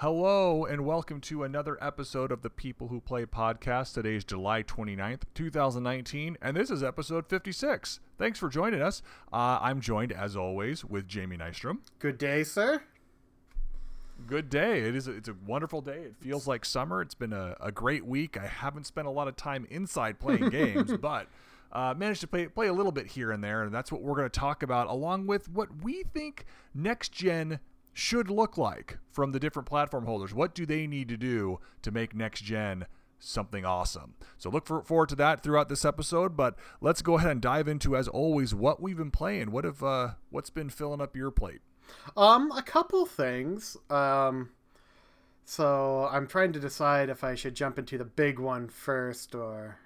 [0.00, 3.92] Hello, and welcome to another episode of the People Who Play podcast.
[3.92, 8.00] Today is July 29th, 2019, and this is episode 56.
[8.16, 9.02] Thanks for joining us.
[9.30, 11.80] Uh, I'm joined, as always, with Jamie Nystrom.
[11.98, 12.82] Good day, sir.
[14.26, 14.80] Good day.
[14.80, 15.06] It is.
[15.06, 15.98] A, it's a wonderful day.
[15.98, 17.02] It feels like summer.
[17.02, 18.38] It's been a, a great week.
[18.38, 21.26] I haven't spent a lot of time inside playing games, but
[21.72, 24.16] uh, managed to play play a little bit here and there, and that's what we're
[24.16, 27.60] going to talk about, along with what we think next gen
[27.92, 30.32] should look like from the different platform holders.
[30.34, 32.86] What do they need to do to make next gen
[33.18, 34.14] something awesome?
[34.38, 36.36] So look for, forward to that throughout this episode.
[36.36, 39.50] But let's go ahead and dive into, as always, what we've been playing.
[39.50, 41.60] What have uh, what's been filling up your plate?
[42.16, 43.76] Um, a couple things.
[43.88, 44.50] Um,
[45.44, 49.78] so I'm trying to decide if I should jump into the big one first or.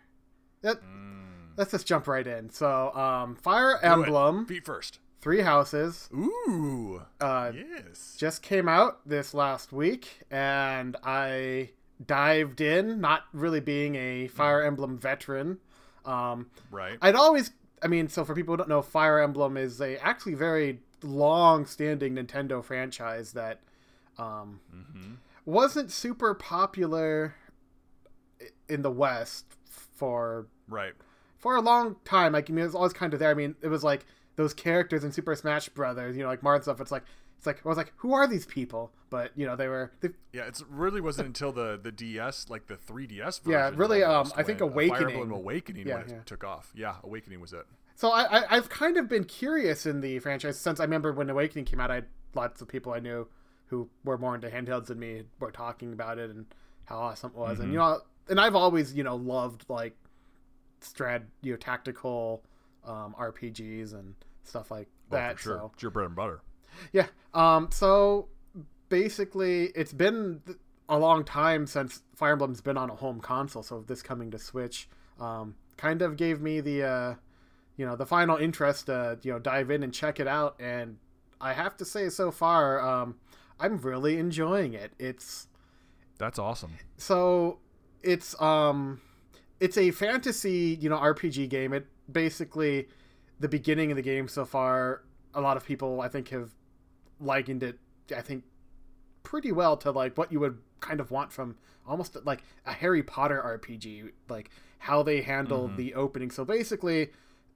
[0.62, 1.24] Let, mm.
[1.56, 2.50] Let's just jump right in.
[2.50, 4.44] So, um, Fire Emblem.
[4.46, 4.98] Feet first.
[5.24, 6.10] Three Houses.
[6.14, 7.01] Ooh.
[7.19, 8.14] Uh, yes.
[8.19, 11.70] Just came out this last week, and I
[12.05, 15.61] dived in, not really being a Fire Emblem veteran.
[16.05, 16.98] Um, right.
[17.00, 20.34] I'd always, I mean, so for people who don't know, Fire Emblem is a actually
[20.34, 23.61] very long-standing Nintendo franchise that
[24.19, 25.14] um, mm-hmm.
[25.47, 27.34] wasn't super popular
[28.69, 30.92] in the West for right
[31.38, 32.34] for a long time.
[32.34, 33.31] Like I mean, it was always kind of there.
[33.31, 34.05] I mean, it was like
[34.36, 36.80] those characters in Super Smash Brothers, you know, like Mario stuff.
[36.80, 37.04] It's like
[37.38, 38.92] it's like I was like, who are these people?
[39.10, 39.92] But you know, they were.
[40.00, 43.42] They, yeah, it really wasn't until the the DS, like the 3DS version.
[43.46, 44.02] Yeah, really.
[44.02, 45.28] Um, I think Awakening.
[45.28, 46.20] Fire Awakening yeah, yeah.
[46.24, 46.72] took off.
[46.74, 47.66] Yeah, Awakening was it.
[47.96, 51.30] So I, I have kind of been curious in the franchise since I remember when
[51.30, 51.91] Awakening came out.
[51.91, 53.28] I had lots of people I knew
[53.66, 56.46] who were more into handhelds than me were talking about it and
[56.84, 57.54] how awesome it was.
[57.54, 57.62] Mm-hmm.
[57.62, 59.96] And you know, and I've always you know loved like
[60.80, 62.42] strat you know tactical
[62.86, 65.38] um, RPGs and stuff like oh, that.
[65.38, 65.58] sure.
[65.58, 66.42] So it's your bread and butter.
[66.92, 67.06] Yeah.
[67.32, 67.68] Um.
[67.70, 68.28] So
[68.88, 70.41] basically, it's been
[70.88, 73.62] a long time since Fire Emblem's been on a home console.
[73.62, 74.88] So this coming to Switch,
[75.20, 77.14] um, kind of gave me the, uh,
[77.76, 80.56] you know, the final interest to you know dive in and check it out.
[80.60, 80.98] And
[81.41, 83.16] I have to say, so far, um,
[83.59, 84.92] I'm really enjoying it.
[84.98, 85.48] It's
[86.19, 86.72] that's awesome.
[86.97, 87.59] So
[88.03, 89.00] it's um,
[89.60, 91.72] it's a fantasy you know RPG game.
[91.72, 92.88] It basically
[93.41, 95.03] the beginning of the game so far,
[95.34, 96.50] a lot of people I think have
[97.20, 97.78] likened it.
[98.15, 98.44] I think
[99.22, 101.56] pretty well to like what you would kind of want from
[101.87, 105.76] almost like a Harry Potter RPG, like how they handle mm-hmm.
[105.76, 106.31] the opening.
[106.31, 107.10] So basically,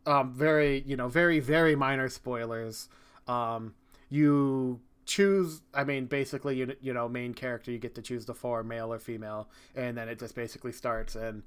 [0.06, 2.88] um, very you know very very minor spoilers.
[3.26, 3.74] Um,
[4.08, 8.34] you choose i mean basically you, you know main character you get to choose the
[8.34, 11.42] four male or female and then it just basically starts and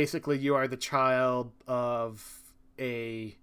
[0.00, 2.40] basically you are the child of
[2.78, 3.34] a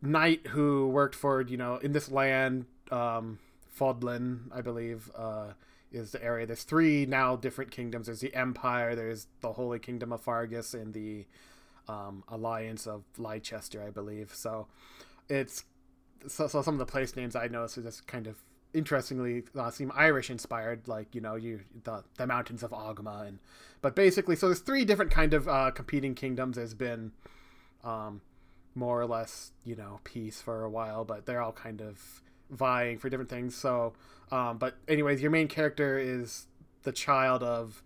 [0.00, 3.38] knight who worked for you know in this land um
[3.78, 5.52] Fodlan, I believe, uh,
[5.92, 6.46] is the area.
[6.46, 8.06] There's three now different kingdoms.
[8.06, 8.94] There's the Empire.
[8.94, 11.26] There's the Holy Kingdom of Faerghus, and the
[11.88, 14.32] um, Alliance of Leicester, I believe.
[14.34, 14.66] So
[15.28, 15.64] it's
[16.26, 18.36] so, so some of the place names I noticed are just kind of
[18.74, 23.38] interestingly uh, seem Irish inspired, like you know you the the mountains of Oghma and
[23.80, 26.56] but basically so there's three different kind of uh, competing kingdoms.
[26.56, 27.12] There's been
[27.84, 28.20] um,
[28.74, 32.98] more or less, you know, peace for a while, but they're all kind of vying
[32.98, 33.54] for different things.
[33.54, 33.94] So,
[34.30, 36.46] um, but anyways, your main character is
[36.82, 37.82] the child of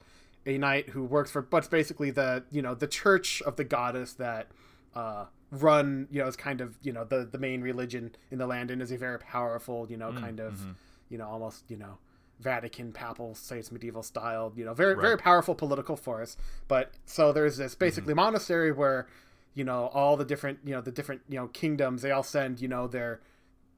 [0.46, 4.14] a knight who works for, but basically the you know the church of the goddess
[4.14, 4.48] that
[4.94, 8.46] uh, run you know is kind of you know the the main religion in the
[8.46, 10.72] land and is a very powerful you know mm, kind of mm-hmm.
[11.08, 11.98] you know almost you know
[12.40, 15.02] Vatican papal states medieval style you know very right.
[15.02, 16.36] very powerful political force.
[16.68, 18.20] But so there's this basically mm-hmm.
[18.20, 19.08] monastery where
[19.54, 22.60] you know all the different you know the different you know kingdoms they all send
[22.60, 23.20] you know their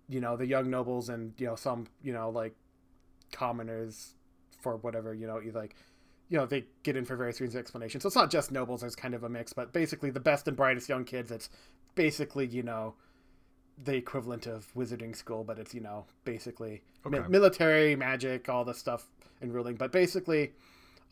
[0.09, 2.55] you know the young nobles and you know some you know like
[3.33, 4.15] commoners
[4.59, 5.75] for whatever you know you like
[6.31, 8.01] you know they get in for various reasons of explanation.
[8.01, 10.57] So it's not just nobles it's kind of a mix but basically the best and
[10.57, 11.51] brightest young kids it's
[11.95, 12.95] basically you know
[13.83, 17.19] the equivalent of wizarding school but it's you know basically okay.
[17.19, 19.07] mi- military magic all the stuff
[19.43, 19.75] and ruling.
[19.75, 20.53] But basically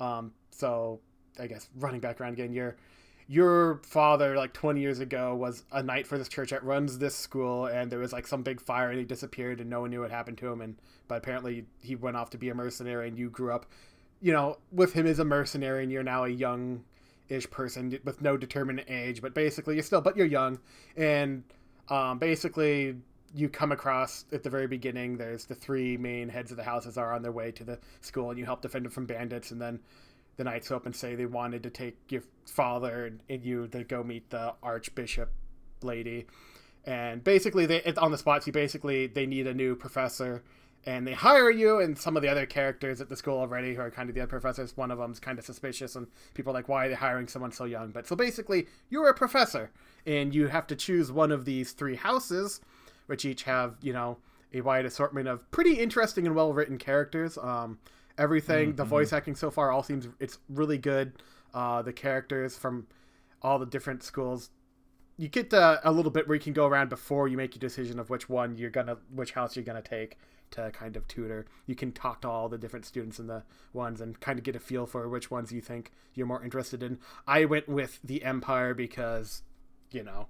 [0.01, 1.01] um so
[1.41, 2.77] i guess running back around again you're
[3.29, 7.15] your father like 20 years ago was a knight for this church that runs this
[7.15, 10.01] school and there was like some big fire and he disappeared and no one knew
[10.01, 10.63] what happened to him.
[10.63, 10.77] And
[11.09, 13.67] but apparently he went off to be a mercenary and you grew up
[14.21, 16.85] you know with him as a mercenary and you're now a young
[17.29, 20.59] ish person with no determined age but basically you're still but you're young.
[20.97, 21.45] And
[21.89, 22.97] um, basically
[23.35, 26.97] you come across at the very beginning there's the three main heads of the houses
[26.97, 29.51] are on their way to the school and you help defend them from bandits.
[29.51, 29.81] And then
[30.39, 34.03] the Knights up and say they wanted to take your father and you to go
[34.03, 35.31] meet the Archbishop
[35.83, 36.27] lady.
[36.85, 40.43] And basically, they on the spot, you basically they need a new professor,
[40.89, 43.81] and they hire you and some of the other characters at the school already who
[43.83, 44.75] are kind of the other professors.
[44.75, 47.53] One of them's kind of suspicious and people are like why are they hiring someone
[47.53, 47.91] so young?
[47.91, 49.71] But so basically you're a professor
[50.07, 52.63] and you have to choose one of these three houses
[53.05, 54.17] which each have you know
[54.55, 57.37] a wide assortment of pretty interesting and well written characters.
[57.37, 57.79] Um,
[58.17, 58.77] everything mm-hmm.
[58.77, 61.13] the voice acting so far all seems it's really good.
[61.53, 62.87] Uh, the characters from
[63.43, 64.49] all the different schools
[65.19, 67.61] you get uh, a little bit where you can go around before you make your
[67.61, 70.17] decision of which one you're gonna which house you're gonna take
[70.51, 73.43] to kind of tutor you can talk to all the different students in the
[73.73, 76.83] ones and kind of get a feel for which ones you think you're more interested
[76.83, 79.43] in i went with the empire because
[79.91, 80.27] you know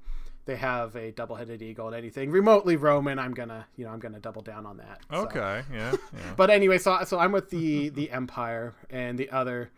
[0.46, 4.18] they have a double-headed eagle and anything remotely roman i'm gonna you know i'm gonna
[4.18, 5.74] double down on that okay so.
[5.74, 6.20] yeah, yeah.
[6.36, 9.70] but anyway so so i'm with the the empire and the other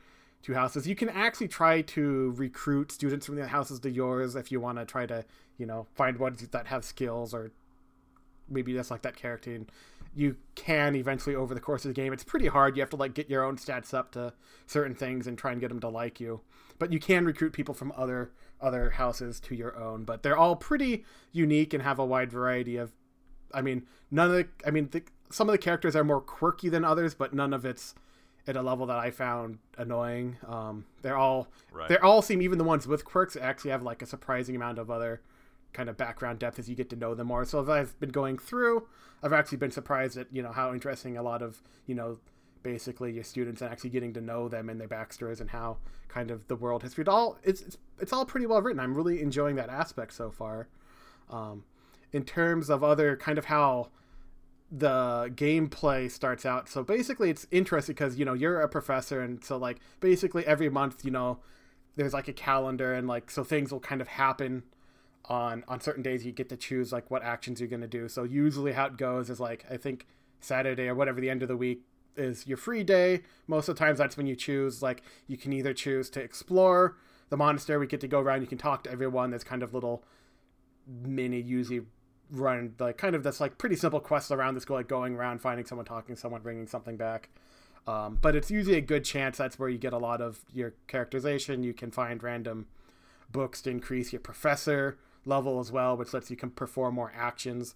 [0.43, 0.87] two houses.
[0.87, 4.79] You can actually try to recruit students from the houses to yours if you want
[4.79, 5.25] to try to,
[5.59, 7.51] you know, find ones that have skills or
[8.49, 9.55] maybe just like that character.
[9.55, 9.71] And
[10.15, 12.13] you can eventually over the course of the game.
[12.13, 12.77] It's pretty hard.
[12.77, 14.33] You have to like get your own stats up to
[14.67, 16.41] certain things and try and get them to like you.
[16.79, 20.05] But you can recruit people from other other houses to your own.
[20.05, 22.93] But they're all pretty unique and have a wide variety of.
[23.53, 24.49] I mean, none of the.
[24.67, 27.65] I mean, the, some of the characters are more quirky than others, but none of
[27.65, 27.95] it's
[28.47, 30.39] at a level that I found annoying.
[30.47, 31.89] Um, they're all right.
[31.89, 34.91] they all seem even the ones with quirks actually have like a surprising amount of
[34.91, 35.21] other
[35.73, 37.45] kind of background depth as you get to know them more.
[37.45, 38.87] So as I've been going through,
[39.23, 42.19] I've actually been surprised at you know how interesting a lot of you know
[42.63, 45.79] basically your students and actually getting to know them and their backstories and how
[46.09, 47.03] kind of the world history.
[47.03, 48.81] It all it's it's, it's all pretty well written.
[48.81, 50.69] I'm really enjoying that aspect so far.
[51.29, 51.65] Um,
[52.13, 53.91] in terms of other kind of how
[54.71, 56.69] the gameplay starts out.
[56.69, 60.69] So basically, it's interesting because you know you're a professor, and so like basically every
[60.69, 61.39] month, you know,
[61.97, 64.63] there's like a calendar, and like so things will kind of happen
[65.27, 66.25] on on certain days.
[66.25, 68.09] You get to choose like what actions you're gonna do.
[68.09, 70.07] So usually, how it goes is like I think
[70.41, 71.83] Saturday or whatever the end of the week
[72.17, 73.23] is your free day.
[73.47, 74.83] Most of the times, that's when you choose.
[74.83, 76.97] Like you can either choose to explore
[77.29, 77.79] the monastery.
[77.79, 78.41] We get to go around.
[78.41, 79.31] You can talk to everyone.
[79.31, 80.05] There's kind of little
[80.87, 81.83] mini usually
[82.33, 85.41] run like kind of this like pretty simple quest around this go like going around
[85.41, 87.29] finding someone talking someone bringing something back
[87.87, 90.75] um, but it's usually a good chance that's where you get a lot of your
[90.87, 92.67] characterization you can find random
[93.33, 97.75] books to increase your professor level as well which lets you can perform more actions.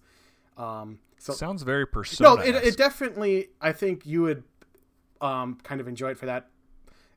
[0.57, 4.43] Um, so sounds very persona no it, it definitely i think you would
[5.21, 6.47] um, kind of enjoy it for that.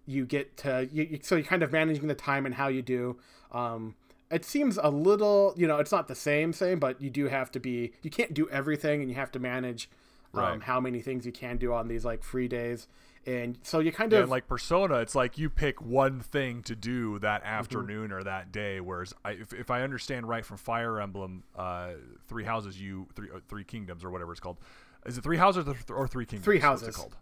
[0.06, 3.18] You get to you, so you're kind of managing the time and how you do.
[3.52, 3.94] Um,
[4.30, 7.50] it seems a little you know it's not the same same but you do have
[7.50, 9.88] to be you can't do everything and you have to manage
[10.34, 10.62] um, right.
[10.62, 12.88] how many things you can do on these like free days
[13.26, 16.74] and so you kind yeah, of like persona it's like you pick one thing to
[16.74, 17.50] do that mm-hmm.
[17.50, 18.18] afternoon mm-hmm.
[18.18, 21.90] or that day whereas I, if, if i understand right from fire emblem uh,
[22.26, 24.58] three houses you three uh, three kingdoms or whatever it's called
[25.06, 27.16] is it three houses or, three kingdoms three houses called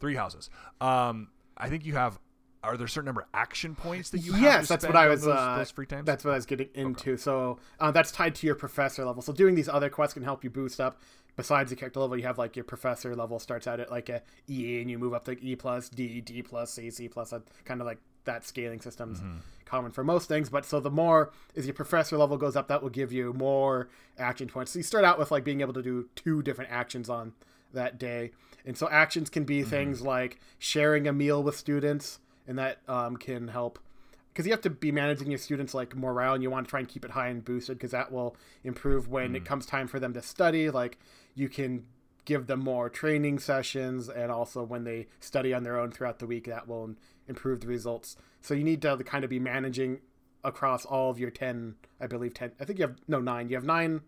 [0.00, 0.50] three houses
[0.80, 2.18] um, i think you have
[2.64, 5.22] are there a certain number of action points that you yes that's what i was
[5.22, 7.20] those, uh, those, free times that's what i was getting into okay.
[7.20, 10.44] so uh, that's tied to your professor level so doing these other quests can help
[10.44, 11.00] you boost up
[11.36, 14.22] besides the character level you have like your professor level starts out at like a
[14.48, 17.32] e and you move up to e plus d d plus c c plus
[17.64, 19.38] kind of like that scaling system's mm-hmm.
[19.64, 22.82] common for most things but so the more as your professor level goes up that
[22.82, 23.88] will give you more
[24.18, 27.08] action points so you start out with like being able to do two different actions
[27.08, 27.32] on
[27.72, 28.30] that day
[28.64, 29.70] and so actions can be mm-hmm.
[29.70, 33.78] things like sharing a meal with students and that um, can help
[34.32, 36.80] because you have to be managing your students like morale and you want to try
[36.80, 39.36] and keep it high and boosted because that will improve when mm.
[39.36, 40.98] it comes time for them to study like
[41.34, 41.84] you can
[42.24, 46.26] give them more training sessions and also when they study on their own throughout the
[46.26, 46.94] week that will
[47.26, 48.16] improve the results.
[48.40, 50.00] So you need to kind of be managing
[50.44, 53.54] across all of your 10 i believe 10 i think you have no 9 you
[53.54, 54.00] have 9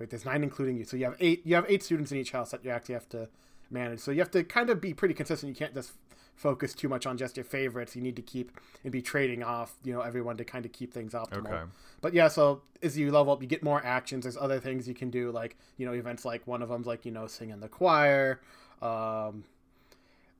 [0.00, 0.84] wait there's 9 including you.
[0.84, 3.08] So you have 8 you have 8 students in each house that you actually have
[3.10, 3.28] to
[3.70, 4.00] manage.
[4.00, 5.48] So you have to kind of be pretty consistent.
[5.50, 5.92] You can't just
[6.40, 7.94] focus too much on just your favorites.
[7.94, 8.50] You need to keep
[8.82, 11.52] and be trading off, you know, everyone to kind of keep things optimal.
[11.52, 11.70] Okay.
[12.00, 14.22] But yeah, so as you level up, you get more actions.
[14.22, 17.04] There's other things you can do, like you know, events like one of them's like
[17.04, 18.40] you know, sing in the choir.
[18.80, 19.44] Um,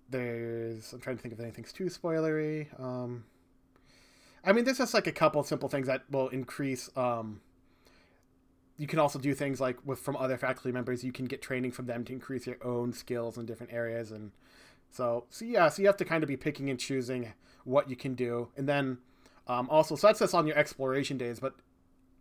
[0.08, 2.66] there's I'm trying to think if anything's too spoilery.
[2.80, 3.24] Um,
[4.42, 6.88] I mean, there's just like a couple simple things that will increase.
[6.96, 7.42] Um,
[8.78, 11.04] you can also do things like with from other faculty members.
[11.04, 14.30] You can get training from them to increase your own skills in different areas and
[14.90, 17.32] so, so yeah, so you have to kind of be picking and choosing
[17.64, 18.98] what you can do, and then
[19.46, 21.40] um, also, so that's just on your exploration days.
[21.40, 21.54] But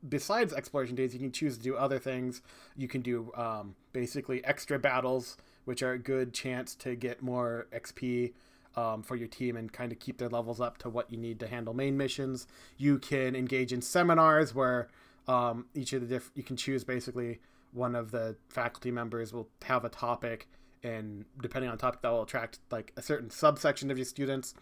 [0.07, 2.41] besides exploration days, you can choose to do other things.
[2.75, 7.67] You can do um, basically extra battles, which are a good chance to get more
[7.71, 8.33] XP
[8.75, 11.39] um, for your team and kind of keep their levels up to what you need
[11.41, 12.47] to handle main missions.
[12.77, 14.87] You can engage in seminars where
[15.27, 17.39] um, each of the diff- you can choose basically
[17.71, 20.47] one of the faculty members will have a topic,
[20.83, 24.53] and depending on topic, that will attract like a certain subsection of your students,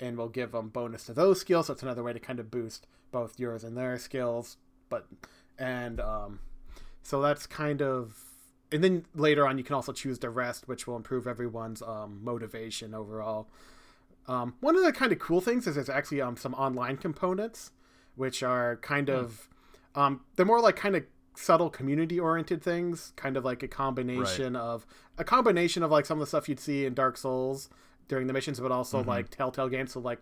[0.00, 1.66] and will give them bonus to those skills.
[1.66, 4.56] So it's another way to kind of boost both yours and their skills.
[4.88, 5.06] But
[5.58, 6.40] and um,
[7.02, 8.18] so that's kind of
[8.72, 12.20] and then later on you can also choose to rest which will improve everyone's um,
[12.22, 13.46] motivation overall
[14.26, 17.70] um, one of the kind of cool things is there's actually um, some online components
[18.16, 19.14] which are kind mm.
[19.14, 19.48] of
[19.94, 24.54] um, they're more like kind of subtle community oriented things kind of like a combination
[24.54, 24.60] right.
[24.60, 24.86] of
[25.18, 27.68] a combination of like some of the stuff you'd see in dark souls
[28.06, 29.08] during the missions but also mm-hmm.
[29.08, 30.20] like telltale games so like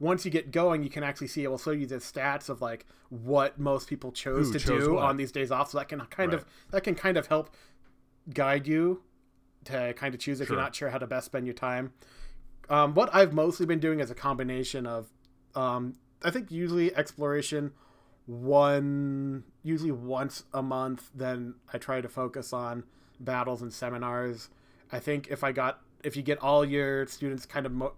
[0.00, 2.62] once you get going, you can actually see it will show you the stats of
[2.62, 5.04] like what most people chose Who to chose do what?
[5.04, 5.70] on these days off.
[5.70, 6.40] So that can kind right.
[6.40, 7.50] of that can kind of help
[8.32, 9.02] guide you
[9.64, 10.56] to kind of choose if sure.
[10.56, 11.92] you're not sure how to best spend your time.
[12.68, 15.08] Um, what I've mostly been doing is a combination of,
[15.54, 17.72] um, I think usually exploration,
[18.26, 21.10] one usually once a month.
[21.14, 22.84] Then I try to focus on
[23.20, 24.48] battles and seminars.
[24.90, 27.94] I think if I got if you get all your students kind of mo-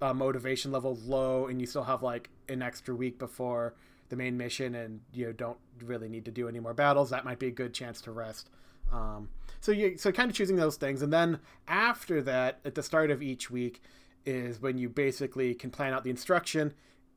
[0.00, 3.74] uh, motivation level low and you still have like an extra week before
[4.08, 7.24] the main mission and you know, don't really need to do any more battles, that
[7.24, 8.50] might be a good chance to rest.
[8.92, 12.82] Um, so you so kind of choosing those things, and then after that, at the
[12.82, 13.82] start of each week,
[14.24, 16.72] is when you basically can plan out the instruction,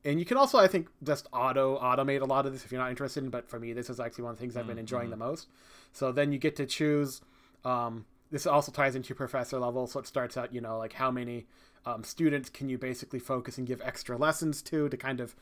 [0.05, 2.81] and you can also I think just auto automate a lot of this if you're
[2.81, 3.29] not interested in.
[3.29, 5.19] But for me, this is actually one of the things I've been enjoying mm-hmm.
[5.19, 5.47] the most.
[5.91, 7.21] So then you get to choose.
[7.65, 11.11] Um, this also ties into professor level, so it starts out you know like how
[11.11, 11.47] many
[11.85, 15.35] um, students can you basically focus and give extra lessons to to kind of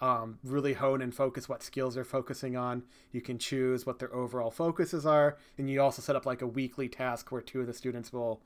[0.00, 2.82] um, really hone and focus what skills they're focusing on.
[3.12, 6.46] You can choose what their overall focuses are, and you also set up like a
[6.46, 8.40] weekly task where two of the students will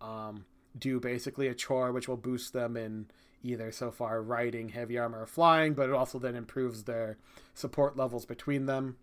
[0.00, 0.46] um,
[0.78, 3.06] do basically a chore, which will boost them in
[3.42, 7.18] either so far riding, heavy armor, or flying, but it also then improves their
[7.54, 8.96] support levels between them.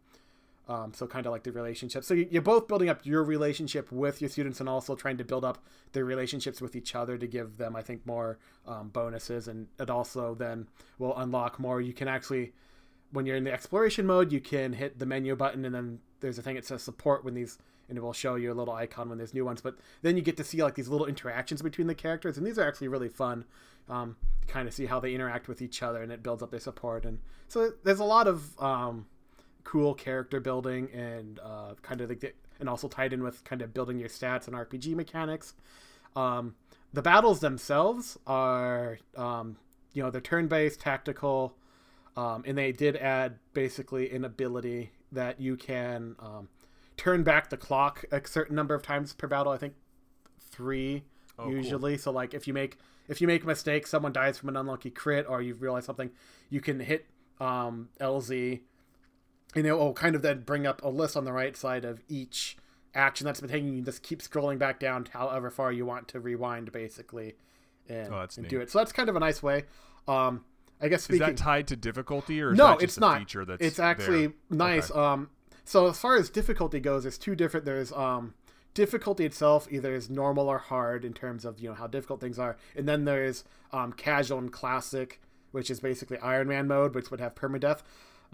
[0.68, 2.04] Um, so kind of like the relationship.
[2.04, 5.44] So you're both building up your relationship with your students and also trying to build
[5.44, 5.58] up
[5.94, 9.48] their relationships with each other to give them, I think, more um, bonuses.
[9.48, 10.68] And it also then
[11.00, 11.82] will unlock more.
[11.82, 12.54] You can actually,
[13.12, 16.38] when you're in the exploration mode, you can hit the menu button and then there's
[16.38, 17.58] a thing that says support when these,
[17.88, 19.62] and it will show you a little icon when there's new ones.
[19.62, 22.60] But then you get to see like these little interactions between the characters, and these
[22.60, 23.46] are actually really fun.
[23.88, 26.52] Um, to kind of see how they interact with each other, and it builds up
[26.52, 27.06] their support.
[27.06, 29.08] And so there's a lot of um,
[29.64, 33.62] cool character building and uh, kind of like the, and also tied in with kind
[33.62, 35.54] of building your stats and RPG mechanics.
[36.16, 36.56] Um,
[36.94, 39.58] the battles themselves are, um,
[39.94, 41.56] you know, they're turn-based, tactical,
[42.18, 46.50] um, and they did add basically an ability that you can um,
[46.98, 49.52] turn back the clock a certain number of times per battle.
[49.52, 49.74] I think
[50.40, 51.04] three
[51.38, 51.94] oh, usually.
[51.94, 52.02] Cool.
[52.02, 54.92] So like if you make if you make a mistake, someone dies from an unlucky
[54.92, 56.12] crit, or you realize something,
[56.50, 57.08] you can hit
[57.40, 58.62] um, LZ
[59.56, 62.02] and it will kind of then bring up a list on the right side of
[62.08, 62.58] each
[62.94, 63.74] action that's been taking.
[63.74, 67.36] You just keep scrolling back down however far you want to rewind, basically,
[67.88, 68.70] and, oh, and do it.
[68.70, 69.64] So that's kind of a nice way.
[70.08, 70.46] Um,
[70.82, 72.78] I guess speaking, is that tied to difficulty or no?
[72.78, 73.20] it's not.
[73.20, 74.36] Feature that's it's actually there?
[74.50, 74.92] nice.
[74.92, 75.00] Okay.
[75.00, 75.30] Um,
[75.66, 77.66] so as far as difficulty goes, there's two different.
[77.66, 78.34] There's um,
[78.74, 82.40] difficulty itself either is normal or hard in terms of you know how difficult things
[82.40, 85.22] are, and then there's um, casual and classic,
[85.52, 87.82] which is basically Iron Man mode, which would have permadeath.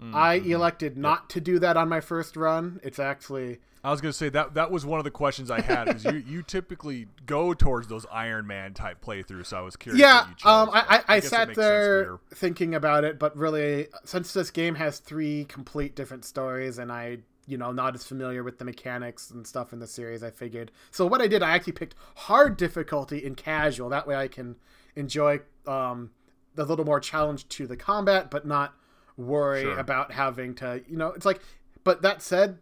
[0.00, 0.14] Mm-hmm.
[0.14, 1.28] I elected not yep.
[1.28, 2.80] to do that on my first run.
[2.82, 5.60] It's actually I was going to say that that was one of the questions I
[5.60, 9.46] had Is you, you typically go towards those Iron Man type playthroughs.
[9.46, 10.00] So I was curious.
[10.00, 14.74] Yeah, um, I, I, I sat there thinking about it, but really, since this game
[14.74, 19.30] has three complete different stories, and I you know not as familiar with the mechanics
[19.30, 20.72] and stuff in the series, I figured.
[20.90, 23.88] So what I did, I actually picked hard difficulty in casual.
[23.90, 24.56] That way, I can
[24.96, 26.10] enjoy um,
[26.56, 28.74] the little more challenge to the combat, but not
[29.16, 29.78] worry sure.
[29.78, 31.40] about having to, you know, it's like,
[31.84, 32.58] but that said,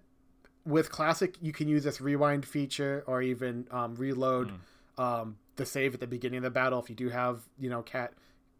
[0.65, 4.53] with classic, you can use this rewind feature or even um, reload
[4.99, 5.03] mm.
[5.03, 7.83] um, the save at the beginning of the battle if you do have, you know,
[7.83, 8.13] cat,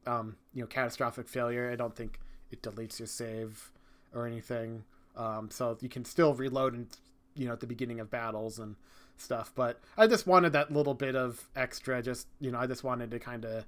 [0.07, 1.71] um, you know, catastrophic failure.
[1.71, 2.19] I don't think
[2.51, 3.71] it deletes your save
[4.15, 4.85] or anything.
[5.17, 6.87] Um, so you can still reload and
[7.35, 8.77] you know at the beginning of battles and
[9.17, 9.53] stuff.
[9.55, 12.03] But I just wanted that little bit of extra.
[12.03, 13.65] Just you know, I just wanted to kind of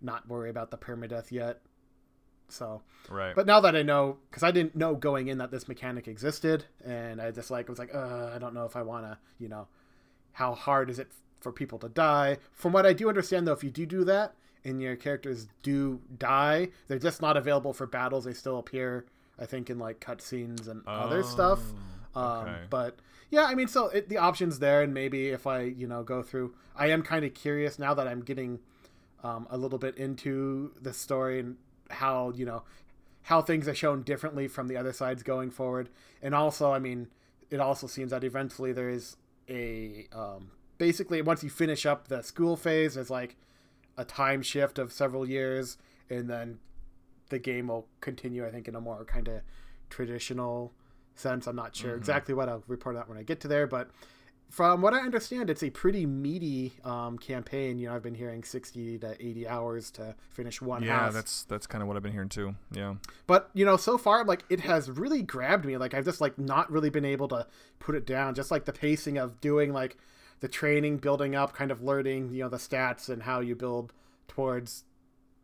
[0.00, 1.60] not worry about the permadeath yet.
[2.48, 3.34] So, right.
[3.34, 6.64] But now that I know, because I didn't know going in that this mechanic existed,
[6.84, 9.48] and I just like was like, uh, I don't know if I want to, you
[9.48, 9.66] know,
[10.32, 11.08] how hard is it
[11.40, 12.38] for people to die?
[12.52, 14.34] From what I do understand, though, if you do do that
[14.64, 18.24] and your characters do die, they're just not available for battles.
[18.24, 19.06] They still appear,
[19.38, 21.60] I think, in like cutscenes and oh, other stuff.
[22.14, 22.56] Um, okay.
[22.70, 22.98] But
[23.30, 26.22] yeah, I mean, so it, the options there, and maybe if I, you know, go
[26.22, 28.60] through, I am kind of curious now that I'm getting.
[29.24, 31.56] Um, a little bit into the story and
[31.90, 32.62] how you know
[33.22, 35.88] how things are shown differently from the other sides going forward
[36.22, 37.08] and also i mean
[37.50, 39.16] it also seems that eventually there is
[39.48, 43.36] a um, basically once you finish up the school phase, there's like
[43.96, 45.78] a time shift of several years,
[46.10, 46.58] and then
[47.28, 48.46] the game will continue.
[48.46, 49.42] I think in a more kind of
[49.90, 50.72] traditional
[51.14, 51.46] sense.
[51.46, 51.98] I'm not sure mm-hmm.
[51.98, 53.90] exactly what I'll report on that when I get to there, but
[54.48, 57.78] from what I understand, it's a pretty meaty um, campaign.
[57.78, 60.82] You know, I've been hearing sixty to eighty hours to finish one.
[60.82, 61.14] Yeah, house.
[61.14, 62.54] that's that's kind of what I've been hearing too.
[62.72, 62.94] Yeah,
[63.26, 65.76] but you know, so far, like it has really grabbed me.
[65.76, 67.46] Like I've just like not really been able to
[67.80, 68.34] put it down.
[68.34, 69.96] Just like the pacing of doing like
[70.40, 73.92] the training, building up, kind of learning, you know, the stats and how you build
[74.28, 74.84] towards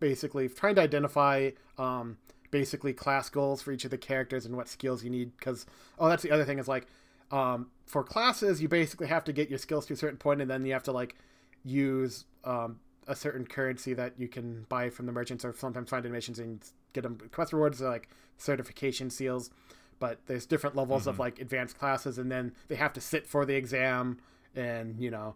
[0.01, 2.19] basically trying to identify um,
[2.51, 5.37] basically class goals for each of the characters and what skills you need.
[5.37, 5.67] Because
[5.99, 6.87] oh, that's the other thing is like
[7.31, 10.51] um, for classes, you basically have to get your skills to a certain point, and
[10.51, 11.15] then you have to like
[11.63, 16.07] use um, a certain currency that you can buy from the merchants, or sometimes find
[16.07, 18.09] in missions and get them quest rewards, like
[18.39, 19.51] certification seals.
[19.99, 21.11] But there's different levels mm-hmm.
[21.11, 24.19] of like advanced classes, and then they have to sit for the exam,
[24.57, 25.35] and you know,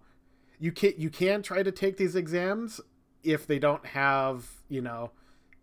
[0.59, 2.81] you can you can try to take these exams
[3.23, 5.11] if they don't have you know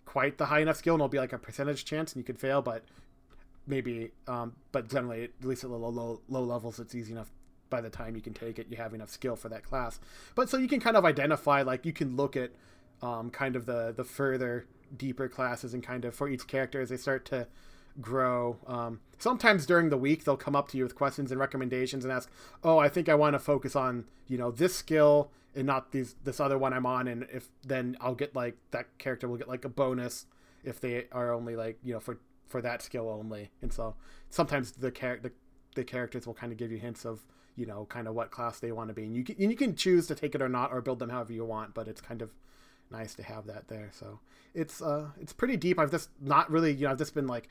[0.05, 2.39] quite the high enough skill, and it'll be like a percentage chance, and you could
[2.39, 2.61] fail.
[2.61, 2.83] But
[3.67, 7.31] maybe um, but generally at least at low, low low levels it's easy enough
[7.69, 9.99] by the time you can take it you have enough skill for that class.
[10.35, 12.51] But so you can kind of identify like you can look at
[13.01, 14.65] um, kind of the the further
[14.95, 17.47] deeper classes and kind of for each character as they start to
[17.99, 18.57] grow.
[18.67, 22.11] Um, sometimes during the week they'll come up to you with questions and recommendations and
[22.11, 22.29] ask
[22.63, 26.15] oh i think i want to focus on you know this skill and not these
[26.25, 29.47] this other one i'm on and if then i'll get like that character will get
[29.47, 30.25] like a bonus
[30.63, 33.49] if they are only like you know for for that skill only.
[33.61, 33.95] And so
[34.29, 35.31] sometimes the char- the,
[35.75, 37.21] the characters will kind of give you hints of
[37.55, 39.57] you know kind of what class they want to be, and you can, and you
[39.57, 41.73] can choose to take it or not, or build them however you want.
[41.73, 42.31] But it's kind of
[42.91, 43.89] nice to have that there.
[43.91, 44.19] So
[44.53, 45.79] it's uh it's pretty deep.
[45.79, 47.49] I've just not really you know I've just been like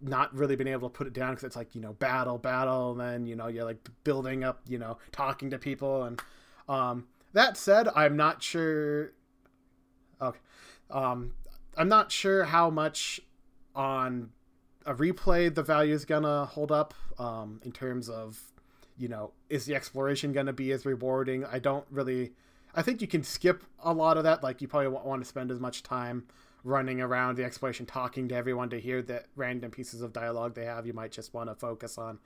[0.00, 2.92] not really been able to put it down because it's like you know battle battle
[2.92, 6.20] and then you know you're like building up you know talking to people and
[6.68, 9.12] um that said i'm not sure
[10.20, 10.38] okay
[10.90, 11.32] um
[11.76, 13.20] i'm not sure how much
[13.76, 14.30] on
[14.84, 18.40] a replay the value is gonna hold up um, in terms of
[18.96, 21.44] you know is the exploration gonna be as rewarding?
[21.44, 22.32] I don't really
[22.74, 24.42] i think you can skip a lot of that.
[24.42, 26.26] Like you probably won't want to spend as much time
[26.64, 30.64] running around the exploration talking to everyone to hear the random pieces of dialogue they
[30.64, 30.84] have.
[30.86, 32.18] You might just want to focus on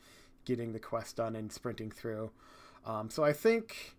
[0.45, 2.31] getting the quest done and sprinting through.
[2.87, 3.97] Um, so i think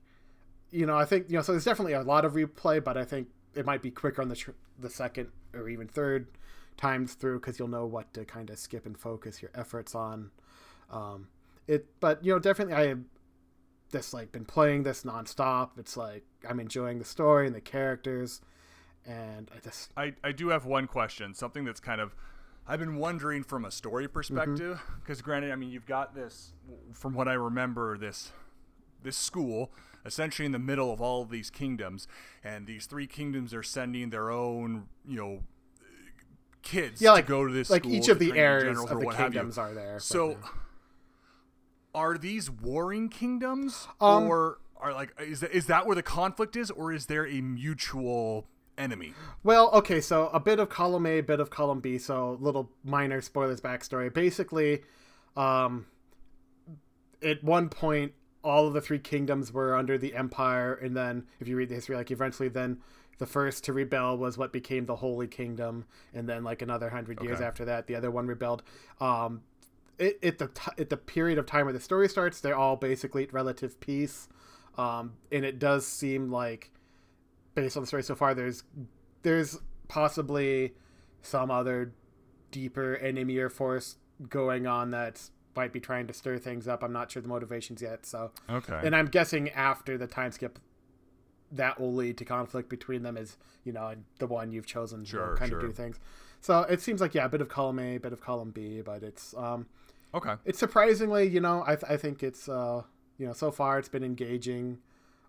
[0.72, 3.04] you know i think you know so there's definitely a lot of replay but i
[3.04, 6.28] think it might be quicker on the tr- the second or even third
[6.82, 10.32] times through because you'll know what to kind of skip and focus your efforts on.
[10.90, 11.28] Um,
[11.68, 13.02] it, but you know, definitely I have
[13.92, 15.78] just like been playing this nonstop.
[15.78, 18.42] It's like I'm enjoying the story and the characters,
[19.06, 22.16] and I just I I do have one question, something that's kind of
[22.68, 25.26] I've been wondering from a story perspective because mm-hmm.
[25.26, 26.54] granted, I mean you've got this
[26.94, 28.32] from what I remember this
[29.04, 29.72] this school
[30.04, 32.08] essentially in the middle of all of these kingdoms
[32.44, 35.44] and these three kingdoms are sending their own you know
[36.62, 39.58] kids yeah, like, to go to this like each of the heirs of the kingdoms
[39.58, 40.00] are there.
[40.00, 40.38] So,
[41.94, 46.56] are these warring kingdoms, um, or are like is that, is that where the conflict
[46.56, 48.48] is, or is there a mutual
[48.78, 49.14] enemy?
[49.44, 51.98] Well, okay, so a bit of column A, a bit of column B.
[51.98, 54.14] So little minor spoilers backstory.
[54.14, 54.82] Basically,
[55.36, 55.86] um,
[57.22, 61.48] at one point, all of the three kingdoms were under the empire, and then if
[61.48, 62.80] you read the history, like eventually, then
[63.18, 67.20] the first to rebel was what became the Holy Kingdom, and then like another hundred
[67.20, 67.28] okay.
[67.28, 68.64] years after that, the other one rebelled.
[69.00, 69.42] Um,
[70.00, 72.76] it, at the t- at the period of time where the story starts, they're all
[72.76, 74.28] basically at relative peace,
[74.78, 76.72] um, and it does seem like,
[77.54, 78.64] based on the story so far, there's
[79.22, 80.74] there's possibly
[81.22, 81.94] some other
[82.50, 83.98] deeper enemy or force
[84.30, 86.84] going on that might be trying to stir things up.
[86.84, 88.06] I'm not sure the motivations yet.
[88.06, 90.60] So okay, and I'm guessing after the time skip,
[91.52, 95.32] that will lead to conflict between them is you know the one you've chosen sure,
[95.32, 95.60] to kind sure.
[95.60, 96.00] of do things
[96.40, 98.82] so it seems like yeah a bit of column a, a bit of column b
[98.82, 99.66] but it's um
[100.14, 102.84] okay it's surprisingly you know i, th- I think it's uh
[103.18, 104.80] you know so far it's been engaging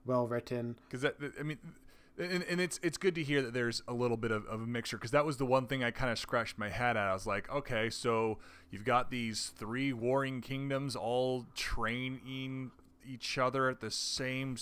[0.07, 1.59] well written because that i mean
[2.19, 4.67] and, and it's it's good to hear that there's a little bit of, of a
[4.67, 7.09] mixture because that was the one thing I kind of scratched my head at.
[7.09, 8.39] I was like, okay, so
[8.71, 12.71] you've got these three warring kingdoms all training
[13.09, 14.57] each other at the same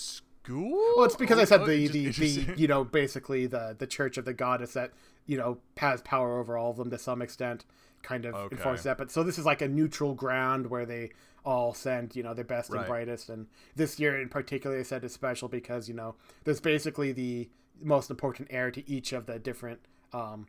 [0.50, 0.94] school?
[0.96, 4.18] Well, it's because oh, I said the, the, the you know basically the the Church
[4.18, 4.92] of the Goddess that
[5.26, 7.64] you know has power over all of them to some extent,
[8.02, 8.56] kind of okay.
[8.56, 8.98] enforce that.
[8.98, 11.10] But so this is like a neutral ground where they
[11.44, 12.80] all send you know their best right.
[12.80, 13.28] and brightest.
[13.30, 17.48] And this year in particular, I said is special because you know there's basically the
[17.82, 19.80] most important heir to each of the different
[20.12, 20.46] um,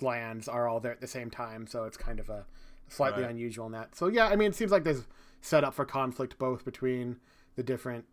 [0.00, 1.66] lands are all there at the same time.
[1.66, 2.46] So it's kind of a
[2.88, 3.30] slightly Right.
[3.30, 3.94] unusual in that.
[3.96, 5.06] So yeah, I mean, it seems like there's
[5.40, 7.18] set up for conflict both between
[7.54, 8.06] the different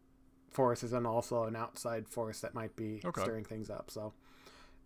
[0.51, 3.21] forces and also an outside force that might be Okay.
[3.21, 3.89] stirring things up.
[3.89, 4.13] So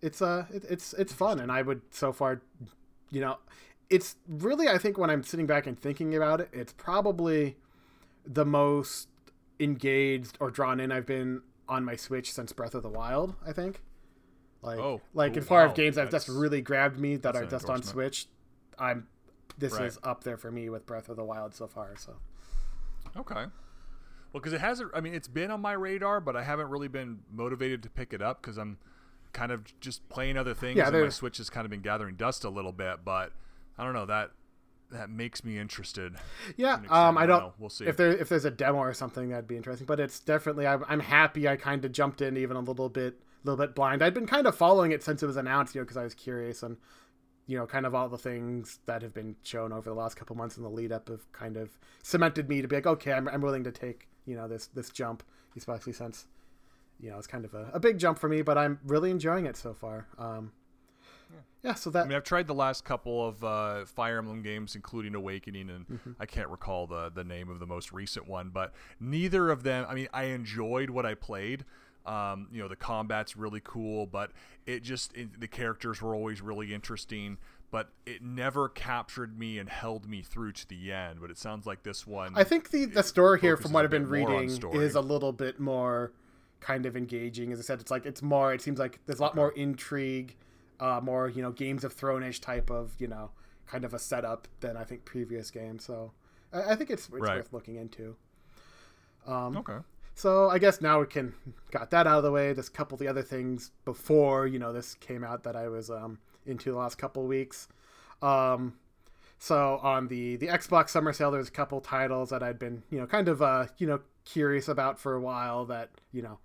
[0.02, 2.42] it's uh, it, it's it's fun, and I would so far,
[3.12, 3.38] you know,
[3.90, 7.58] it's really I think when I'm sitting back and thinking about it, it's probably
[8.26, 9.08] the most
[9.60, 13.36] engaged or drawn in I've been on my Switch since Breath of the Wild.
[13.46, 13.82] I think.
[14.62, 17.18] Like, Oh, like ooh, as far wow, as games that have just really grabbed me
[17.18, 17.84] that are just on.
[17.84, 18.28] Switch,
[18.80, 19.08] I'm.
[19.58, 19.86] This Right.
[19.86, 21.96] is up there for me with Breath of the Wild so far.
[21.98, 22.16] So
[23.16, 23.46] Okay.
[24.36, 24.92] Well, because it hasn't.
[24.94, 28.12] I mean, it's been on my radar, but I haven't really been motivated to pick
[28.12, 28.80] it up because I'm
[29.32, 30.76] kind of just playing other things.
[30.76, 33.32] Yeah, and my Switch has kind of been gathering dust a little bit, but
[33.78, 34.32] I don't know that
[34.92, 36.16] that makes me interested.
[36.58, 37.40] yeah, um, I don't.
[37.40, 37.54] know.
[37.58, 37.86] We'll see.
[37.86, 40.84] If there if there's a demo or something that'd be interesting, but it's definitely I'm,
[40.90, 43.14] I'm happy I kind of jumped in even a little bit
[43.46, 44.04] a little bit blind.
[44.04, 46.14] I'd been kind of following it since it was announced, you know, because I was
[46.14, 46.76] curious and
[47.48, 50.36] you know, kind of all the things that have been shown over the last couple
[50.36, 51.70] months in the lead up have kind of
[52.04, 54.90] cemented me to be like, okay, I'm, I'm willing to take you know this this
[54.90, 55.24] jump,
[55.56, 56.26] especially since
[57.00, 59.46] you know it's kind of a, a big jump for me, but I'm really enjoying
[59.46, 60.08] it so far.
[60.18, 60.52] Um,
[61.64, 61.74] yeah.
[61.74, 65.16] so that I mean, I've tried the last couple of uh, Fire Emblem games, including
[65.16, 66.12] Awakening, and Mm-hmm.
[66.20, 69.86] I can't recall the the name of the most recent one, but neither of them.
[69.90, 71.66] I mean, I enjoyed what I played.
[72.06, 74.32] Um, you know, the combat's really cool, but
[74.68, 77.38] it just it, the characters were always really interesting.
[77.76, 81.20] But it never captured me and held me through to the end.
[81.20, 82.32] But it sounds like this one.
[82.34, 84.96] I think the the story here, from what I've been bit more on reading, is
[84.96, 86.14] a little bit more
[86.62, 87.52] kind of engaging.
[87.52, 88.54] As I said, it's like it's more.
[88.54, 90.38] It seems like there's a lot more intrigue,
[90.80, 93.32] uh, more you know Games of Thrones-ish type of you know
[93.68, 95.84] kind of a setup than I think previous games.
[95.84, 96.14] So
[96.54, 97.36] I, I think it's, it's Right.
[97.40, 98.16] worth looking into.
[99.28, 99.80] Um, okay.
[100.14, 101.34] so I guess now we can
[101.72, 102.54] got that out of the way.
[102.54, 105.68] There's a couple of the other things before you know this came out that I
[105.68, 107.68] was um, into the last couple weeks.
[108.22, 108.76] Um,
[109.38, 113.00] so on the the Xbox Summer Sale, there's a couple titles that I'd been you
[113.00, 115.66] know kind of uh, you know curious about for a while.
[115.66, 116.40] That you know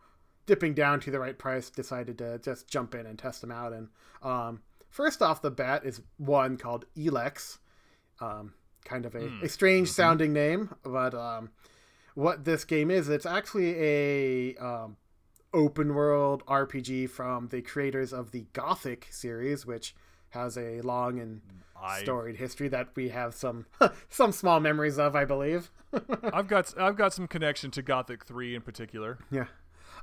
[0.47, 3.73] dipping down to the right price, decided to just jump in and test them out.
[3.73, 3.89] And
[4.23, 7.59] um, first off the bat is one called Elex.
[8.21, 11.51] Um, kind of a, a strange sounding name, but um,
[12.15, 14.97] what this game is, it's actually a um,
[15.53, 19.95] open world RPG from the creators of the Gothic series, which
[20.31, 21.41] has a long and
[21.81, 23.67] I storied history that we have some
[24.09, 25.71] some small memories of, I believe.
[26.33, 29.19] I've got I've got some connection to Gothic Three in particular.
[29.31, 29.47] yeah.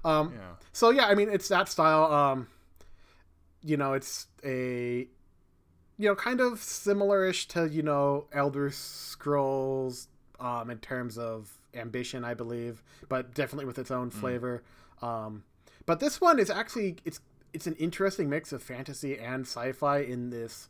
[0.03, 0.51] Um, Yeah.
[0.73, 2.11] So yeah, I mean it's that style.
[2.11, 2.47] Um,
[3.63, 5.07] you know, it's a
[5.97, 10.07] you know kind of similar-ish to you know Elder Scrolls
[10.39, 14.63] um, in terms of ambition, I believe, but definitely with its own flavor.
[15.01, 15.43] Um,
[15.85, 17.19] but this one is actually it's
[17.53, 20.67] it's an interesting mix of fantasy and sci-fi in this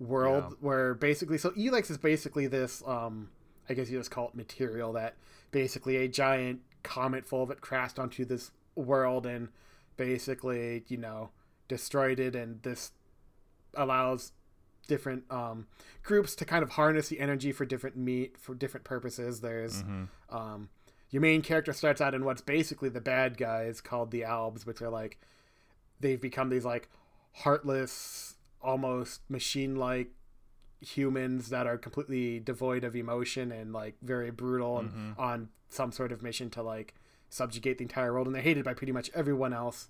[0.00, 0.56] world Yeah.
[0.60, 3.30] where basically so Elex is basically this um
[3.68, 5.16] I guess you just call it material that
[5.50, 9.48] basically a giant comet full of it crashed onto this world and
[9.96, 11.30] basically, you know,
[11.68, 12.92] destroyed it and this
[13.74, 14.32] allows
[14.86, 15.66] different um
[16.02, 19.40] groups to kind of harness the energy for different meat for different purposes.
[19.40, 20.34] There's Mm-hmm.
[20.36, 20.68] um,
[21.10, 24.82] your main character starts out in what's basically the bad guys called the Albs, which
[24.82, 25.18] are like
[26.00, 26.88] they've become these like
[27.32, 30.10] heartless, almost machine-like
[30.80, 35.18] humans that are completely devoid of emotion and like very brutal and Mhm.
[35.18, 36.94] on some sort of mission to like
[37.30, 39.88] subjugate the entire world, and they're hated by pretty much everyone else.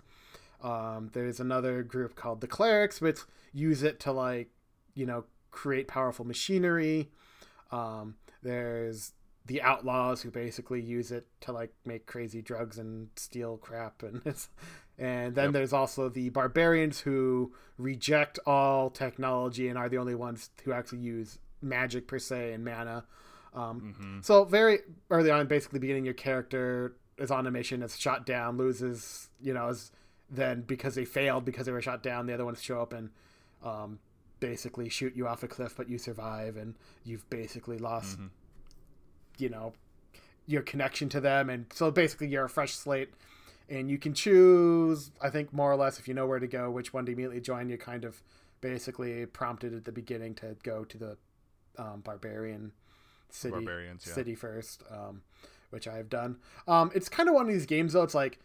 [0.61, 3.21] Um, there's another group called the clerics, which
[3.53, 4.51] use it to like,
[4.95, 7.11] you know, create powerful machinery.
[7.71, 9.13] Um, there's
[9.49, 14.23] the outlaws who basically use it to like make crazy drugs and steal crap, and
[14.27, 14.49] it's,
[14.99, 15.53] and then Yep.
[15.55, 21.01] there's also the barbarians who reject all technology and are the only ones who actually
[21.01, 23.05] use magic per se and mana.
[23.55, 24.21] Um, Mm-hmm.
[24.23, 24.79] so very
[25.11, 29.53] early on, basically beginning your character is on a mission, is shot down, loses, you
[29.55, 29.91] know, is
[30.31, 33.11] then because they failed because they were shot down, the other ones show up and
[33.65, 33.99] um,
[34.41, 38.29] basically shoot you off a cliff, but you survive, and you've basically lost, Mhm.
[39.39, 39.73] You know,
[40.47, 43.11] your connection to them, and so basically you're a fresh slate,
[43.69, 46.71] and you can choose, I think more or less, if you know where to go,
[46.71, 47.69] which one to immediately join.
[47.69, 48.23] You're kind of
[48.61, 51.17] basically prompted at the beginning to go to the
[51.79, 52.73] um, barbarian
[53.31, 53.97] city yeah.
[53.99, 55.23] city first, um,
[55.71, 56.39] which I've done.
[56.67, 58.03] Um, it's kind of one of these games though.
[58.03, 58.39] It's like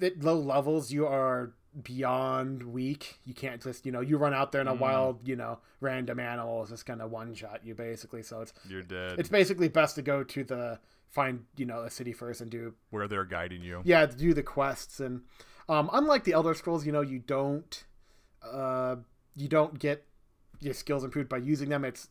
[0.00, 3.18] at low levels, you are beyond weak.
[3.24, 4.78] You can't just you know you run out there in a Mm.
[4.78, 8.22] wild you know random animal is just gonna one shot you basically.
[8.22, 9.18] So it's You're dead.
[9.18, 10.78] it's basically best to go to the
[11.10, 13.80] find you know a city first and do where they're guiding you.
[13.84, 15.22] yeah do the quests and
[15.68, 17.84] um, unlike the Elder Scrolls, you know you don't
[18.42, 18.96] uh,
[19.34, 20.04] you don't get
[20.60, 21.84] your skills improved by using them.
[21.84, 22.08] It's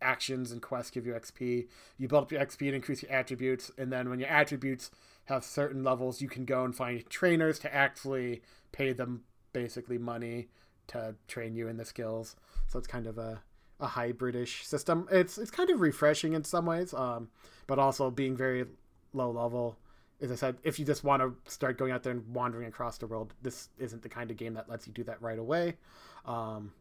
[0.00, 1.66] actions and quests give you XP.
[1.98, 4.90] You build up your XP and increase your attributes, and then when your attributes
[5.26, 10.48] have certain levels, you can go and find trainers to actually pay them basically money
[10.88, 12.36] to train you in the skills.
[12.68, 13.42] So it's kind of a
[13.80, 15.08] a hybridish system.
[15.10, 17.28] It's it's kind of refreshing in some ways, um,
[17.66, 18.64] but also being very
[19.12, 19.76] low level.
[20.20, 22.96] As I said, if you just want to start going out there and wandering across
[22.96, 25.74] the world, this isn't the kind of game that lets you do that right away.
[26.24, 26.72] Um,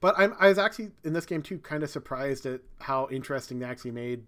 [0.00, 3.60] but I'm, I was actually in this game too, kind of surprised at how interesting
[3.60, 4.24] they actually made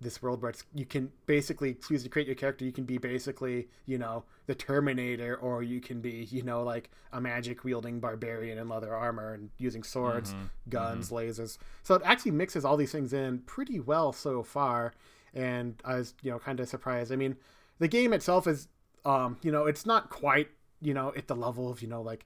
[0.00, 2.64] this world where you can basically choose to create your character.
[2.64, 6.90] You can be basically, you know, the Terminator, or you can be, you know, like
[7.12, 10.44] a magic wielding barbarian in leather armor and using swords, mm-hmm.
[10.68, 11.16] guns, mm-hmm.
[11.16, 11.58] lasers.
[11.82, 14.94] So it actually mixes all these things in pretty well so far.
[15.34, 17.12] And I was, you know, kind of surprised.
[17.12, 17.36] I mean,
[17.78, 18.68] the game itself is,
[19.04, 20.48] um, you know, it's not quite,
[20.80, 22.24] you know, at the level of, you know, like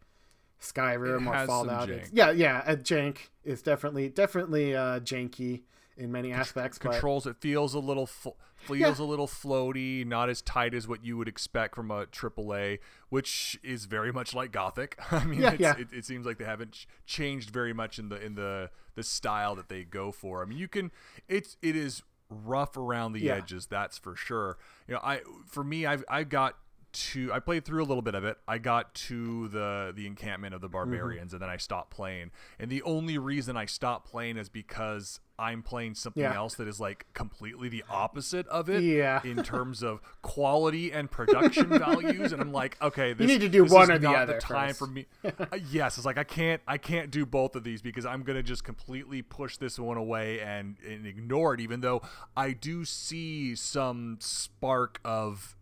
[0.61, 1.91] Skyrim or Fallout.
[2.13, 5.63] yeah, yeah, a jank is definitely definitely uh, janky
[5.97, 6.79] in many aspects.
[6.79, 7.31] Controls but...
[7.31, 9.05] it feels a little fl- feels yeah.
[9.05, 12.79] a little floaty, not as tight as what you would expect from a AAA,
[13.09, 14.99] which is very much like Gothic.
[15.11, 15.75] I mean, yeah, yeah.
[15.79, 19.03] It, it, seems like they haven't ch- changed very much in the in the the
[19.03, 20.43] style that they go for.
[20.43, 20.91] I mean, you can
[21.29, 24.59] it's it is rough around the edges, that's for sure.
[24.89, 26.57] You know, I for me, I've I've got
[26.93, 28.39] to I played through a little bit of it.
[28.47, 30.73] I got to the the encampment of the mm-hmm.
[30.73, 31.37] barbarians mm-hmm.
[31.37, 32.31] and then I stopped playing.
[32.59, 36.37] And the only reason I stopped playing is because I'm playing something yeah.
[36.37, 39.21] else that is like completely the opposite of it yeah.
[39.25, 43.49] in terms of quality and production values and I'm like, okay, this, you need to
[43.49, 44.35] do one or the other.
[44.35, 45.07] The time for me.
[45.25, 45.31] uh,
[45.71, 48.43] yes, it's like I can't I can't do both of these because I'm going to
[48.43, 52.03] just completely push this one away and, and ignore it even though
[52.37, 55.57] I do see some spark of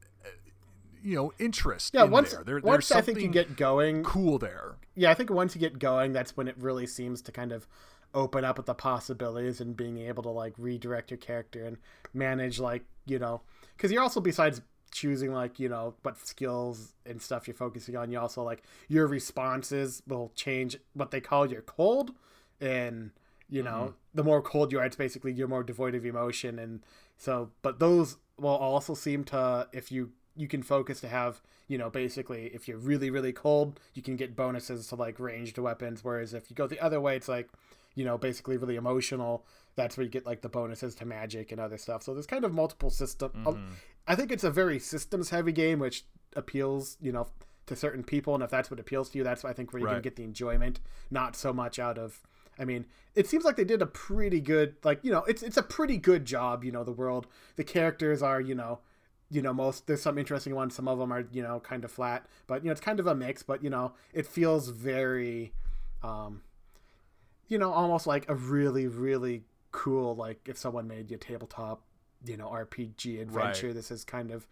[1.03, 1.95] you know interest.
[1.95, 2.45] Yeah, once there.
[2.45, 4.77] There, once I think you get going, cool there.
[4.95, 7.67] Yeah, I think once you get going, that's when it really seems to kind of
[8.15, 11.77] open up with the possibilities and being able to like redirect your character and
[12.13, 13.41] manage like you know
[13.77, 14.61] because you're also besides
[14.91, 19.07] choosing like you know what skills and stuff you're focusing on you also like your
[19.07, 22.13] responses will change what they call your cold
[22.61, 23.13] and
[23.49, 23.93] you know mm-hmm.
[24.15, 26.81] the more cold you are it's basically you're more devoid of emotion and
[27.17, 31.79] so but those will also seem to if you you can focus to have you
[31.79, 36.03] know basically if you're really really cold you can get bonuses to like ranged weapons
[36.05, 37.49] whereas if you go the other way it's like
[37.95, 39.45] you know basically really emotional
[39.77, 42.45] that's where you get like the bonuses to magic and other stuff so there's kind
[42.45, 43.71] of multiple system mm-hmm.
[44.07, 46.05] i think it's a very systems heavy game which
[46.37, 47.27] appeals you know
[47.67, 49.87] to certain people and if that's what appeals to you that's i think where you're
[49.87, 49.95] right.
[49.95, 52.21] gonna get the enjoyment not so much out of
[52.59, 55.57] I mean, it seems like they did a pretty good, like you know, it's it's
[55.57, 56.63] a pretty good job.
[56.63, 58.81] You know, the world, the characters are, you know,
[59.31, 61.91] you know most there's some interesting ones some of them are you know kind of
[61.91, 65.53] flat but you know it's kind of a mix but you know it feels very
[66.03, 66.43] um
[67.49, 71.83] you know almost like a really really cool like if someone made you a tabletop
[72.27, 73.75] you know rpg adventure right.
[73.75, 74.47] this is kind of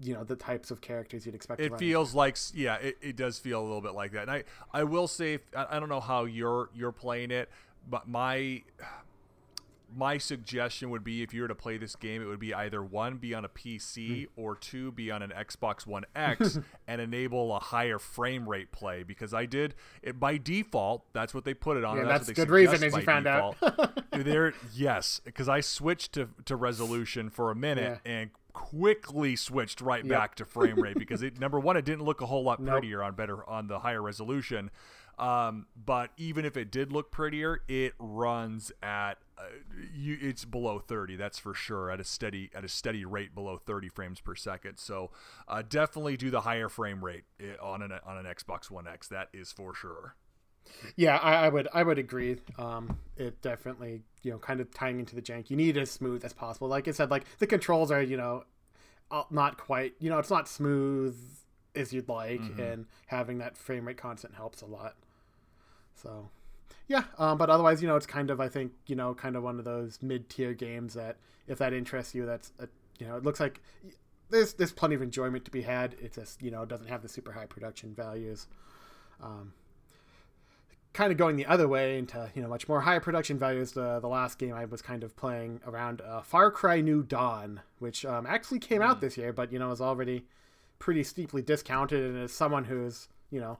[0.00, 3.38] you know the types of characters you'd expect it feels like yeah it, it does
[3.38, 6.24] feel a little bit like that and i i will say i don't know how
[6.24, 7.48] you're you're playing it
[7.88, 8.60] but my
[9.94, 12.82] my suggestion would be if you were to play this game, it would be either
[12.82, 14.40] one, be on a PC, hmm.
[14.40, 19.02] or two, be on an Xbox One X and enable a higher frame rate play.
[19.02, 21.04] Because I did it by default.
[21.12, 21.98] That's what they put it on.
[21.98, 23.56] Yeah, that's, that's good reason, as you found default.
[23.62, 24.02] out.
[24.12, 28.12] there, yes, because I switched to to resolution for a minute yeah.
[28.12, 30.16] and quickly switched right yep.
[30.16, 32.98] back to frame rate because it number one, it didn't look a whole lot prettier
[32.98, 33.08] nope.
[33.08, 34.70] on better on the higher resolution.
[35.18, 39.42] Um, but even if it did look prettier, it runs at uh,
[39.94, 41.16] you, it's below 30.
[41.16, 44.78] That's for sure at a steady at a steady rate below 30 frames per second.
[44.78, 45.10] So
[45.48, 49.08] uh, definitely do the higher frame rate eh, on an on an Xbox One X.
[49.08, 50.16] That is for sure.
[50.96, 52.36] Yeah, I, I would I would agree.
[52.58, 55.50] Um, it definitely you know kind of tying into the jank.
[55.50, 56.68] You need it as smooth as possible.
[56.68, 58.44] Like I said, like the controls are you know
[59.10, 61.16] uh, not quite you know it's not smooth
[61.74, 62.60] as you'd like, mm-hmm.
[62.60, 64.94] and having that frame rate constant helps a lot.
[65.94, 66.28] So,
[66.86, 69.42] yeah, um, but otherwise, you know, it's kind of I think you know kind of
[69.42, 71.16] one of those mid tier games that
[71.46, 72.68] if that interests you, that's a,
[72.98, 73.60] you know it looks like
[74.30, 75.94] there's there's plenty of enjoyment to be had.
[76.00, 78.48] It just you know doesn't have the super high production values.
[79.22, 79.52] Um,
[80.92, 83.72] kind of going the other way into you know much more high production values.
[83.72, 87.60] The the last game I was kind of playing around uh, Far Cry New Dawn,
[87.78, 88.86] which um, actually came mm.
[88.86, 90.26] out this year, but you know is already
[90.78, 92.04] pretty steeply discounted.
[92.04, 93.58] And as someone who's you know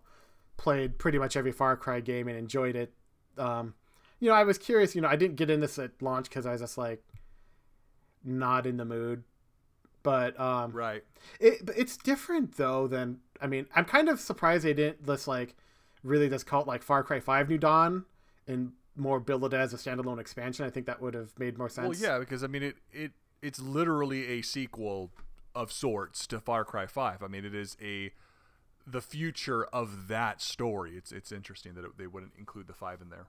[0.57, 2.93] played pretty much every Far Cry game and enjoyed it.
[3.39, 3.75] Um,
[4.21, 4.95] you know, I was curious.
[4.95, 7.03] You know, I didn't get in this at launch because I was just like
[8.25, 9.25] not in the mood.
[10.03, 11.03] But um, right,
[11.41, 15.57] it it's different though than I mean I'm kind of surprised they didn't just like
[16.03, 18.05] really just call it like Far Cry Five New Dawn
[18.47, 21.69] and more build it as a standalone expansion, I think that would have made more
[21.69, 22.01] sense.
[22.01, 25.11] Well, yeah, because I mean it it it's literally a sequel
[25.55, 27.23] of sorts to Far Cry 5.
[27.23, 28.11] I mean, it is a
[28.87, 30.97] the future of that story.
[30.97, 33.27] It's it's interesting that it, they wouldn't include the 5 in there.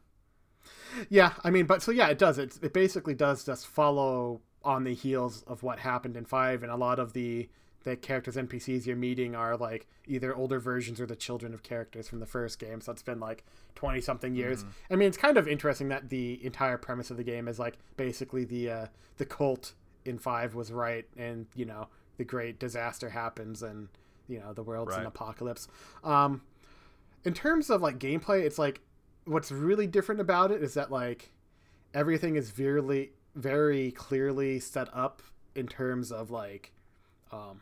[1.10, 2.38] Yeah, I mean, but so yeah, it does.
[2.38, 6.72] It it basically does just follow on the heels of what happened in 5 and
[6.72, 7.48] a lot of the
[7.84, 12.10] the characters NPCs you're meeting are like either older versions or the children of characters
[12.10, 12.82] from the first game.
[12.82, 14.64] So it's been like 20 something years.
[14.64, 14.94] Mm-hmm.
[14.94, 17.78] I mean, it's kind of interesting that the entire premise of the game is like
[17.96, 18.86] basically the uh,
[19.18, 21.88] the cult in 5 was right and, you know,
[22.18, 23.90] the great disaster happens and,
[24.28, 25.02] you know, the world's right.
[25.02, 25.68] an apocalypse.
[26.04, 26.42] Um
[27.24, 28.82] in terms of like gameplay, it's like
[29.26, 31.32] what's really different about it is that like
[31.94, 35.22] everything is very very clearly set up
[35.56, 36.72] in terms of like
[37.32, 37.62] um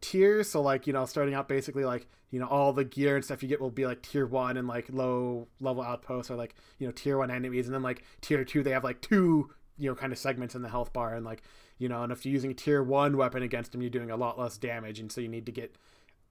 [0.00, 0.50] tiers.
[0.50, 3.42] So like you know, starting out basically like you know all the gear and stuff
[3.42, 6.86] you get will be like tier one and like low level outposts or like you
[6.86, 9.50] know tier one enemies, and then like tier two they have like two
[9.82, 11.42] you know kind of segments in the health bar and like
[11.78, 14.16] you know and if you're using a tier one weapon against them you're doing a
[14.16, 15.76] lot less damage and so you need to get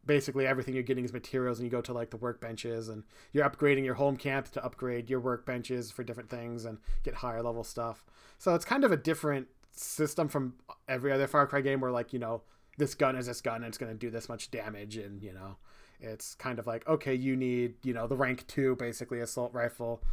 [0.06, 3.48] basically everything you're getting is materials and you go to like the workbenches and you're
[3.48, 7.64] upgrading your home camp to upgrade your workbenches for different things and get higher level
[7.64, 8.04] stuff.
[8.38, 10.56] So it's kind of a different system from
[10.88, 12.42] every other far cry game where like you know
[12.78, 15.34] this gun is this gun and it's going to do this much damage and you
[15.34, 15.58] know
[16.00, 20.04] it's kind of like okay you need you know the rank 2 basically assault rifle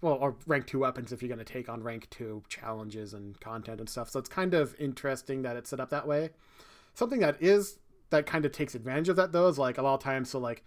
[0.00, 3.40] well or rank 2 weapons if you're going to take on rank 2 challenges and
[3.40, 4.10] content and stuff.
[4.10, 6.30] So it's kind of interesting that it's set up that way.
[6.94, 7.78] Something that is
[8.10, 10.38] that kind of takes advantage of that though is like a lot of times so
[10.38, 10.64] like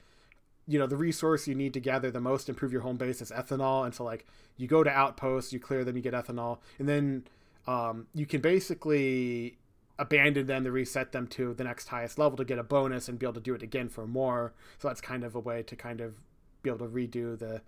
[0.67, 3.31] you know the resource you need to gather the most improve your home base is
[3.31, 3.85] ethanol.
[3.85, 4.25] And so like
[4.57, 6.59] you go to outposts you clear them you get ethanol.
[6.79, 7.23] And then
[7.67, 9.57] um, you can basically
[9.99, 13.19] abandon them to reset them to the next highest level to get a bonus and
[13.19, 14.53] be able to do it again for more.
[14.79, 16.15] So that's kind of a way to kind of
[16.63, 17.61] be able to redo the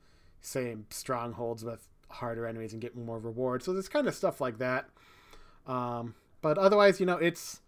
[0.43, 3.63] same strongholds with harder enemies and get more reward.
[3.63, 4.89] So there's kind of stuff like that.
[5.65, 7.62] Um, but otherwise, you know, it's,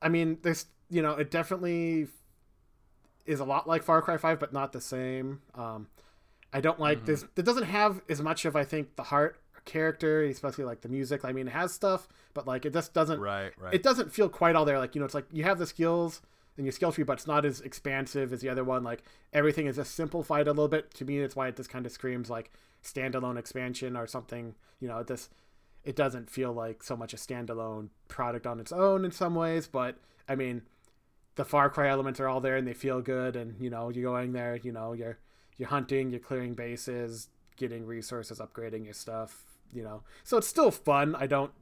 [0.00, 2.06] I mean, this, you know, it definitely
[3.26, 5.42] is a lot like Far Cry 5, but not the same.
[5.54, 5.88] Um,
[6.52, 7.06] I don't like mm-hmm.
[7.06, 7.24] this.
[7.36, 11.24] It doesn't have as much of, I think, the heart character, especially like the music.
[11.24, 13.20] I mean, it has stuff, but like it just doesn't.
[13.20, 13.74] Right, right.
[13.74, 14.78] It doesn't feel quite all there.
[14.78, 16.22] Like you know, it's like you have the skills
[16.56, 18.84] and your skill tree, but it's not as expansive as the other one.
[18.84, 20.92] Like everything is just simplified a little bit.
[20.94, 24.54] To me, that's why it just kind of screams like standalone expansion or something.
[24.80, 25.30] You know, this
[25.82, 29.66] it doesn't feel like so much a standalone product on its own in some ways,
[29.66, 30.62] but I mean,
[31.34, 33.36] the Far Cry elements are all there and they feel good.
[33.36, 34.56] And you know, you're going there.
[34.56, 35.18] You know, you're
[35.56, 40.02] you're hunting, you're clearing bases, getting resources, upgrading your stuff, you know.
[40.22, 41.14] So it's still fun.
[41.14, 41.52] I don't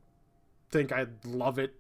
[0.71, 1.75] think I'd love it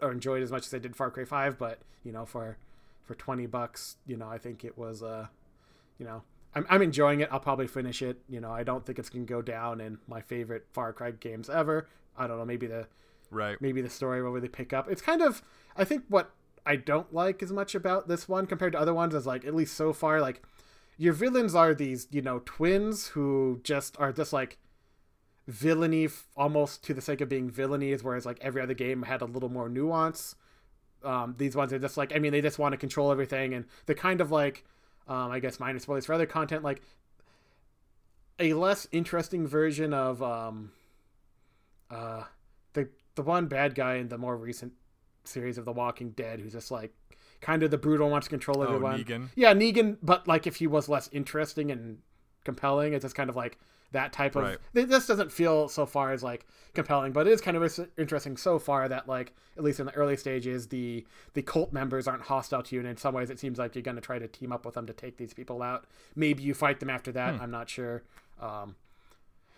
[0.00, 2.56] or enjoyed as much as I did Far Cry 5, but you know, for
[3.04, 5.26] for 20 bucks, you know, I think it was uh,
[5.98, 6.22] you know,
[6.54, 7.28] I'm I'm enjoying it.
[7.30, 8.20] I'll probably finish it.
[8.28, 11.48] You know, I don't think it's to go down in my favorite Far Cry games
[11.48, 11.88] ever.
[12.16, 12.86] I don't know, maybe the
[13.30, 13.60] right.
[13.60, 14.90] Maybe the story will really pick up.
[14.90, 15.42] It's kind of
[15.76, 16.30] I think what
[16.64, 19.54] I don't like as much about this one compared to other ones is like at
[19.54, 20.42] least so far like
[20.98, 24.58] your villains are these, you know, twins who just are just like
[25.48, 29.20] villainy f- almost to the sake of being villainy whereas like every other game had
[29.20, 30.36] a little more nuance
[31.02, 33.64] um, these ones are just like i mean they just want to control everything and
[33.86, 34.64] they're kind of like
[35.08, 36.82] um, i guess minus spoilers for other content like
[38.38, 40.70] a less interesting version of um,
[41.90, 42.24] uh,
[42.74, 44.72] the the one bad guy in the more recent
[45.24, 46.92] series of The Walking Dead, who's just like
[47.40, 48.94] kind of the brutal wants to control oh, everyone.
[48.94, 49.28] Oh, Negan.
[49.34, 51.98] Yeah, Negan, but like if he was less interesting and
[52.44, 53.58] compelling, it's just kind of like
[53.92, 54.58] that type of right.
[54.72, 58.58] this doesn't feel so far as like compelling but it is kind of interesting so
[58.58, 62.62] far that like at least in the early stages the the cult members aren't hostile
[62.62, 64.52] to you and in some ways it seems like you're going to try to team
[64.52, 67.42] up with them to take these people out maybe you fight them after that hmm.
[67.42, 68.02] i'm not sure
[68.40, 68.76] um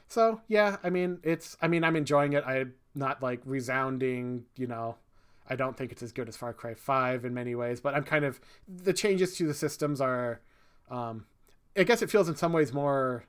[0.08, 4.66] so yeah i mean it's i mean i'm enjoying it i'm not like resounding you
[4.66, 4.96] know
[5.48, 8.04] i don't think it's as good as far cry 5 in many ways but i'm
[8.04, 10.40] kind of the changes to the systems are
[10.88, 11.26] um
[11.76, 13.24] i guess it feels in some ways more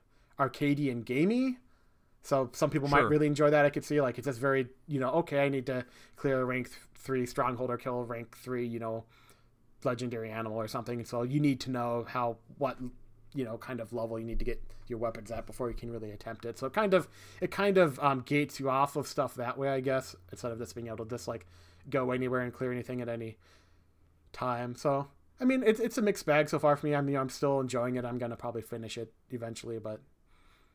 [0.48, 1.58] arcadey and gamey.
[2.22, 3.02] So some people sure.
[3.02, 3.64] might really enjoy that.
[3.64, 5.84] I could see like it's just very you know okay I need to
[6.16, 9.04] clear a rank three stronghold or kill rank three you know
[9.84, 11.04] legendary animal or something.
[11.04, 12.78] So you need to know how what
[13.34, 15.90] you know kind of level you need to get your weapons at before you can
[15.90, 16.58] really attempt it.
[16.58, 17.08] So it kind of
[17.40, 20.58] it kind of um, gates you off of stuff that way I guess instead of
[20.58, 21.46] just being able to just like
[21.90, 23.36] go anywhere and clear anything at any
[24.32, 24.76] time.
[24.76, 25.08] So
[25.40, 26.94] I mean it's it's a mixed bag so far for me.
[26.94, 28.04] I mean I'm still enjoying it.
[28.04, 30.00] I'm gonna probably finish it eventually, but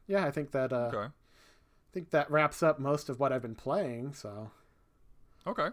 [0.07, 1.07] yeah, I think that uh, okay.
[1.07, 4.13] I think that wraps up most of what I've been playing.
[4.13, 4.51] So
[5.45, 5.69] okay,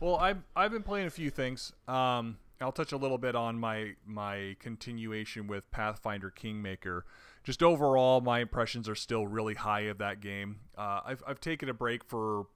[0.00, 1.72] well I've I've been playing a few things.
[1.88, 7.06] Um, I'll touch a little bit on my my continuation with Pathfinder Kingmaker.
[7.42, 10.60] Just overall, my impressions are still really high of that game.
[10.76, 12.46] Uh, I've I've taken a break for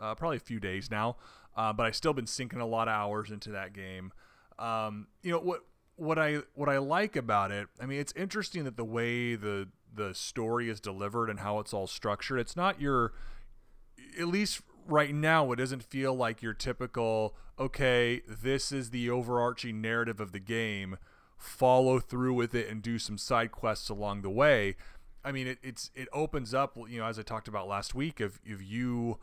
[0.00, 1.16] uh, probably a few days now,
[1.56, 4.12] uh, but I've still been sinking a lot of hours into that game.
[4.58, 5.60] Um, you know what
[5.96, 7.68] what I what I like about it.
[7.80, 11.72] I mean, it's interesting that the way the the story is delivered and how it's
[11.72, 12.38] all structured.
[12.38, 13.12] It's not your
[14.18, 19.80] at least right now it doesn't feel like your typical okay this is the overarching
[19.80, 20.96] narrative of the game
[21.36, 24.74] follow through with it and do some side quests along the way
[25.24, 28.18] i mean it, it's it opens up you know as i talked about last week
[28.18, 29.18] of if you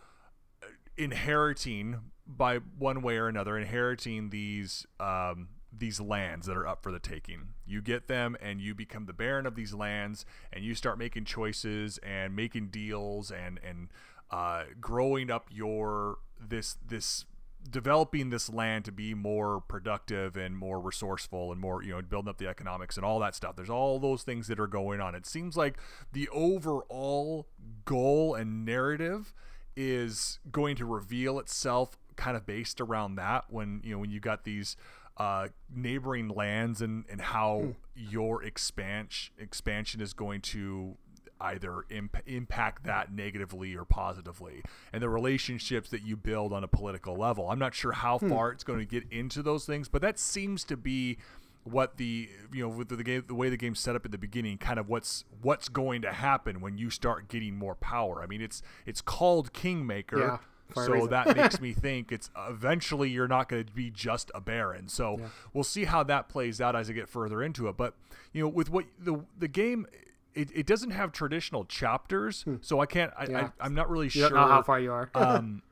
[0.61, 6.84] uh, inheriting by one way or another inheriting these um, these lands that are up
[6.84, 7.49] for the taking.
[7.65, 11.26] You get them and you become the baron of these lands and you start making
[11.26, 13.89] choices and making deals and and
[14.32, 17.26] uh, growing up your this this
[17.69, 22.30] developing this land to be more productive and more resourceful and more you know building
[22.30, 25.15] up the economics and all that stuff there's all those things that are going on
[25.15, 25.80] it seems like
[26.13, 27.47] the overall
[27.86, 29.34] goal and narrative
[29.76, 34.19] is going to reveal itself kind of based around that when you know when you
[34.19, 34.78] got these
[35.18, 37.76] uh, neighboring lands and, and how mm.
[37.95, 40.97] your expansion expansion is going to
[41.41, 44.63] either imp- impact that negatively or positively
[44.93, 47.49] and the relationships that you build on a political level.
[47.49, 48.30] I'm not sure how hmm.
[48.30, 51.18] far it's going to get into those things, but that seems to be
[51.63, 54.11] what the you know with the, the game the way the game's set up at
[54.11, 58.22] the beginning kind of what's what's going to happen when you start getting more power.
[58.22, 60.20] I mean it's it's called Kingmaker.
[60.20, 60.38] Yeah
[60.74, 64.88] so that makes me think it's eventually you're not going to be just a baron.
[64.88, 65.28] So yeah.
[65.53, 67.78] we'll see how that plays out as I get further into it.
[67.78, 67.93] But
[68.34, 69.88] you know, with what the the game
[70.36, 72.55] it, it doesn't have traditional chapters, hmm.
[72.61, 73.11] so I can't.
[73.18, 73.49] I, yeah.
[73.59, 75.09] I, am not really you sure how far you are.
[75.16, 75.63] um,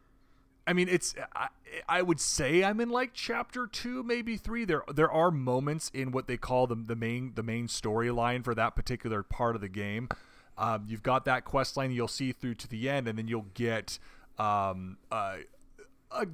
[0.65, 1.13] I mean, it's.
[1.35, 1.49] I,
[1.89, 4.63] I, would say I'm in like chapter two, maybe three.
[4.63, 8.55] There there are moments in what they call the the main the main storyline for
[8.55, 10.07] that particular part of the game.
[10.57, 13.47] Um, you've got that quest line you'll see through to the end, and then you'll
[13.53, 13.99] get
[14.37, 15.37] um, uh,
[16.11, 16.27] a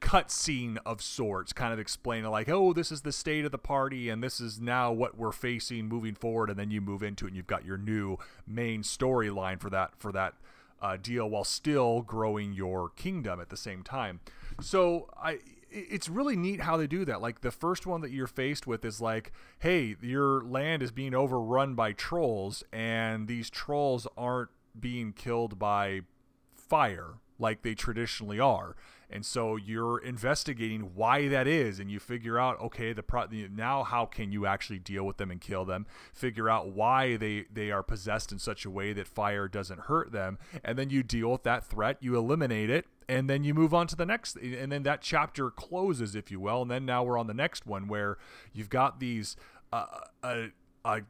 [0.00, 3.58] cut scene of sorts, kind of explaining like, oh, this is the state of the
[3.58, 7.24] party, and this is now what we're facing moving forward, and then you move into
[7.24, 10.34] it, and you've got your new main storyline for that for that
[10.80, 14.20] uh, deal, while still growing your kingdom at the same time.
[14.60, 15.38] So I.
[15.74, 17.22] It's really neat how they do that.
[17.22, 21.14] Like the first one that you're faced with is like, hey, your land is being
[21.14, 26.02] overrun by trolls, and these trolls aren't being killed by
[26.72, 28.74] fire like they traditionally are.
[29.10, 33.82] And so you're investigating why that is and you figure out okay the pro- now
[33.82, 35.84] how can you actually deal with them and kill them?
[36.14, 40.12] Figure out why they they are possessed in such a way that fire doesn't hurt
[40.12, 40.38] them.
[40.64, 43.86] And then you deal with that threat you eliminate it and then you move on
[43.88, 46.62] to the next and then that chapter closes if you will.
[46.62, 48.16] And then now we're on the next one where
[48.54, 49.36] you've got these
[49.74, 49.84] uh,
[50.24, 50.46] a,
[50.86, 51.02] a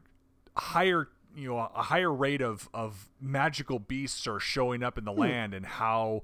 [0.57, 5.13] higher you know a higher rate of of magical beasts are showing up in the
[5.13, 5.21] hmm.
[5.21, 6.23] land and how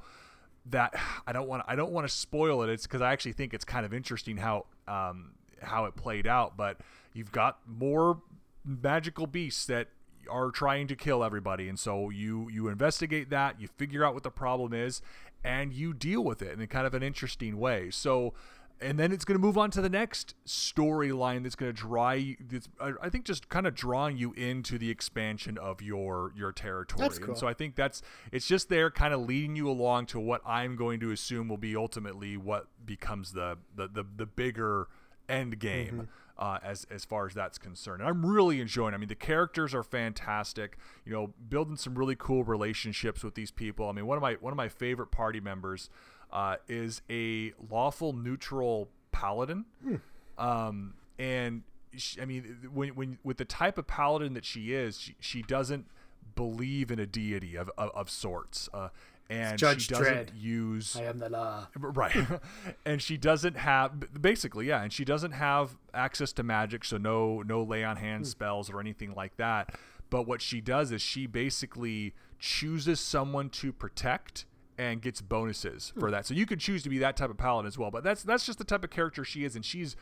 [0.66, 0.94] that
[1.26, 2.70] I don't want I don't want to spoil it.
[2.70, 5.32] It's because I actually think it's kind of interesting how um,
[5.62, 6.56] how it played out.
[6.56, 6.78] But
[7.12, 8.20] you've got more
[8.64, 9.88] magical beasts that
[10.30, 14.22] are trying to kill everybody, and so you you investigate that, you figure out what
[14.22, 15.00] the problem is,
[15.42, 17.90] and you deal with it in kind of an interesting way.
[17.90, 18.34] So
[18.80, 22.12] and then it's going to move on to the next storyline that's going to draw
[22.12, 26.52] you that's, I think just kind of drawing you into the expansion of your your
[26.52, 27.00] territory.
[27.00, 27.30] That's cool.
[27.30, 28.02] And so I think that's
[28.32, 31.56] it's just there kind of leading you along to what I'm going to assume will
[31.56, 34.88] be ultimately what becomes the the the, the bigger
[35.28, 35.86] end game.
[35.86, 36.02] Mm-hmm.
[36.40, 38.00] Uh, as as far as that's concerned.
[38.00, 38.92] And I'm really enjoying.
[38.92, 38.96] It.
[38.96, 40.78] I mean, the characters are fantastic.
[41.04, 43.88] You know, building some really cool relationships with these people.
[43.88, 45.90] I mean, one of my one of my favorite party members
[46.32, 49.64] uh, is a lawful neutral paladin.
[49.82, 49.96] Hmm.
[50.38, 51.62] Um, and
[51.96, 55.42] she, I mean, when, when with the type of paladin that she is, she, she
[55.42, 55.86] doesn't
[56.34, 58.68] believe in a deity of, of, of sorts.
[58.72, 58.88] Uh,
[59.30, 60.40] and Judge she doesn't Dredd.
[60.40, 61.68] use I am the law.
[61.76, 62.16] Right.
[62.86, 67.42] and she doesn't have basically, yeah, and she doesn't have access to magic, so no
[67.42, 68.30] no lay on hands hmm.
[68.30, 69.74] spells or anything like that.
[70.10, 74.46] But what she does is she basically chooses someone to protect
[74.78, 76.12] and gets bonuses for hmm.
[76.12, 76.26] that.
[76.26, 77.90] So you could choose to be that type of paladin as well.
[77.90, 79.96] But that's that's just the type of character she is, and she's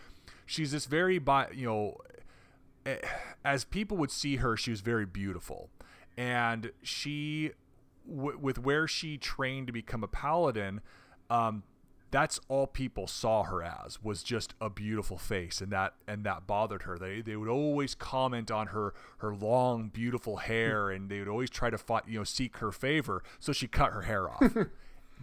[0.45, 1.97] she's this very by you know,
[2.85, 2.99] eh,
[3.45, 5.71] as people would see her, she was very beautiful,
[6.17, 7.53] and she
[8.09, 10.83] w- with where she trained to become a paladin.
[11.31, 11.65] Um,
[12.17, 16.47] that's all people saw her as was just a beautiful face and that and that
[16.47, 16.97] bothered her.
[16.97, 21.51] They they would always comment on her her long beautiful hair and they would always
[21.51, 24.43] try to fight you know seek her favor so she cut her hair off.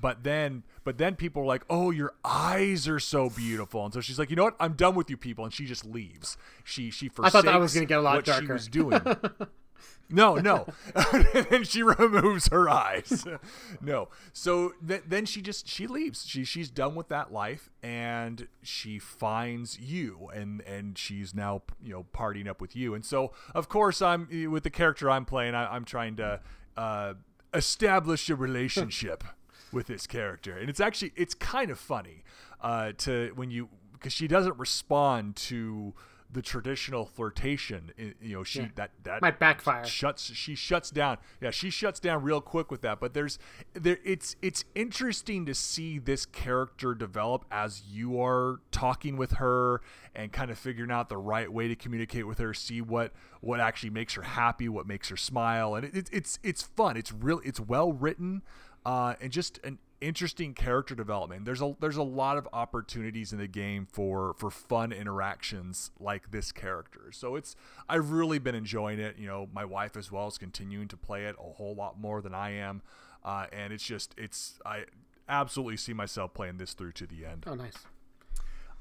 [0.01, 3.85] But then but then people are like oh your eyes are so beautiful.
[3.85, 4.55] And so she's like you know what?
[4.59, 5.45] I'm done with you people.
[5.45, 6.35] And she just leaves.
[6.63, 8.45] She she forsakes I thought that was gonna get a lot what darker.
[8.45, 9.01] she was doing
[10.09, 10.67] no no.
[10.95, 13.25] And then she removes her eyes.
[13.81, 14.09] No.
[14.31, 16.25] So th- then she just she leaves.
[16.25, 21.91] She she's done with that life and she finds you and and she's now you
[21.91, 22.93] know partying up with you.
[22.93, 26.39] And so of course i'm with the character i'm playing I, i'm trying to
[26.77, 27.13] uh
[27.53, 29.23] establish a relationship
[29.73, 30.57] with this character.
[30.57, 32.23] And it's actually it's kind of funny
[32.61, 35.93] uh to when you because she doesn't respond to
[36.33, 38.67] the traditional flirtation you know she Yeah.
[38.75, 39.85] that that Might backfire.
[39.85, 43.37] shuts she shuts down yeah she shuts down real quick with that but there's
[43.73, 49.81] there it's it's interesting to see this character develop as you are talking with her
[50.15, 53.11] and kind of figuring out the right way to communicate with her see what
[53.41, 56.97] what actually makes her happy what makes her smile and it, it, it's it's fun
[56.97, 58.41] it's really it's well written
[58.85, 61.45] uh, and just an interesting character development.
[61.45, 66.31] There's a there's a lot of opportunities in the game for for fun interactions like
[66.31, 67.11] this character.
[67.11, 67.55] So it's
[67.87, 69.17] I've really been enjoying it.
[69.17, 72.21] You know, my wife as well is continuing to play it a whole lot more
[72.21, 72.81] than I am,
[73.23, 74.85] uh, and it's just it's I
[75.29, 77.45] absolutely see myself playing this through to the end.
[77.47, 77.77] Oh, nice.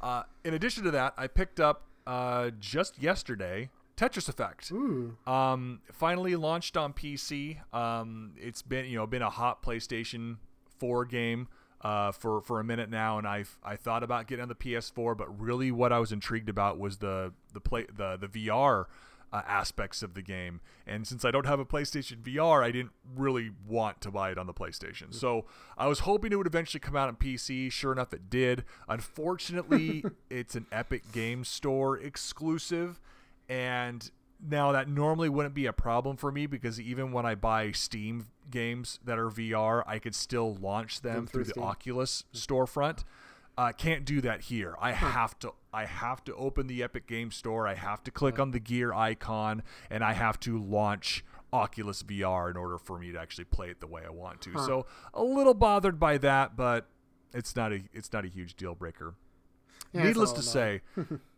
[0.01, 4.73] Uh, in addition to that, I picked up uh, just yesterday Tetris Effect.
[4.73, 5.16] Ooh.
[5.27, 7.59] Um, finally launched on PC.
[7.73, 10.39] Um, it's been you know been a hot PlayStation
[10.83, 11.47] 4 game
[11.83, 15.16] uh, for for a minute now, and I I thought about getting on the PS4,
[15.16, 18.87] but really what I was intrigued about was the the play the the VR.
[19.35, 22.93] Uh, aspects of the game, and since I don't have a PlayStation VR, I didn't
[23.16, 25.14] really want to buy it on the PlayStation.
[25.14, 25.47] So
[25.78, 27.72] I was hoping it would eventually come out on PC.
[27.72, 28.62] Sure enough, it did.
[28.91, 33.01] Unfortunately, it's an Epic Game Store exclusive,
[33.49, 34.11] and
[34.45, 38.26] now that normally wouldn't be a problem for me because even when I buy Steam
[38.51, 43.05] games that are VR, I could still launch them Them through through the Oculus storefront.
[43.57, 44.74] Uh, can't do that here.
[44.80, 45.53] I have to.
[45.74, 47.66] I have to open the Epic Game Store.
[47.68, 51.22] I have to click on the gear icon, and I have to launch
[51.53, 54.59] Oculus VR in order for me to actually play it the way I want to.
[54.59, 56.88] So a little bothered by that, but
[57.34, 57.82] it's not a.
[57.93, 59.14] It's not a huge deal breaker.
[59.93, 60.80] Yeah, Needless to say,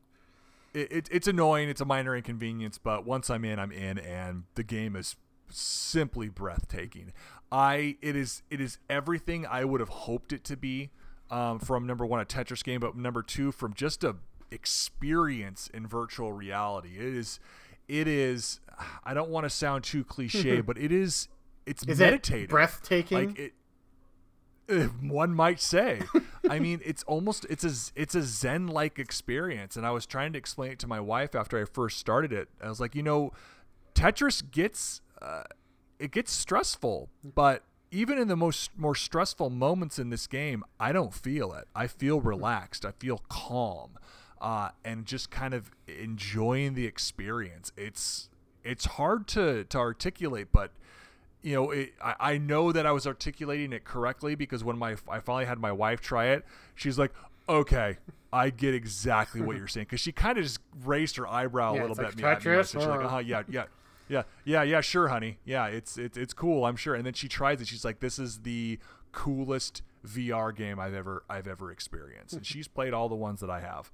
[0.74, 1.68] it, it, it's annoying.
[1.68, 5.16] It's a minor inconvenience, but once I'm in, I'm in, and the game is
[5.50, 7.12] simply breathtaking.
[7.52, 10.90] I it is it is everything I would have hoped it to be
[11.30, 14.16] um, from number one a Tetris game, but number two from just a
[14.50, 16.96] experience in virtual reality.
[16.96, 17.38] It is
[17.88, 18.60] it is.
[19.04, 21.28] I don't want to sound too cliche, but it is.
[21.66, 23.28] It's Is meditative it breathtaking?
[23.28, 23.52] like it
[25.00, 26.02] one might say.
[26.48, 30.32] I mean it's almost it's a it's a zen like experience and i was trying
[30.34, 32.48] to explain it to my wife after i first started it.
[32.62, 33.32] I was like you know
[33.94, 35.44] tetris gets uh,
[35.98, 40.92] it gets stressful but even in the most more stressful moments in this game i
[40.92, 41.66] don't feel it.
[41.74, 42.84] I feel relaxed.
[42.84, 43.98] I feel calm
[44.40, 47.72] uh, and just kind of enjoying the experience.
[47.76, 48.28] It's
[48.62, 50.72] it's hard to to articulate but
[51.44, 54.96] you know, it, I, I know that I was articulating it correctly because when my
[55.08, 57.12] I finally had my wife try it, she's like,
[57.48, 57.98] "Okay,
[58.32, 61.80] I get exactly what you're saying." Because she kind of just raised her eyebrow Yeah,
[61.80, 62.50] a little bit like, at me.
[62.52, 63.64] at me, So she's like, Uh." "Uh huh, yeah, yeah."
[64.06, 65.38] Yeah, yeah, yeah, sure, honey.
[65.44, 66.94] Yeah, it's it's it's cool, I'm sure.
[66.94, 67.68] And then she tries it.
[67.68, 68.78] She's like, "This is the
[69.12, 73.50] coolest VR game I've ever I've ever experienced." And she's played all the ones that
[73.50, 73.90] I have.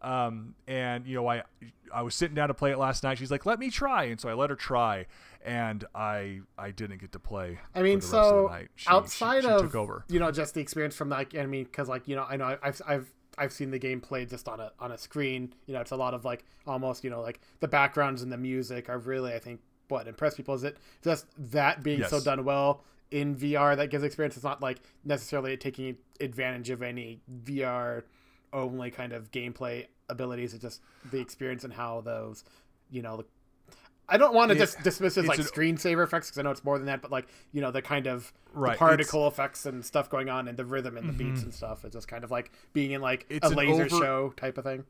[0.00, 1.42] Um, and you know, I
[1.92, 3.18] I was sitting down to play it last night.
[3.18, 5.06] She's like, "Let me try," and so I let her try,
[5.44, 7.58] and I I didn't get to play.
[7.74, 8.66] I mean, for the rest of the so.
[8.76, 10.04] She- she- outside she of took over.
[10.08, 12.56] you know just the experience from like I mean, because like you know I know
[12.62, 15.54] I've I've I've seen the game played just on a on a screen.
[15.66, 18.36] You know, it's a lot of like almost you know like the backgrounds and the
[18.36, 22.44] music are really I think what impress people is it just that being so done
[22.44, 24.36] well in VR that gives experience.
[24.36, 28.02] It's not like necessarily taking advantage of any VR
[28.52, 30.52] only kind of gameplay abilities.
[30.52, 32.44] It's just the experience and how those
[32.90, 33.24] you know.
[34.08, 36.38] The, I don't want to It- just dismiss it as like an- screensaver effects because
[36.38, 38.78] I know it's more than that, but like you know the kind of Right, it's-
[38.78, 41.84] particle effects and stuff going on and the rhythm and the beats and stuff.
[41.84, 44.64] It's just kind of like being in like It's a laser over- show type of
[44.64, 44.84] thing.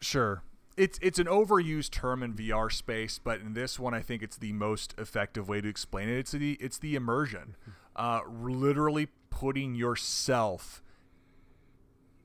[0.00, 0.42] Sure.
[0.76, 4.36] It's it's an overused term in VR space, but in this one, I think it's
[4.36, 6.18] the most effective way to explain it.
[6.18, 7.54] It's the it's the immersion,
[7.94, 10.82] uh, literally putting yourself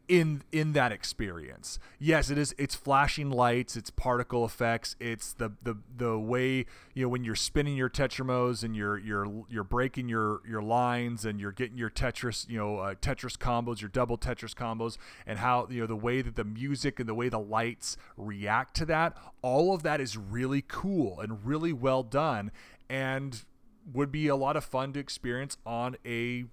[0.10, 1.80] in in that experience.
[1.99, 2.55] Yes, it is.
[2.57, 3.78] It's flashing lights.
[3.78, 4.95] It's particle effects.
[4.99, 9.45] It's the the the way you know when you're spinning your Tetramos and you're you're
[9.49, 13.82] you're breaking your your lines and you're getting your Tetris you know uh, Tetris combos,
[13.82, 14.97] your double Tetris combos,
[15.28, 18.76] and how you know the way that the music and the way the lights react
[18.78, 19.16] to that.
[19.43, 22.51] All of that is really cool and really well done,
[22.89, 23.45] and
[23.93, 26.45] would be a lot of fun to experience on a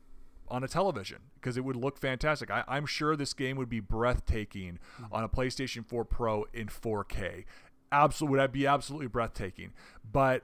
[0.49, 2.51] on a television because it would look fantastic.
[2.51, 5.15] I, am sure this game would be breathtaking mm-hmm.
[5.15, 7.45] on a PlayStation 4 Pro in 4K.
[7.93, 9.73] Absolutely, would be absolutely breathtaking.
[10.11, 10.43] But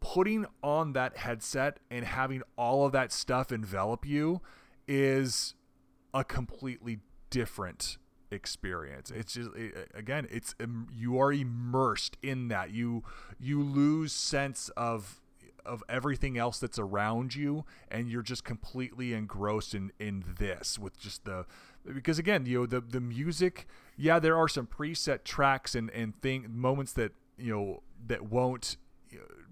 [0.00, 4.40] putting on that headset and having all of that stuff envelop you
[4.88, 5.54] is
[6.12, 6.98] a completely
[7.30, 7.96] different
[8.32, 9.12] experience.
[9.12, 10.56] It's just it, again, it's
[10.92, 12.72] you are immersed in that.
[12.72, 13.04] You
[13.38, 15.20] you lose sense of
[15.64, 20.98] of everything else that's around you and you're just completely engrossed in in this with
[20.98, 21.44] just the
[21.94, 26.20] because again you know the the music yeah there are some preset tracks and and
[26.20, 28.76] thing moments that you know that won't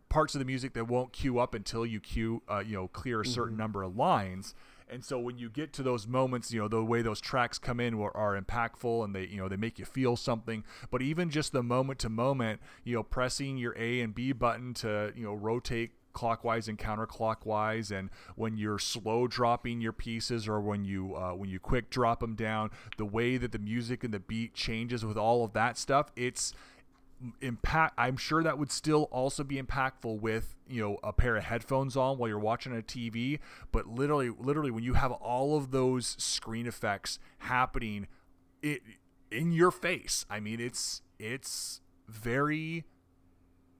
[0.09, 3.21] parts of the music that won't queue up until you cue uh, you know clear
[3.21, 3.61] a certain mm-hmm.
[3.61, 4.55] number of lines
[4.91, 7.81] and so when you get to those moments, you know, the way those tracks come
[7.81, 10.65] in are, are impactful and they, you know, they make you feel something.
[10.91, 14.75] But even just the moment to moment, you know, pressing your A and B button
[14.75, 20.61] to, you know, rotate clockwise and counterclockwise and when you're slow dropping your pieces or
[20.61, 24.12] when you uh, when you quick drop them down the way that the music and
[24.12, 26.53] the beat changes with all of that stuff it's
[27.41, 31.45] impact i'm sure that would still also be impactful with you know a pair of
[31.45, 33.39] headphones on while you're watching a tv
[33.71, 38.09] but literally literally when you have all of those screen effects happening
[38.61, 38.83] it
[39.31, 42.85] in your face i mean it's it's very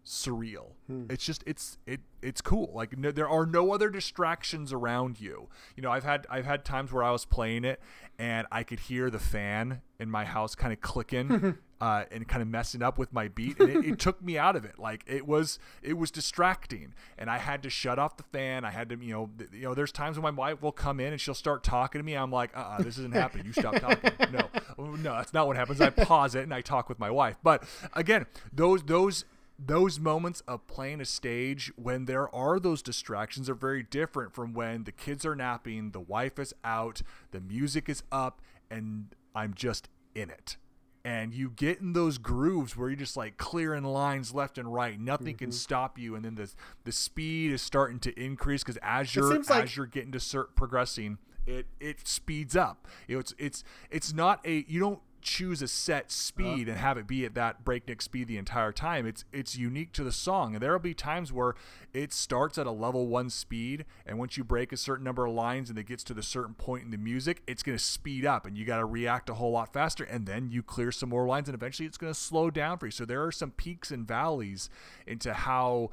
[0.09, 0.73] surreal.
[0.87, 1.05] Hmm.
[1.11, 2.71] It's just it's it it's cool.
[2.75, 5.49] Like no, there are no other distractions around you.
[5.77, 7.81] You know, I've had I've had times where I was playing it
[8.19, 12.43] and I could hear the fan in my house kind of clicking uh, and kind
[12.43, 14.79] of messing up with my beat, and it, it, took me out of it.
[14.79, 18.65] Like it was it was distracting, and I had to shut off the fan.
[18.65, 21.01] I had to you know th- you know there's times when my wife will come
[21.01, 22.15] in and she'll start talking to me.
[22.15, 23.47] I'm like, uh, uh this isn't happening.
[23.47, 24.11] You stop talking.
[24.33, 24.49] no,
[24.79, 25.81] no, that's not what happens.
[25.81, 27.37] I pause it and I talk with my wife.
[27.43, 29.25] But again, those those
[29.59, 34.53] those moments of playing a stage when there are those distractions are very different from
[34.55, 37.03] when the kids are napping, the wife is out,
[37.33, 38.41] the music is up,
[38.71, 40.57] and I'm just in it.
[41.05, 45.01] And you get in those grooves where you're just like clearing lines left and right.
[45.01, 45.47] Nothing mm-hmm.
[45.47, 46.53] can stop you, and then the
[46.85, 50.55] the speed is starting to increase because as you're as like- you're getting to cert
[50.55, 52.87] progressing, it it speeds up.
[53.07, 56.81] You know, it's it's it's not a you don't choose a set speed uh, and
[56.81, 59.07] have it be at that breakneck speed the entire time.
[59.07, 61.55] It's it's unique to the song, and there will be times where
[61.93, 65.33] it starts at a level one speed, and once you break a certain number of
[65.33, 68.25] lines and it gets to the certain point in the music, it's going to speed
[68.25, 71.09] up, and you got to react a whole lot faster, and then you clear some
[71.09, 72.93] more lines, and eventually it's going to slow down for you.
[72.93, 74.71] So there are some peaks and valleys
[75.07, 75.91] into how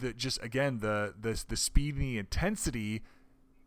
[0.00, 3.02] the just again the the the speed and the intensity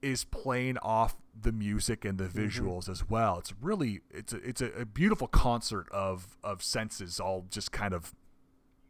[0.01, 2.39] is playing off the music and the mm-hmm.
[2.39, 2.91] visuals mm-hmm.
[2.91, 3.37] as well.
[3.37, 7.93] It's really it's a, it's a, a, beautiful concert of of senses all just kind
[7.93, 8.13] of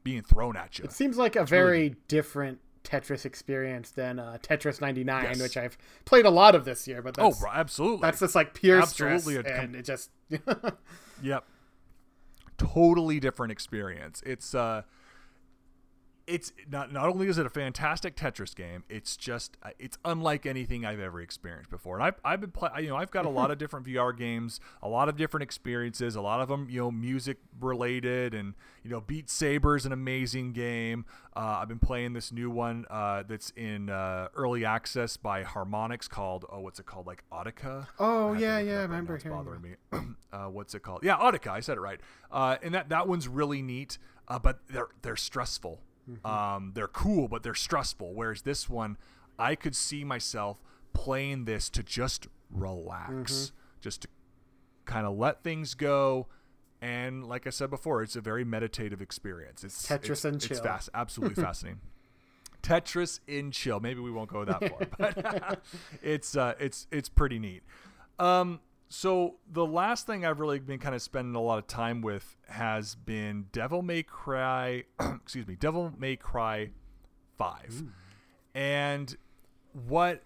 [0.04, 0.86] being thrown at you.
[0.86, 1.96] It seems like a it's very really...
[2.08, 5.42] different Tetris experience than uh, Tetris 99, yes.
[5.42, 7.02] which I've played a lot of this year.
[7.02, 10.10] But that's, oh, absolutely, that's just like pure absolutely stress, com- and it just
[11.22, 11.46] yep,
[12.58, 14.24] totally different experience.
[14.26, 14.82] It's uh
[16.32, 20.46] it's not not only is it a fantastic Tetris game, it's just uh, it's unlike
[20.46, 21.96] anything I've ever experienced before.
[21.96, 24.60] And I've I've been play, you know I've got a lot of different VR games,
[24.82, 28.54] a lot of different experiences, a lot of them you know music related, and
[28.84, 31.06] you know Beat Saber is an amazing game.
[31.36, 36.10] Uh, I've been playing this new one uh, that's in uh, early access by Harmonix
[36.10, 37.88] called oh what's it called like Audica.
[38.00, 39.76] Oh yeah yeah I remember right bothering me.
[40.32, 41.04] Uh, what's it called?
[41.04, 42.00] Yeah Audica I said it right.
[42.32, 43.98] Uh, and that that one's really neat,
[44.42, 46.26] but they're they're stressful Mm-hmm.
[46.26, 48.14] Um, they're cool, but they're stressful.
[48.14, 48.97] Whereas this one,
[49.38, 50.62] I could see myself
[50.93, 53.56] playing this to just relax, mm-hmm.
[53.82, 54.08] just to
[54.86, 56.28] kind of let things go.
[56.82, 59.64] And like I said before, it's a very meditative experience.
[59.64, 60.58] It's Tetris it's, and chill.
[60.58, 61.82] It's fast, absolutely fascinating.
[62.64, 63.80] Tetris in chill.
[63.80, 65.64] Maybe we won't go that far, but
[66.04, 67.64] it's uh, it's it's pretty neat.
[68.20, 68.60] Um,
[68.92, 72.36] so the last thing I've really been kind of spending a lot of time with
[72.50, 76.72] has been Devil May Cry, excuse me, Devil May Cry
[77.38, 77.84] 5.
[77.84, 77.92] Ooh.
[78.54, 79.16] And
[79.88, 80.24] what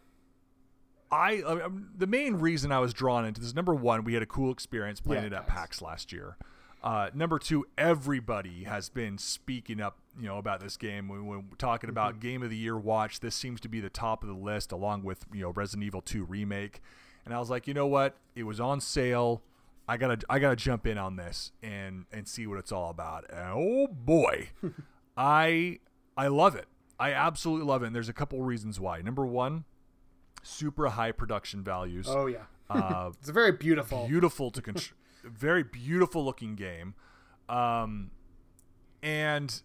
[1.11, 4.27] I, uh, the main reason I was drawn into this number 1, we had a
[4.27, 6.35] cool experience playing yeah, it at PAX last year.
[6.83, 11.07] Uh, number two, everybody has been speaking up, you know, about this game.
[11.07, 11.97] When, when we're talking mm-hmm.
[11.97, 14.71] about Game of the Year watch, this seems to be the top of the list,
[14.71, 16.81] along with you know Resident Evil 2 remake
[17.25, 18.15] and I was like, you know what?
[18.35, 19.41] It was on sale.
[19.87, 23.25] I gotta I gotta jump in on this and and see what it's all about.
[23.29, 24.49] And oh boy,
[25.17, 25.79] I
[26.17, 26.67] I love it.
[26.99, 27.87] I absolutely love it.
[27.87, 29.01] And there's a couple reasons why.
[29.01, 29.65] Number one,
[30.43, 32.07] super high production values.
[32.09, 36.95] Oh yeah, uh, it's a very beautiful, beautiful to control, very beautiful looking game,
[37.49, 38.11] um,
[39.03, 39.61] and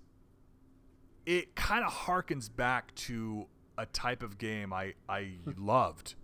[1.24, 3.46] it kind of harkens back to
[3.78, 6.14] a type of game I I loved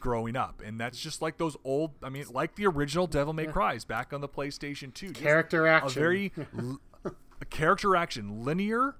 [0.00, 1.92] growing up, and that's just like those old.
[2.02, 5.08] I mean, like the original Devil May Cry's back on the PlayStation Two.
[5.08, 6.32] Just Character a very
[7.40, 8.96] a character action, linear,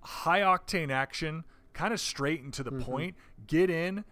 [0.00, 2.82] high octane action, kind of straight and to the mm-hmm.
[2.82, 3.16] point.
[3.46, 4.04] Get in,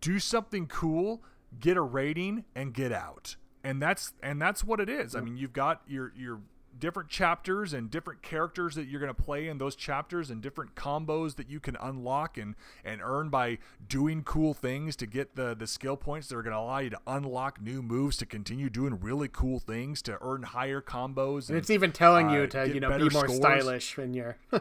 [0.00, 1.22] do something cool,
[1.60, 3.36] get a rating, and get out.
[3.64, 5.14] And that's and that's what it is.
[5.14, 6.40] I mean, you've got your your
[6.82, 10.74] different chapters and different characters that you're going to play in those chapters and different
[10.74, 13.56] combos that you can unlock and and earn by
[13.88, 16.90] doing cool things to get the the skill points that are going to allow you
[16.90, 21.56] to unlock new moves to continue doing really cool things to earn higher combos And
[21.56, 23.36] it's even telling uh, you to, you know, be more scores.
[23.36, 24.36] stylish in your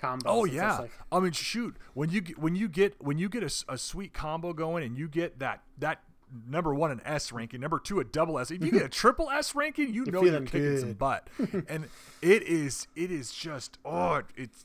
[0.00, 0.22] combos.
[0.26, 3.42] Oh yeah, like- I mean shoot when you get, when you get when you get
[3.42, 6.02] a, a sweet combo going and you get that that
[6.48, 8.50] number one an S ranking, number two a double S.
[8.50, 11.28] If you get a triple S ranking, you know you're kicking some butt,
[11.68, 11.88] and
[12.22, 14.64] it is it is just oh it- it's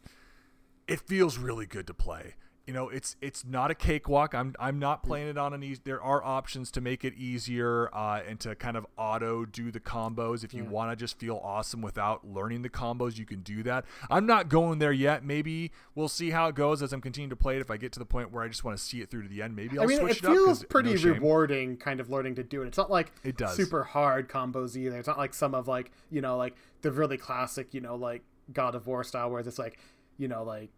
[0.87, 2.35] it feels really good to play.
[2.65, 4.33] You know, it's it's not a cakewalk.
[4.33, 5.81] I'm I'm not playing it on an easy.
[5.83, 9.81] There are options to make it easier uh, and to kind of auto do the
[9.81, 10.45] combos.
[10.45, 13.83] If you want to just feel awesome without learning the combos, you can do that.
[14.09, 15.25] I'm not going there yet.
[15.25, 17.59] Maybe we'll see how it goes as I'm continuing to play it.
[17.59, 19.27] If I get to the point where I just want to see it through to
[19.29, 20.33] the end, maybe I'll I mean, switch it it, up.
[20.33, 21.15] feels pretty shame.
[21.15, 22.67] rewarding, kind of learning to do it.
[22.67, 23.57] It's not like It does.
[23.57, 24.97] super hard combos either.
[24.97, 28.21] It's not like some of like you know like the really classic you know like
[28.53, 29.79] God of War style where it's like
[30.17, 30.69] you know like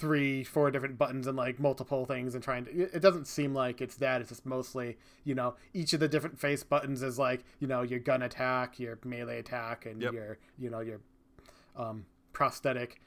[0.00, 3.80] three four different buttons and like multiple things and trying to it doesn't seem like
[3.82, 7.44] it's that it's just mostly you know each of the different face buttons is like
[7.58, 10.12] you know your gun attack your melee attack and Yep.
[10.14, 11.00] your you know your
[11.76, 13.00] um prosthetic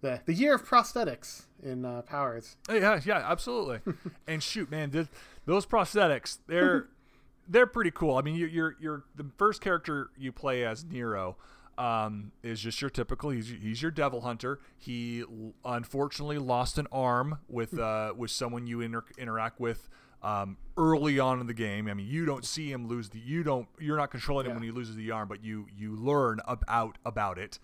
[0.00, 3.80] the the year of prosthetics in uh, powers Uh, Yeah, yeah, absolutely.
[4.28, 5.08] and shoot, man, th-
[5.44, 6.86] those prosthetics, they're
[7.48, 8.16] they're pretty cool.
[8.16, 11.36] I mean, you're, you're you're the first character you play as Nero
[11.78, 13.30] um, is just your typical.
[13.30, 14.58] He's he's your devil hunter.
[14.76, 15.24] He
[15.64, 19.88] unfortunately lost an arm with uh, with someone you inter- interact with.
[20.20, 23.20] Um, early on in the game, I mean, you don't see him lose the.
[23.20, 23.68] You don't.
[23.78, 24.54] You're not controlling him Yeah.
[24.56, 27.60] when he loses the arm, but you you learn about about it,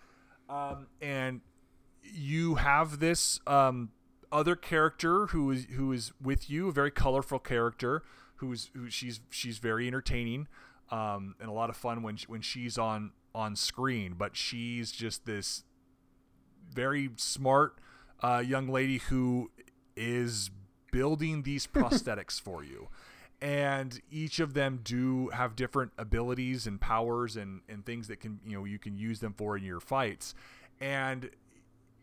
[0.48, 1.40] um, and
[2.02, 3.90] you have this um,
[4.30, 8.04] other character who is who is with you, a very colorful character
[8.36, 10.46] who's who she's she's very entertaining
[10.90, 14.14] um, and a lot of fun when she, when she's on on screen.
[14.16, 15.64] But she's just this
[16.72, 17.78] very smart
[18.22, 19.50] uh, young lady who
[19.96, 20.50] is
[20.92, 22.88] building these prosthetics for you.
[23.40, 28.40] And each of them do have different abilities and powers and, and things that can
[28.46, 30.34] you know you can use them for in your fights.
[30.80, 31.30] And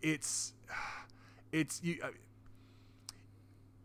[0.02, 0.54] it's
[1.52, 2.10] it's you uh,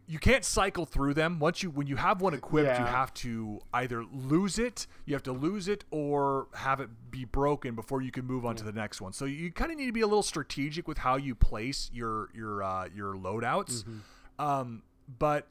[0.09, 1.39] you can't cycle through them.
[1.39, 5.23] Once you when you have one equipped you have to either lose it you have
[5.25, 8.73] to lose it or have it be broken before you can move on to the
[8.73, 9.13] next one.
[9.13, 12.29] So you kind of need to be a little strategic with how you place your
[12.35, 13.85] your uh, your loadouts.
[14.39, 14.83] Um,
[15.19, 15.49] but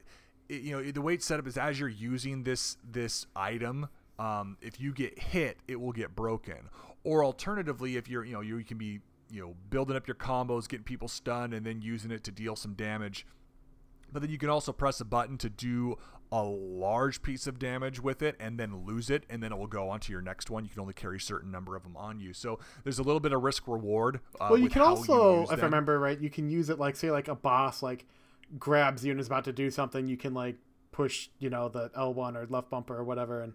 [0.48, 3.88] it, you know the way it's set up is as you're using this this item
[4.18, 6.70] um, if you get hit it will get broken.
[7.04, 9.00] Or alternatively if you're you know you can be
[9.30, 12.56] you know building up your combos getting people stunned and then using it to deal
[12.56, 13.26] some damage
[14.12, 15.96] but then you can also press a button to do
[16.32, 19.68] a large piece of damage with it and then lose it and then it will
[19.68, 20.64] go on to your next one.
[20.64, 22.32] You can only carry a certain number of them on you.
[22.32, 25.62] So there's a little bit of risk reward uh, well you can also use if
[25.62, 28.06] i remember right you can use it like say like a boss like
[28.58, 30.56] grabs you and is about to do something you can like
[30.92, 33.52] push you know the l1 or left bumper or whatever and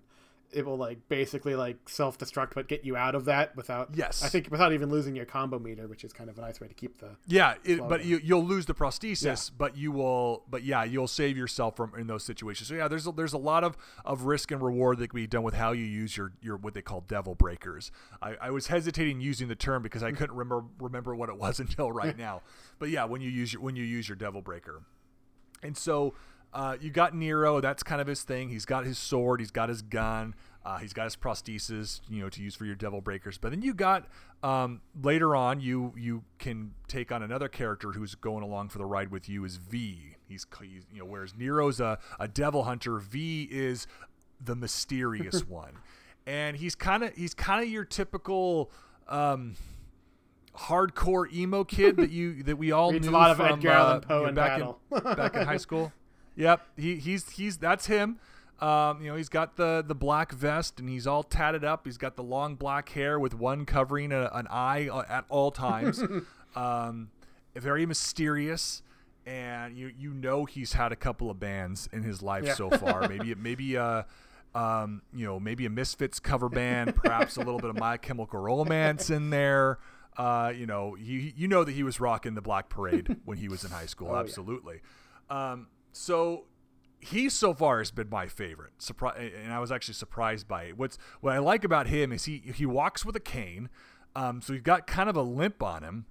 [0.54, 4.24] it will like basically like self-destruct but get you out of that without Yes.
[4.24, 6.68] i think without even losing your combo meter which is kind of a nice way
[6.68, 9.56] to keep the Yeah, it, but you, you'll lose the prosthesis, Yeah.
[9.58, 12.70] but you will, but yeah, you'll save yourself from in those situations.
[12.70, 15.28] So yeah, there's a, there's a lot of, of risk and reward that can be
[15.28, 17.92] done with how you use your your what they call devil breakers.
[18.22, 20.18] I, I was hesitating using the term because I mm.
[20.18, 22.42] couldn't remember remember what it was until right now.
[22.80, 24.82] But yeah, when you use your when you use your devil breaker,
[25.64, 26.14] and so
[26.54, 27.62] uh, you got Nero.
[27.62, 28.50] That's kind of his thing.
[28.50, 29.40] He's got his sword.
[29.40, 30.36] He's got his gun.
[30.64, 33.38] Uh, he's got his prosthesis, you know, to use for your devil breakers.
[33.38, 34.08] But then you got
[34.44, 38.86] um, later on, you you can take on another character who's going along for the
[38.86, 39.44] ride with you.
[39.44, 40.18] Is V?
[40.28, 43.88] He's, he's you know, whereas Nero's a, a devil hunter, V is
[44.44, 45.74] the mysterious one,
[46.28, 48.72] and he's kind of he's kind of your typical.
[49.08, 49.56] Um,
[50.54, 53.70] hardcore emo kid that you that we all Reads a knew lot of from, Edgar
[53.70, 54.80] Allan uh, Poe you know, back battle.
[54.92, 55.94] in back in high school.
[56.36, 58.20] Yep, he he's he's that's him.
[58.60, 61.86] Um, you know, he's got the the black vest and he's all tatted up.
[61.86, 65.52] He's got the long black hair with one covering a, an eye uh, at all
[65.52, 66.02] times.
[66.56, 67.10] um,
[67.56, 68.82] very mysterious,
[69.26, 72.54] and you you know he's had a couple of bands in his life Yeah.
[72.54, 73.08] so far.
[73.10, 74.04] maybe maybe uh
[74.54, 78.38] um, you know, maybe a Misfits cover band, perhaps a little bit of My Chemical
[78.42, 79.80] Romance in there.
[80.18, 83.48] Uh, you know, you you know that he was rocking the Black Parade when he
[83.48, 84.20] was in high school, Oh, yeah.
[84.20, 84.82] absolutely.
[85.30, 86.46] Um, so
[87.02, 88.74] he so far has been my favorite.
[88.78, 90.78] Surprise, and I was actually surprised by it.
[90.78, 93.70] What's what I like about him is he he walks with a cane,
[94.16, 96.06] um, so he's got kind of a limp on him.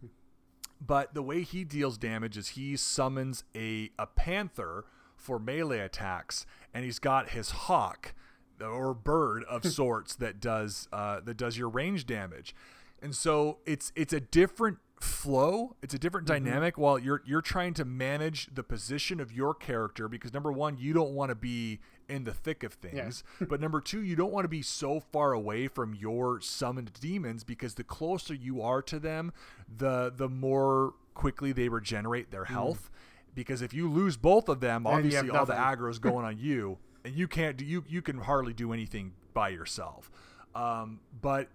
[0.85, 4.85] But the way he deals damage is he summons a a panther
[5.17, 8.15] for melee attacks, and he's got his hawk
[8.61, 12.55] or bird of sorts that does uh, that does your range damage,
[13.01, 15.77] and so it's it's a different flow.
[15.83, 16.45] It's a different Mm-hmm.
[16.45, 20.77] dynamic while you're you're trying to manage the position of your character because number one,
[20.79, 23.25] you don't want to be in the thick of things.
[23.41, 27.45] but number two, you don't want to be so far away from your summoned demons
[27.45, 29.33] because the closer you are to them,
[29.75, 32.91] the the more quickly they regenerate their health.
[33.35, 35.87] Because if you lose both of them, obviously all the nothing.
[35.89, 39.49] is going on you, and you can't do you you can hardly do anything by
[39.51, 40.11] yourself.
[40.55, 41.49] Um, but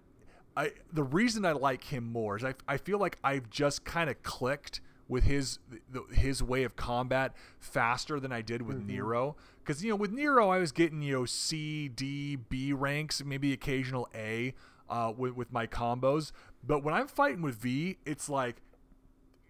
[0.56, 4.08] I the reason I like him more is I, I feel like I've just kind
[4.08, 5.58] of clicked with his
[5.90, 8.88] the, his way of combat faster than I did with mm-hmm.
[8.88, 9.36] Nero.
[9.64, 13.52] Because you know with Nero I was getting you know C D B ranks maybe
[13.52, 14.54] occasional A
[14.88, 16.32] uh, with with my combos.
[16.64, 18.62] But when I'm fighting with V it's like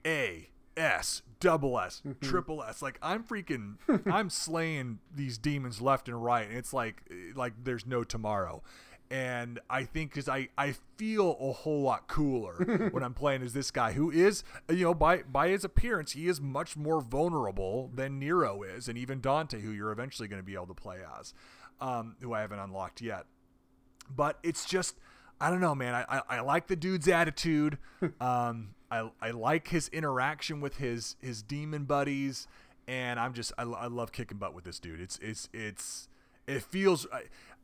[0.05, 2.27] A S double S mm-hmm.
[2.27, 2.83] triple S.
[2.83, 3.77] Like I'm freaking
[4.13, 6.49] I'm slaying these demons left and right.
[6.49, 8.63] And it's like eh, like there's no tomorrow
[9.11, 13.53] and I think because I, I feel a whole lot cooler when I'm playing as
[13.53, 17.91] this guy who is you know by by his appearance he is much more vulnerable
[17.95, 20.99] than Nero is and even Dante who you're eventually going to be able to play
[21.19, 21.35] as
[21.81, 23.27] um, who I haven't unlocked yet
[24.15, 24.97] but it's just
[25.41, 25.95] I don't know, man.
[25.95, 27.79] I, I, I like the dude's attitude.
[28.21, 32.47] Um, I, I like his interaction with his his demon buddies,
[32.87, 35.01] and I'm just I, I love kicking butt with this dude.
[35.01, 36.09] It's it's it's
[36.47, 37.07] it feels.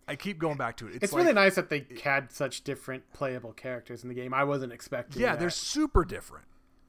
[0.09, 0.94] I, keep going back to it.
[0.94, 4.34] It's, It's like, really nice that they had such different playable characters in the game.
[4.34, 5.22] I wasn't expecting.
[5.22, 5.40] Yeah, that.
[5.40, 6.46] they're super different.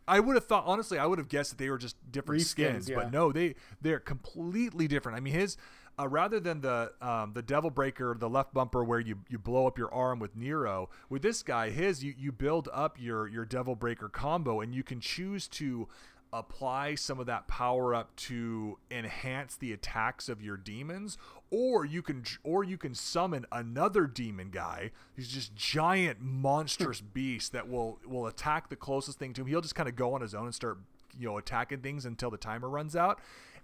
[0.08, 2.48] I would have thought honestly, I would have guessed that they were just different Reskins,
[2.48, 2.96] skins, yeah.
[2.96, 5.18] but no, they they're completely different.
[5.18, 5.56] I mean, his
[6.00, 9.68] uh, rather than the um, the Devil Breaker, the left bumper where you you blow
[9.68, 13.46] up your arm with Nero, with this guy, his you you build up your your
[13.46, 15.88] Devil Breaker combo, and you can choose to
[16.34, 21.18] apply some of that power up to enhance the attacks of your demons
[21.52, 27.52] or you can or you can summon another demon guy who's just giant monstrous beast
[27.54, 29.48] that will will attack the closest thing to him.
[29.48, 30.80] He'll just kind of go on his own and start
[31.18, 33.20] you know attacking things until the timer runs out.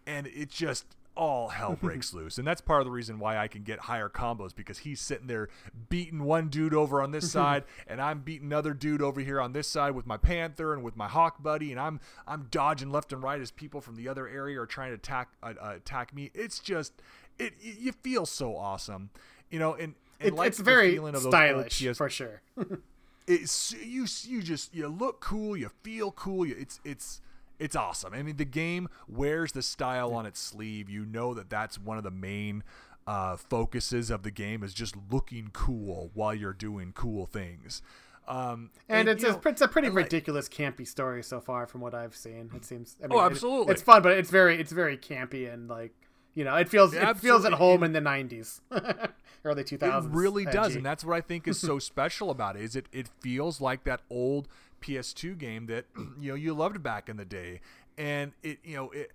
[0.05, 0.85] And it just
[1.19, 4.07] all hell breaks loose and that's part of the reason why i can get higher
[4.07, 5.49] combos because he's sitting there
[5.89, 9.51] beating one dude over on this side and i'm beating another dude over here on
[9.51, 13.11] this side with my panther and with my hawk buddy and i'm i'm dodging left
[13.11, 16.15] and right as people from the other area are trying to attack uh, uh, attack
[16.15, 16.93] me it's just
[17.37, 19.09] it you feel so awesome
[19.49, 22.09] you know and, and It, like it's very feeling of those old stylish PS for
[22.09, 22.41] sure.
[23.27, 27.21] it's you you just you look cool you feel cool you, it's it's
[27.59, 31.49] it's awesome i mean the game wears the style on its sleeve you know that
[31.49, 32.63] that's one of the main
[33.07, 37.81] uh, focuses of the game is just looking cool while you're doing cool things
[38.27, 41.65] um, and, it's, a, know, it's a pretty and, like- ridiculous campy story so far
[41.65, 42.51] from what I've seen.
[42.55, 42.95] It seems.
[43.03, 43.73] I mean, Oh, it- absolutely.
[43.73, 45.95] it's fun, but it's very it's very campy and like
[46.35, 48.61] you know it feels it feels at home in the '90s,
[49.43, 50.05] early 2000s.
[50.05, 52.61] It really does, and that's what I think is so special about it.
[52.61, 54.47] Is it it feels like that old
[54.81, 55.85] PS2 game that
[56.19, 57.61] you know you loved back in the day,
[57.97, 59.11] and it you know it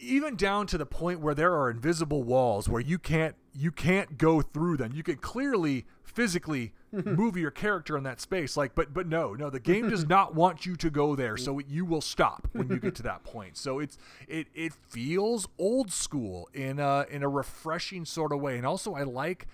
[0.00, 4.18] even down to the point where there are invisible walls where you can't you can't
[4.18, 4.92] go through them.
[4.94, 9.50] You can clearly physically move your character in that space like but but no no
[9.50, 12.78] the game does not want you to go there so you will stop when you
[12.78, 13.56] get to that point.
[13.56, 18.56] So it's it it feels old school in a in a refreshing sort of way.
[18.56, 19.46] And also i like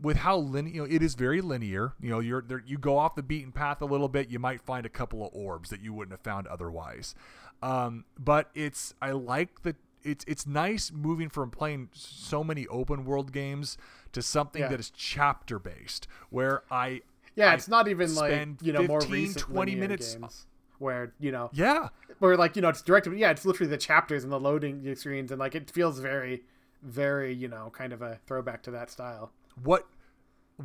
[0.00, 2.98] with how linear you know, it is very linear you know you're there you go
[2.98, 5.80] off the beaten path a little bit you might find a couple of orbs that
[5.80, 7.14] you wouldn't have found otherwise
[7.62, 13.04] um, but it's i like the it's it's nice moving from playing so many open
[13.04, 13.76] world games
[14.12, 14.68] to something Yeah.
[14.68, 17.02] that is chapter based where i
[17.36, 20.46] Yeah, I it's not even like you know more recent 20 linear minutes- games
[20.78, 21.88] where you know yeah
[22.18, 23.16] where like you know it's directed.
[23.18, 26.42] Yeah, it's literally the chapters and the loading screens, and like it feels very,
[26.82, 29.32] very you know kind of a throwback to that style.
[29.60, 29.86] What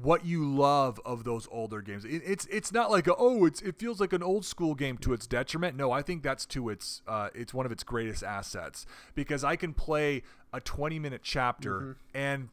[0.02, 2.06] what you love of those older games.
[2.06, 4.98] It, it's it's not like a, oh it's it feels like an old school game
[5.00, 5.76] to its detriment.
[5.76, 8.86] No, I think that's to its uh, it's one of its greatest assets
[9.16, 10.24] because I can play
[10.54, 12.50] a 20 minute chapter and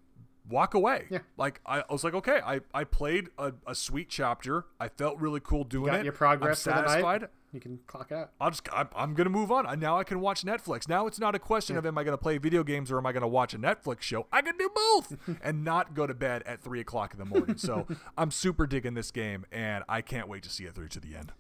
[0.49, 1.03] walk away.
[1.05, 1.15] Mm-hmm.
[1.15, 1.21] Yeah.
[1.37, 4.67] Like I, I was like okay, I I played a, a sweet chapter.
[4.81, 6.05] I felt really cool doing Got it.
[6.05, 6.91] your progress I'm for the night.
[6.93, 7.29] satisfied.
[7.55, 8.33] You can clock out.
[8.41, 9.79] I'll just I'm, I'm gonna move on.
[9.79, 10.89] Now I can watch Netflix.
[10.89, 13.13] Now it's not a question of am I gonna play video games or am I
[13.13, 14.27] gonna watch a Netflix show.
[14.33, 17.57] I can do both and not go to bed at three o'clock in the morning.
[17.57, 17.87] So
[18.19, 21.15] I'm super digging this game and I can't wait to see it through to the
[21.15, 21.33] end.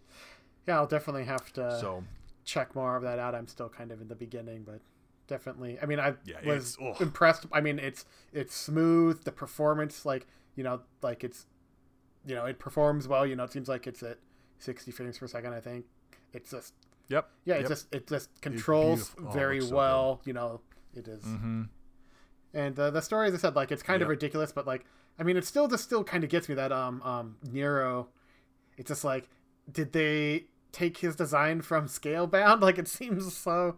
[0.69, 2.05] Yeah, I'll definitely have to So
[2.45, 3.35] check more of that out.
[3.35, 4.81] I'm still kind of in the beginning, but
[5.27, 5.79] definitely.
[5.83, 7.47] I mean, I Yeah, was impressed.
[7.53, 9.25] I mean, it's it's smooth.
[9.25, 11.47] The performance, like you know, like it's
[12.25, 13.27] you know, it performs well.
[13.27, 14.19] You know, it seems like it's at
[14.59, 15.53] 60 frames per second.
[15.53, 15.85] I think
[16.35, 16.75] it's just
[17.09, 17.29] Yep.
[17.45, 17.65] yeah, Yep.
[17.65, 19.15] it just it just controls.
[19.19, 20.21] Oh, very looks so well.
[20.25, 20.61] You know,
[20.95, 21.23] it is.
[21.23, 21.63] Mm-hmm.
[22.55, 24.85] And uh, the story, as I said, like it's kind of ridiculous, but like
[25.19, 28.09] I mean, it still just still kind of gets me that um um Nero.
[28.77, 29.29] It's just like,
[29.71, 32.61] did they take his design from Scalebound?
[32.63, 33.77] Like it seems so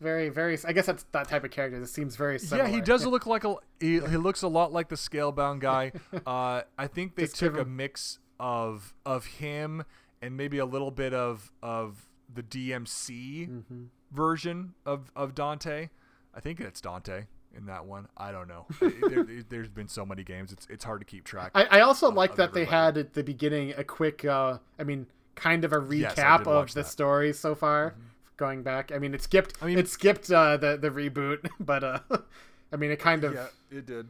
[0.00, 0.56] very very.
[0.64, 1.82] I guess that's that type of character.
[1.82, 2.68] It seems very similar.
[2.68, 3.56] Yeah, he does look like a.
[3.80, 5.92] He, he looks a lot like the Scalebound guy.
[6.26, 9.84] Uh, I think they Just took a mix of of him
[10.22, 13.86] and maybe a little bit of of the DMC Mhm.
[14.10, 15.88] version of of Dante.
[16.34, 18.06] I think it's Dante in that one.
[18.16, 18.66] I don't know.
[18.80, 20.52] there, there's been so many games.
[20.52, 21.52] It's it's hard to keep track.
[21.54, 24.24] I, I also of- like of that they had at the beginning a quick.
[24.24, 26.80] uh I mean, kind of a recap did of the that.
[26.80, 26.88] Mm-hmm.
[26.90, 27.94] story so far.
[28.36, 29.54] Going back, I mean, it skipped.
[29.60, 31.98] I mean- it skipped uh, the the reboot, but uh,
[32.72, 34.06] I mean, it kind of yeah, it did.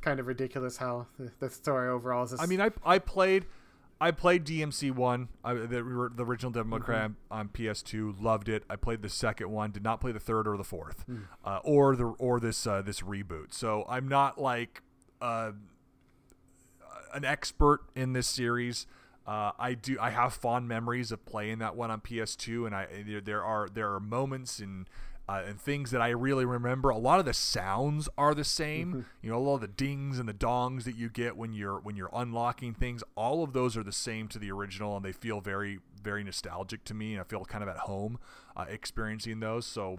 [0.00, 2.30] kind of ridiculous how the, the story overall is.
[2.30, 3.46] Just, I mean, I I played.
[4.02, 7.12] I played DMC one, I, the, the original Devil May Cry Mm-hmm.
[7.32, 8.20] on PS2.
[8.20, 8.64] Loved it.
[8.68, 9.70] I played the second one.
[9.70, 11.18] Did not play the third or the fourth, Hmm.
[11.44, 13.54] uh, or the or this uh, this reboot.
[13.54, 14.82] So I'm not like
[15.20, 15.52] uh,
[17.14, 18.86] an expert in this series.
[19.26, 19.96] Uh, I do.
[20.00, 23.68] I have fond memories of playing that one on PS2, and I there, there are
[23.68, 24.88] there are moments and
[25.28, 26.90] uh, and things that I really remember.
[26.90, 29.06] A lot of the sounds are the same.
[29.22, 31.78] You know, a lot of the dings and the dongs that you get when you're
[31.80, 33.02] when you're unlocking things.
[33.14, 36.84] All of those are the same to the original, and they feel very very nostalgic
[36.84, 37.12] to me.
[37.12, 38.18] And I feel kind of at home
[38.56, 39.64] uh, experiencing those.
[39.66, 39.98] So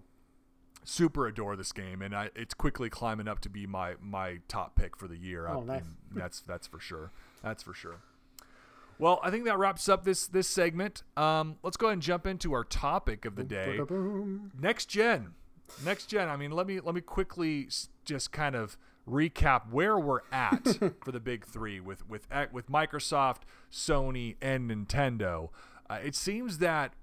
[0.83, 4.75] super adore this game, and I, it's quickly climbing up to be my my top
[4.75, 5.47] pick for the year.
[5.47, 5.83] Oh, I- nice.
[6.11, 7.11] that's that's for sure.
[7.41, 8.01] That's for sure.
[9.03, 11.03] Well, I think that wraps up this this segment.
[11.17, 13.77] Um, let's go ahead and jump into our topic of the day.
[14.57, 15.33] Next gen,
[15.83, 16.29] next gen.
[16.29, 17.67] I mean, let me let me quickly
[18.05, 23.41] just kind of recap where we're at for the big three with with with Microsoft,
[23.69, 25.49] Sony, and Nintendo.
[25.89, 26.93] Uh, it seems that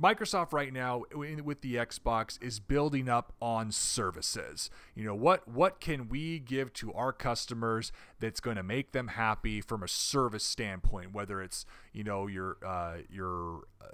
[0.00, 4.70] Microsoft right now with the Xbox is building up on services.
[4.94, 9.08] You know, what what can we give to our customers that's going to make them
[9.08, 13.86] happy from a service standpoint, whether it's, you know, your uh your uh,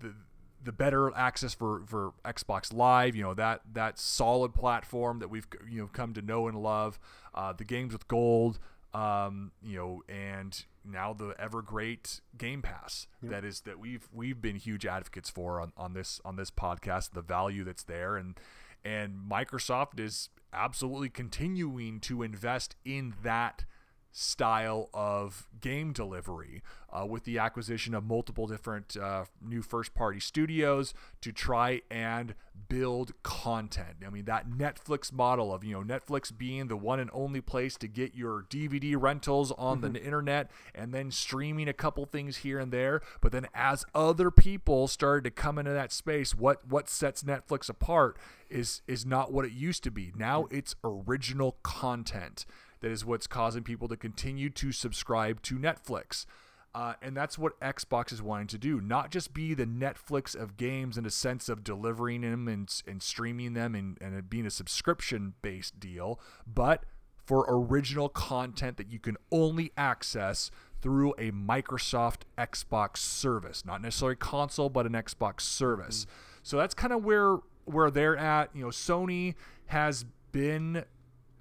[0.00, 0.14] the
[0.62, 5.46] the better access for for Xbox Live, you know, that that solid platform that we've
[5.68, 6.98] you know come to know and love,
[7.34, 8.58] uh the games with gold,
[8.94, 14.40] um, you know, and now the ever great Game Pass that is that we've we've
[14.40, 18.16] been huge advocates for on, on this on this podcast, the value that's there.
[18.16, 18.38] And
[18.84, 23.64] and Microsoft is absolutely continuing to invest in that
[24.12, 30.18] style of game delivery uh, with the acquisition of multiple different uh, new first party
[30.18, 32.34] studios to try and
[32.68, 33.98] build content.
[34.06, 37.76] I mean, that Netflix model of, you know, Netflix being the one and only place
[37.76, 42.58] to get your DVD rentals on the internet and then streaming a couple things here
[42.58, 43.00] and there.
[43.20, 47.68] But then as other people started to come into that space, what, what sets Netflix
[47.68, 48.16] apart
[48.50, 50.12] is, is not what it used to be.
[50.16, 52.44] Now it's original content
[52.80, 56.26] that is what's causing people to continue to subscribe to Netflix.
[56.74, 58.80] Uh, and that's what Xbox is wanting to do.
[58.80, 63.02] Not just be the Netflix of games in a sense of delivering them and, and
[63.02, 66.84] streaming them and, and it being a subscription based deal, but
[67.24, 70.50] for original content that you can only access
[70.80, 73.64] through a Microsoft Xbox service.
[73.66, 76.06] Not necessarily console, but an Xbox service.
[76.42, 78.50] So that's kind of where where they're at.
[78.54, 79.34] You know, Sony
[79.66, 80.84] has been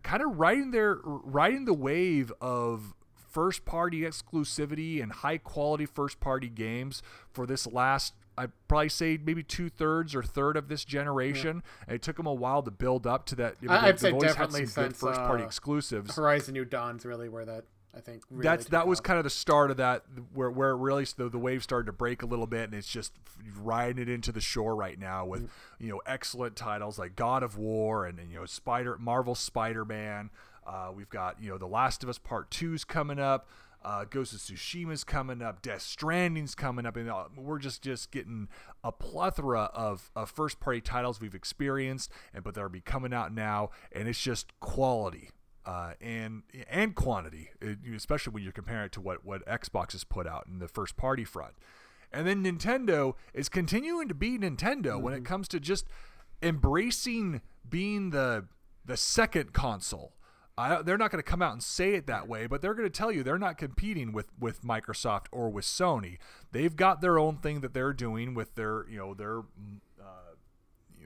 [0.07, 2.93] kind of riding their riding the wave of
[3.29, 9.17] first party exclusivity and high quality first party games for this last I'd probably say
[9.21, 11.63] maybe two thirds or third of this generation.
[11.87, 13.55] And it took them a while to build up to that.
[13.59, 16.15] I mean, I- they- I'd say they've had definitely some good first party uh, exclusives.
[16.15, 17.63] Horizon New Dawn's really where that
[17.97, 20.75] I think really That's that was kind of the start of that, where where it
[20.77, 23.13] really the the wave started to break a little bit, and it's just
[23.59, 25.49] riding it into the shore right now with Mm.
[25.79, 29.83] you know excellent titles like God of War and, and you know Spider Marvel Spider
[29.83, 30.29] Man.
[30.65, 33.47] Uh, we've got you know The Last of Us Part Two's coming up.
[33.83, 35.61] Uh, Ghost of Tsushima's coming up.
[35.61, 38.49] Death Stranding's coming up, and uh, we're just just getting
[38.83, 43.33] a plethora of, of first party titles we've experienced, and but they'll be coming out
[43.33, 45.29] now, and it's just quality
[45.68, 47.49] uh, and and quantity,
[47.93, 50.95] especially when you compare it to what what Xbox has put out in the first
[50.95, 51.55] party front.
[52.11, 55.86] And then Nintendo is continuing to be Nintendo when it comes to just
[56.41, 58.45] embracing being the
[58.86, 60.13] the second console.
[60.59, 62.89] I, they're not going to come out and say it that way, but they're going
[62.89, 66.18] to tell you they're not competing with, with Microsoft or with Sony.
[66.51, 69.43] They've got their own thing that they're doing with their you know their uh,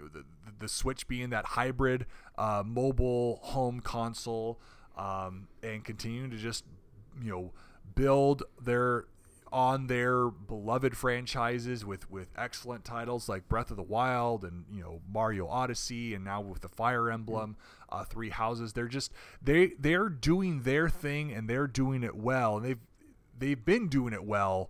[0.01, 0.09] you.
[0.13, 0.25] Know, the
[0.59, 2.05] the Switch being that hybrid
[2.37, 4.59] uh, mobile home console,
[4.97, 6.65] um, and continuing to just
[7.21, 7.51] you know
[7.95, 9.05] build their
[9.51, 14.81] on their beloved franchises with with excellent titles like Breath of the Wild and you
[14.81, 17.57] know Mario Odyssey and now with the Fire Emblem
[17.89, 18.73] uh, Three Houses.
[18.73, 22.57] They're just they they're doing their thing and they're doing it well.
[22.57, 22.79] And they've
[23.37, 24.69] they've been doing it well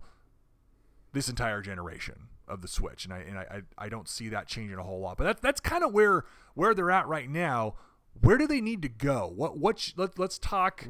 [1.12, 4.78] this entire generation of the Switch and I and I I don't see that changing
[4.78, 6.24] a whole lot but that's that's kind of where
[6.54, 7.74] where they're at right now
[8.20, 10.86] where do they need to go what what let, let's talk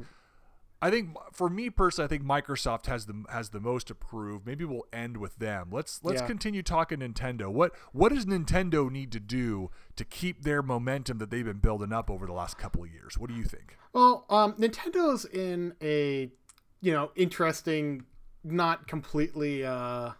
[0.85, 4.45] I think for me personally, I think Microsoft has the has the most approved.
[4.45, 5.69] Maybe we'll end with them.
[5.71, 6.27] Let's let's Yeah.
[6.27, 7.47] continue talking Nintendo.
[7.53, 11.93] What what does Nintendo need to do to keep their momentum that they've been building
[11.93, 13.17] up over the last couple of years?
[13.17, 13.79] What do you think?
[13.93, 16.33] Well, um, Nintendo's in a
[16.81, 18.03] you know interesting,
[18.43, 19.65] not completely.
[19.65, 20.15] Uh,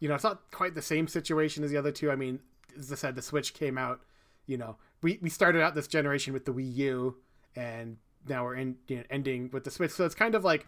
[0.00, 2.10] you know, it's not quite the same situation as the other two.
[2.10, 2.40] I mean,
[2.78, 4.00] as I said, the Switch came out.
[4.46, 7.16] You know, we we started out this generation with the Wii U,
[7.56, 7.96] and
[8.28, 9.90] now we're in you know, ending with the Switch.
[9.92, 10.66] So it's kind of like.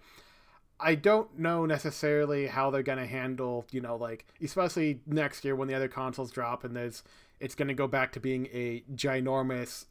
[0.83, 5.69] I don't know necessarily how they're gonna handle, you know, like especially next year when
[5.69, 7.03] the other consoles drop and there's
[7.39, 9.85] it's gonna go back to being a ginormous,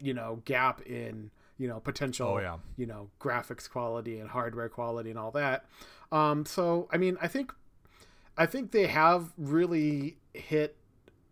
[0.00, 2.56] you know, gap in, you know, potential Oh, yeah.
[2.76, 5.66] you know graphics quality and hardware quality and all that
[6.10, 7.54] um so i mean i think
[8.36, 10.76] i think they have really hit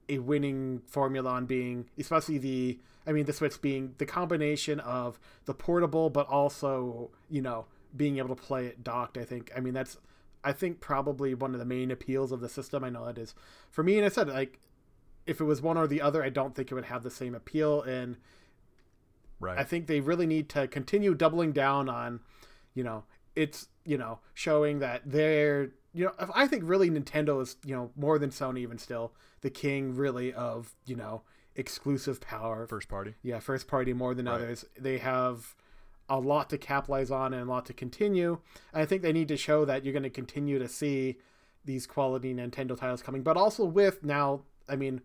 [0.08, 5.18] a winning formula on being especially the i mean the switch being the combination of
[5.44, 9.50] the portable but also you know being able to play it docked i think.
[9.56, 9.96] I mean that's
[10.44, 12.84] i think probably one of the main appeals of the system.
[12.84, 13.34] I know it is
[13.70, 14.60] for me and i said like
[15.26, 17.34] if it was one or the other i don't think it would have the same
[17.34, 17.82] appeal.
[17.82, 18.16] And
[19.40, 19.58] Right.
[19.58, 22.20] I think they really need to continue doubling down on,
[22.74, 27.56] you know, it's you know showing that they're you know I think really Nintendo is
[27.64, 31.22] you know more than Sony even still the king really of you know
[31.56, 33.14] exclusive power First party.
[33.22, 34.34] yeah first party more than Right.
[34.36, 35.54] others they have
[36.08, 38.38] a lot to capitalize on and a lot to continue
[38.72, 41.16] i think they need to show that you're going to continue to see
[41.64, 45.00] these quality nintendo titles coming but also with now i mean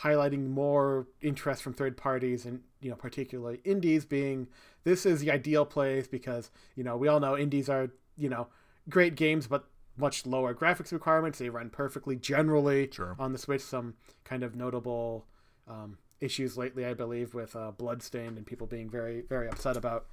[0.00, 4.46] highlighting more interest from third parties and you know particularly indies being
[4.84, 8.46] this is the ideal place because you know we all know indies are you know
[8.88, 9.64] great games but
[9.96, 11.38] much lower graphics requirements.
[11.38, 13.14] They run perfectly generally Sure.
[13.18, 13.62] on the switch.
[13.62, 15.26] Some kind of notable
[15.68, 20.06] um, issues lately i believe with uh, bloodstained and people being very very upset about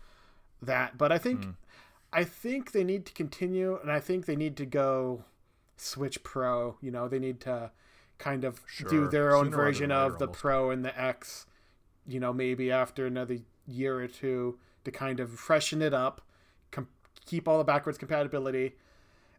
[0.62, 0.98] that.
[0.98, 1.52] But i think Hmm.
[2.14, 5.26] i think they need to continue and i think they need to go
[5.76, 6.78] switch pro.
[6.82, 7.72] You know they need to
[8.20, 11.46] kind of do their own Sooner version of the pro and the x
[12.08, 16.22] you know maybe after another year or two to kind of freshen it up
[16.72, 16.88] com-
[17.26, 18.76] keep all the backwards compatibility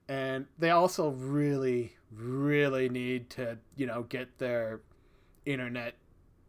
[0.08, 4.80] and they also really really need to you know get their
[5.46, 5.94] internet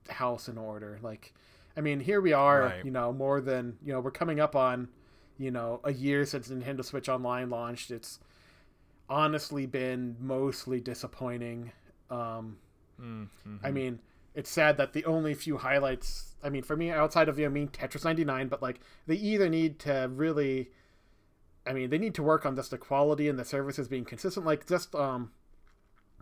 [0.10, 1.34] house in order like
[1.78, 2.86] i mean here we are Right.
[2.86, 4.88] you know more than you know we're coming up on
[5.38, 8.20] you know a year since nintendo switch online launched it's
[9.10, 11.72] honestly been mostly disappointing
[12.10, 12.57] um
[13.01, 13.60] Mm, mhm.
[13.64, 13.99] I mean,
[14.36, 16.36] it's sad that the only few highlights.
[16.43, 19.16] I mean, for me, outside of you know, I mean Tetris 99, but like they
[19.16, 20.70] either need to really,
[21.68, 24.45] I mean, they need to work on just the quality and the services being consistent.
[24.45, 25.32] Like just um,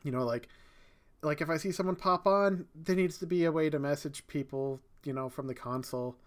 [0.04, 0.48] you know, like
[1.22, 4.28] like if I see someone pop on, there needs to be a way to message
[4.28, 6.18] people, you know, from the console.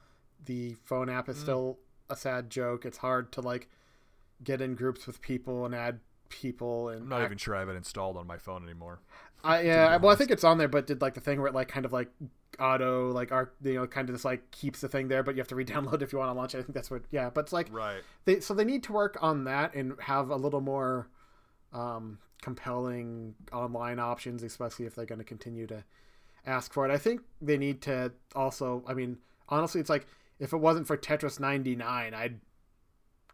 [0.45, 2.85] The phone app is still a sad joke.
[2.85, 3.69] It's hard to like
[4.43, 6.01] get in groups with people and add
[6.31, 9.01] people and I'm not act- even sure I have it installed on my phone anymore.
[9.43, 11.55] I yeah, well, I think it's on there, but did like the thing where it
[11.55, 12.09] like kind of like
[12.59, 15.41] auto like arc, you know, kind of just like keeps the thing there, but you
[15.41, 16.59] have to re-download if you want to launch it.
[16.59, 17.31] I think that's what, yeah.
[17.31, 18.03] But it's like Right.
[18.25, 21.09] they so they need to work on that and have a little more
[21.73, 25.85] um, compelling online options, especially if they're going to continue to
[26.47, 26.93] ask for it.
[26.93, 28.83] I think they need to also.
[28.87, 29.19] I mean,
[29.49, 30.07] honestly, it's like
[30.39, 32.41] if it wasn't for Tetris 99, I'd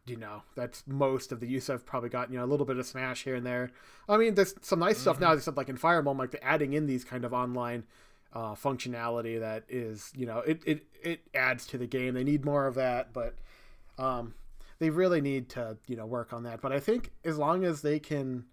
[0.06, 2.32] you know that's most of the use I've probably gotten.
[2.32, 3.70] You know, a little bit of Smash here and there.
[4.08, 5.32] I mean, there's some nice stuff now.
[5.32, 7.84] Except like in Fire Emblem, like they're adding in these kind of online
[8.32, 12.14] uh, functionality that is, you know, it, it it adds to the game.
[12.14, 13.36] They need more of that, but
[13.98, 14.34] um,
[14.78, 16.60] they really need to you know work on that.
[16.60, 18.44] But I think as long as they can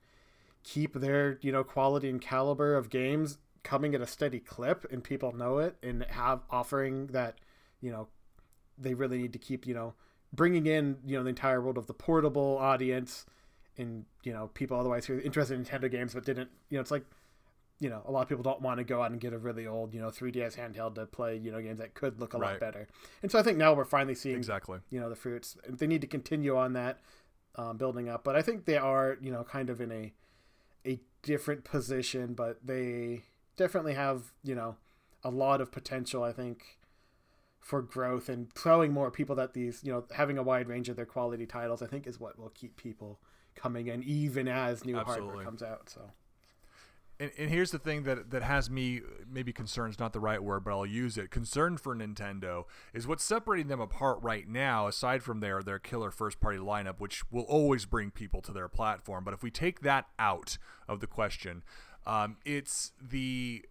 [0.64, 5.04] keep their you know quality and caliber of games coming at a steady clip and
[5.04, 7.38] people know it and have offering that
[7.82, 8.08] you know
[8.78, 9.94] they really need to keep you know
[10.34, 13.26] bringing in you know the entire world of the portable audience
[13.78, 16.82] and you know people otherwise who are interested in Nintendo games but didn't you know
[16.82, 17.06] it's like
[17.80, 19.68] you know a lot of people don't want to go out and get a really
[19.68, 22.60] old you know 3DS handheld to play you know games that could look a lot
[22.60, 22.88] better.
[23.22, 24.80] And so I think now we're finally seeing Exactly.
[24.90, 25.58] you know the fruits.
[25.68, 27.00] They need to continue on that
[27.56, 30.12] um, building up but i think they are you know kind of in a
[30.88, 33.22] a different position but they
[33.58, 34.76] definitely have you know
[35.24, 36.78] a lot of potential, I think,
[37.64, 40.98] for growth and showing more people that these, you know, having a wide range of
[40.98, 43.20] their quality titles, I think, is what will keep people
[43.56, 45.28] coming in, even as new Absolutely.
[45.28, 45.90] hardware comes out.
[45.90, 46.02] So.
[47.20, 50.44] And, and, here's the thing that that has me maybe concerned is not the right
[50.44, 51.30] word, but I'll use it.
[51.30, 54.88] Concerned for Nintendo is what's separating them apart right now.
[54.88, 58.68] Aside from their their killer first party lineup, which will always bring people to their
[58.68, 60.58] platform, but if we take that out
[60.88, 61.64] of the question,
[62.06, 63.64] um, it's the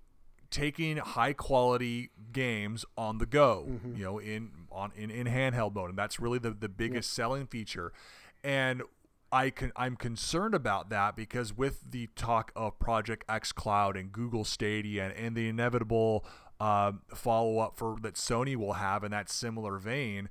[0.53, 3.97] taking high quality games on the go, mm-hmm.
[3.97, 7.47] you know, in on in, in handheld mode, and that's really the the biggest selling
[7.47, 7.93] feature.
[8.45, 8.83] And
[9.33, 14.45] I can I'm concerned about that because with the talk of Project xCloud and Google
[14.45, 16.25] Stadia and, and the inevitable
[16.61, 20.29] uh, follow up for that Sony will have in that similar vein,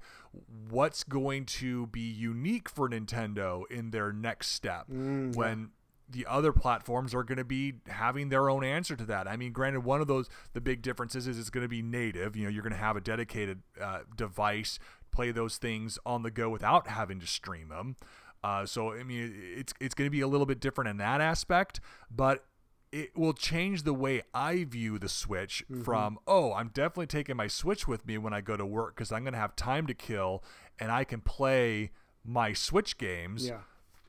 [0.69, 5.71] what's going to be unique for Nintendo in their next step mm, when
[6.11, 9.27] the other platforms are going to be having their own answer to that.
[9.27, 12.35] I mean, granted, one of those the big differences is it's going to be native.
[12.35, 14.79] You know, you're going to have a dedicated uh, device
[15.11, 17.95] play those things on the go without having to stream them.
[18.43, 21.21] Uh, so I mean, it's it's going to be a little bit different in that
[21.21, 21.79] aspect,
[22.09, 22.45] but
[22.91, 25.83] it will change the way I view the Switch mm-hmm.
[25.83, 29.11] from oh, I'm definitely taking my Switch with me when I go to work because
[29.11, 30.43] I'm going to have time to kill
[30.79, 31.91] and I can play
[32.23, 33.47] my Switch games.
[33.47, 33.59] Yeah.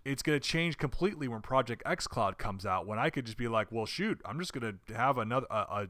[0.04, 2.86] It's going to change completely when Project xCloud comes out.
[2.86, 5.54] When I could just be like, well, shoot, I'm just going to have another a,
[5.54, 5.88] a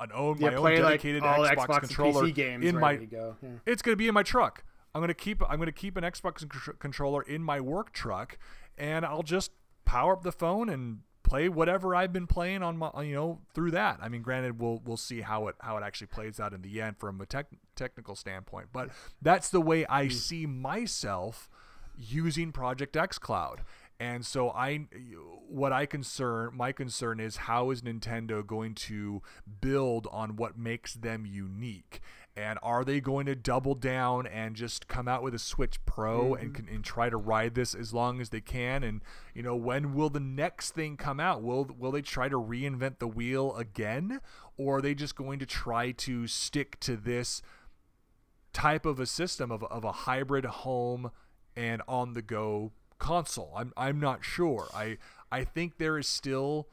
[0.00, 2.92] an own yeah, my own dedicated like Xbox, Xbox, controller in my.
[3.10, 3.32] Yeah.
[3.66, 4.64] It's going to be in my truck.
[4.94, 6.46] I'm gonna keep I'm gonna keep an Xbox
[6.78, 8.38] controller in my work truck,
[8.76, 9.50] and I'll just
[9.84, 13.70] power up the phone and play whatever I've been playing on my you know through
[13.70, 13.98] that.
[14.02, 16.82] I mean, granted, we'll we'll see how it how it actually plays out in the
[16.82, 18.90] end from a tech, technical standpoint, but
[19.22, 20.12] that's the way I mm.
[20.12, 21.48] see myself
[22.10, 23.60] using Project xCloud.
[24.02, 24.86] And so I
[25.48, 29.22] what I concern my concern is how is Nintendo going to
[29.60, 32.00] build on what makes them unique?
[32.34, 36.32] And are they going to double down and just come out with a Switch Pro
[36.32, 36.56] mm-hmm.
[36.56, 38.82] and, and try to ride this as long as they can?
[38.82, 39.02] And
[39.34, 41.40] you know, when will the next thing come out?
[41.42, 44.20] Will will they try to reinvent the wheel again,
[44.56, 47.40] or are they just going to try to stick to this
[48.52, 51.12] type of a system of of a hybrid home
[51.56, 53.52] and on the go console?
[53.56, 54.68] I'm I'm not sure.
[54.74, 54.98] I
[55.30, 56.68] I think there is still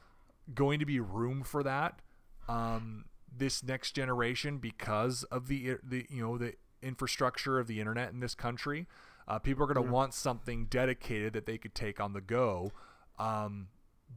[0.54, 2.02] going to be room for that.
[2.48, 8.12] Um, this next generation because of the the you know the infrastructure of the internet
[8.12, 8.88] in this country.
[9.28, 9.94] Uh, people are going to yeah.
[9.94, 12.72] want something dedicated that they could take on the go.
[13.20, 13.68] Um,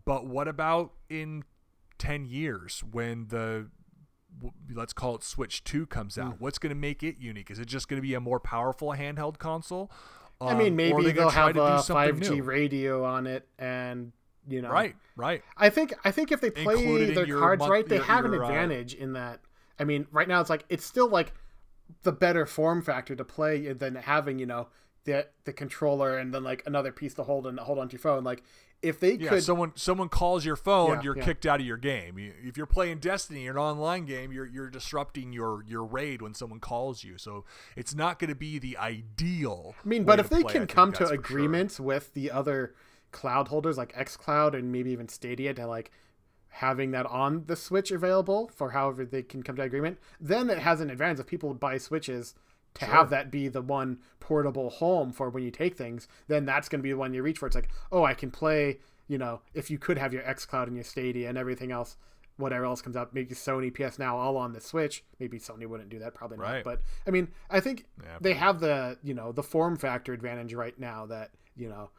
[0.04, 1.44] but what about in
[1.98, 3.68] 10 years when the
[4.74, 6.34] let's call it Switch 2 comes out?
[6.34, 6.40] Mm.
[6.40, 7.50] What's going to make it unique?
[7.50, 9.90] Is it just going to be a more powerful handheld console?
[10.40, 14.12] Um, I mean, um, maybe they will have a 5G radio on it and
[14.48, 15.42] you know, right, right.
[15.56, 18.34] I think I think if they play their cards month, right, they your, have your,
[18.34, 19.40] an uh, advantage uh, in that.
[19.78, 21.32] I mean, right now it's like it's still like
[22.02, 24.68] the better form factor to play than having you know
[25.04, 28.24] the the controller and then like another piece to hold and hold onto your phone.
[28.24, 28.42] Like
[28.82, 31.24] if they yeah, could, someone someone calls your phone, yeah, you're yeah.
[31.24, 32.16] kicked out of your game.
[32.18, 36.60] if you're playing Destiny, an online game, you're you're disrupting your your raid when someone
[36.60, 37.16] calls you.
[37.16, 37.44] So
[37.76, 39.74] it's not going to be the ideal.
[39.84, 41.86] I mean, but if they play, can come to agreements sure.
[41.86, 42.74] with the other
[43.12, 45.90] cloud holders like xCloud and maybe even Stadia to like
[46.48, 50.58] having that on the Switch available for however they can come to agreement, then it
[50.58, 52.34] has an advantage if people buy Switches
[52.74, 52.94] to sure.
[52.94, 56.80] have that be the one portable home for when you take things, then that's going
[56.80, 57.46] to be the one you reach for.
[57.46, 58.78] It's like, oh, I can play,
[59.08, 61.96] you know, if you could have your xCloud and your Stadia and everything else,
[62.36, 65.04] whatever else comes out, maybe Sony PS Now all on the Switch.
[65.20, 66.56] Maybe Sony wouldn't do that, probably right.
[66.56, 66.64] not.
[66.64, 70.54] But I mean, I think yeah, they have the, you know, the form factor advantage
[70.54, 71.90] right now that, you know,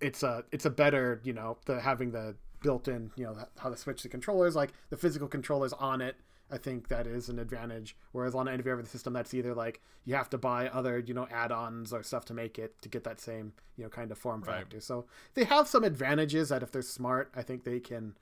[0.00, 3.76] it's a it's a better you know the having the built-in you know how to
[3.76, 6.16] switch the controllers like the physical controllers on it
[6.50, 7.96] i think that is an advantage.
[8.12, 11.26] Whereas on every other system that's either like you have to buy other you know
[11.30, 14.42] add-ons or stuff to make it to get that same you know kind of form
[14.42, 14.80] factor.
[14.80, 18.16] So they have some advantages that if they're smart i think they can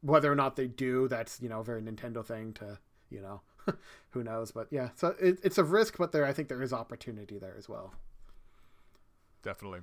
[0.00, 2.78] whether or not they do that's you know a very nintendo thing to
[3.10, 3.40] you know
[4.10, 4.50] who knows?
[4.52, 7.54] But yeah so it, it's a risk but there i think there is opportunity there
[7.56, 7.94] as well.
[9.42, 9.80] Definitely.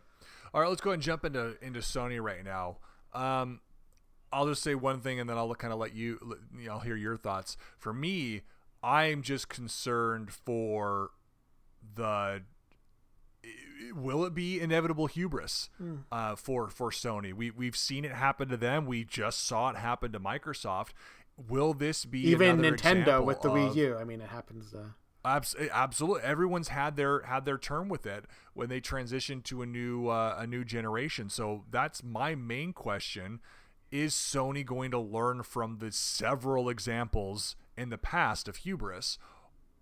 [0.54, 2.78] All right, let's go ahead and jump into into Sony right now.
[3.14, 3.62] Um,
[4.32, 6.20] I'll just say one thing, and then I'll kind of let you,
[6.58, 7.58] you know, hear your thoughts.
[7.78, 8.42] For me,
[8.84, 11.12] I'm just concerned for
[11.96, 12.42] the
[13.94, 16.04] will it be inevitable hubris mm.
[16.12, 17.34] uh, for for Sony?
[17.34, 18.86] We we've seen it happen to them.
[18.86, 20.90] We just saw it happen to Microsoft.
[21.50, 23.98] Will this be even Nintendo with the Wii U?
[23.98, 24.74] I mean, it happens.
[24.74, 24.90] Uh...
[25.26, 30.08] Absolutely, everyone's had their had their term with it when they transition to a new
[30.08, 31.30] uh, a new generation.
[31.30, 33.40] So that's my main question:
[33.96, 39.18] Is Sony going to learn from the several examples in the past of hubris,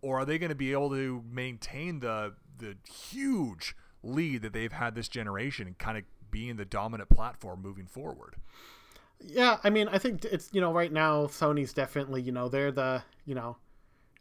[0.03, 4.71] or are they going to be able to maintain the the huge lead that they've
[4.71, 8.35] had this generation and kind of being the dominant platform moving forward?
[9.19, 12.71] Yeah, I mean, I think it's you know right now Sony's definitely you know they're
[12.71, 13.57] the you know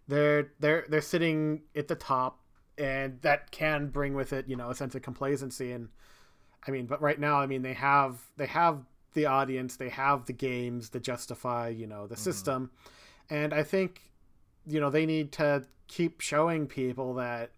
[0.08, 2.38] they're they're they're sitting at the top,
[2.78, 5.90] and that can bring with it you know a sense of complacency and
[6.66, 10.26] I mean, but right now I mean they have they have the audience, they have
[10.26, 12.22] the games that justify you know the mm-hmm.
[12.22, 12.70] system,
[13.30, 14.10] and I think
[14.66, 17.50] you know they need to keep showing people that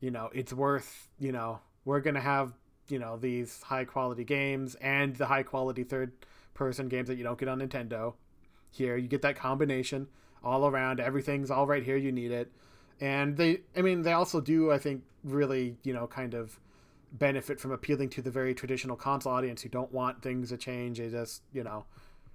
[0.00, 2.52] you know it's worth you know we're gonna have
[2.88, 6.12] you know these high quality games and the high quality third
[6.52, 8.14] person games that you don't get on Nintendo.
[8.70, 10.08] Here you get that combination
[10.42, 11.00] all around.
[11.00, 11.96] Everything's all right here.
[11.96, 12.52] You need it,
[13.00, 13.60] and they.
[13.76, 14.70] I mean, they also do.
[14.70, 16.58] I think really, you know, kind of
[17.14, 20.98] benefit from appealing to the very traditional console audience who don't want things to change.
[20.98, 21.86] They just, you know.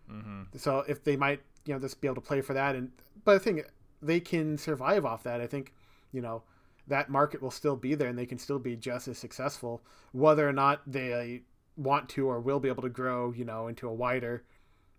[0.10, 0.58] Mm-hmm.
[0.58, 2.92] So if they might, you know, just be able to play for that, and
[3.26, 3.66] but I think
[4.02, 5.42] they can survive off that.
[5.42, 5.74] I think,
[6.12, 6.44] you know,
[6.88, 9.82] that market will still be there, and they can still be just as successful,
[10.14, 11.42] whether or not they
[11.76, 14.44] want to or will be able to grow, you know, into a wider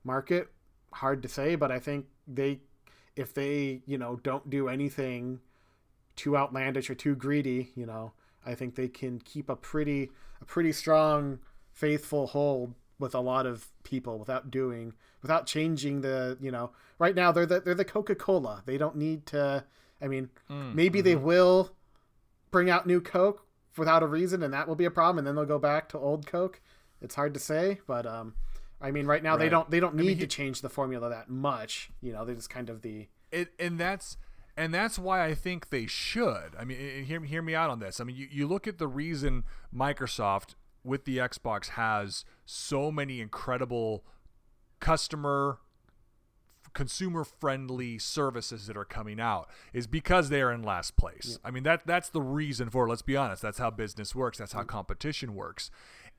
[0.05, 0.48] market.
[0.93, 2.61] Hard to say, but I think they,
[3.16, 5.40] if they, you know, don't do anything
[6.16, 8.12] too outlandish or too greedy, you know,
[8.44, 10.10] I think they can keep a pretty,
[10.40, 11.40] a pretty strong,
[11.72, 14.92] faithful hold with a lot of people without doing,
[15.22, 18.62] without changing the, you know, right now they're the they're the Coca Cola.
[18.66, 19.64] They don't need to.
[20.02, 21.04] I mean, mm, maybe mm-hmm.
[21.04, 21.72] they will
[22.50, 23.46] bring out new Coke
[23.76, 25.18] without a reason, and that will be a problem.
[25.18, 26.60] And then they'll go back to old Coke.
[27.02, 28.34] It's hard to say, but um,
[28.80, 29.40] I mean, right now right.
[29.40, 31.90] they don't they don't need I mean, he, to change the formula that much.
[32.00, 34.16] You know, they're just kind of the it, and that's
[34.60, 36.54] and that's why I think they should.
[36.58, 37.98] I mean, hear hear me out on this.
[37.98, 40.54] I mean, you, you look at the reason Microsoft
[40.84, 44.04] with the Xbox has so many incredible
[44.78, 45.58] customer
[46.72, 51.38] consumer friendly services that are coming out is because they are in last place.
[51.42, 51.48] Yeah.
[51.48, 52.88] I mean that that's the reason for it.
[52.90, 53.42] Let's be honest.
[53.42, 54.38] That's how business works.
[54.38, 55.70] That's how competition works.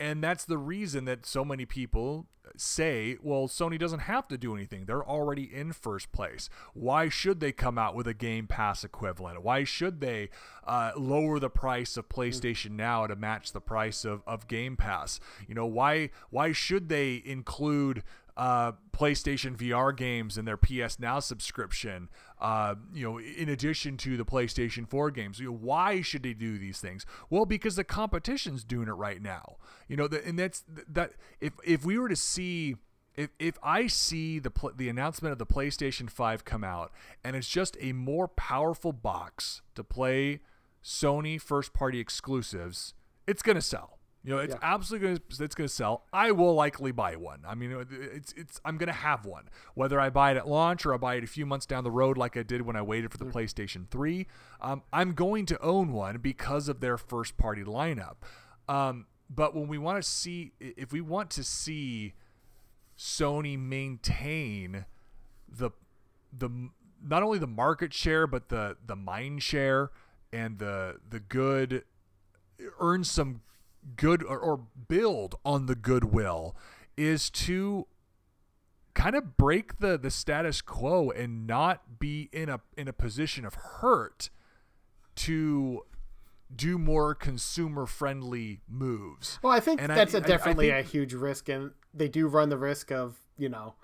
[0.01, 2.25] And that's the reason that so many people
[2.57, 4.85] say, well, Sony doesn't have to do anything.
[4.85, 6.49] They're already in first place.
[6.73, 9.43] Why should they come out with a Game Pass equivalent?
[9.43, 10.29] Why should they
[10.65, 15.19] uh, lower the price of PlayStation Now to match the price of, of Game Pass?
[15.47, 18.01] You know, why why should they include
[18.37, 22.09] uh, PlayStation VR games in their PS Now subscription.
[22.41, 26.33] Uh, you know, in addition to the PlayStation 4 games, you know, why should they
[26.33, 27.05] do these things?
[27.29, 29.57] Well, because the competition's doing it right now.
[29.87, 31.13] You know, the, and that's that.
[31.39, 32.75] If if we were to see.
[33.13, 36.93] If, if I see the the announcement of the PlayStation 5 come out
[37.25, 40.39] and it's just a more powerful box to play
[40.81, 42.93] Sony first party exclusives,
[43.27, 43.99] it's going to sell.
[44.23, 44.59] You know, it's yeah.
[44.61, 46.05] absolutely going to it's going to sell.
[46.13, 47.39] I will likely buy one.
[47.47, 47.75] I mean,
[48.13, 49.49] it's it's I'm going to have one.
[49.73, 51.91] Whether I buy it at launch or I buy it a few months down the
[51.91, 53.31] road, like I did when I waited for the mm.
[53.31, 54.27] PlayStation 3,
[54.61, 58.17] um, I'm going to own one because of their first party lineup.
[58.69, 62.13] Um, but when we want to see, if we want to see
[62.97, 64.85] Sony maintain
[65.49, 65.71] the
[66.31, 66.69] the
[67.03, 69.89] not only the market share but the the mind share
[70.31, 71.83] and the the good
[72.79, 73.41] earn some
[73.95, 76.55] good or, or build on the goodwill
[76.97, 77.87] is to
[78.93, 83.45] kind of break the the status quo and not be in a in a position
[83.45, 84.29] of hurt
[85.15, 85.81] to
[86.53, 89.39] do more consumer friendly moves.
[89.41, 91.71] Well, I think and that's I, a definitely I, I think, a huge risk and
[91.93, 93.75] they do run the risk of, you know,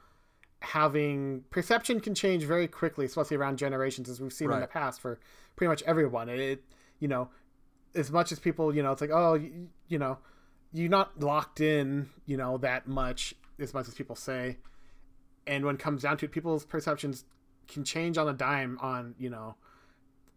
[0.62, 4.56] having perception can change very quickly, especially around generations as we've seen right.
[4.56, 5.20] in the past for
[5.56, 6.30] pretty much everyone.
[6.30, 6.64] And it,
[7.00, 7.30] you know,
[7.96, 10.18] as much as people, you know, it's like, oh, you, you know,
[10.74, 14.58] you're not locked in, you know, that much as much as people say.
[15.46, 17.26] And when it comes down to it, people's perceptions
[17.68, 19.56] can change on a dime on, you know,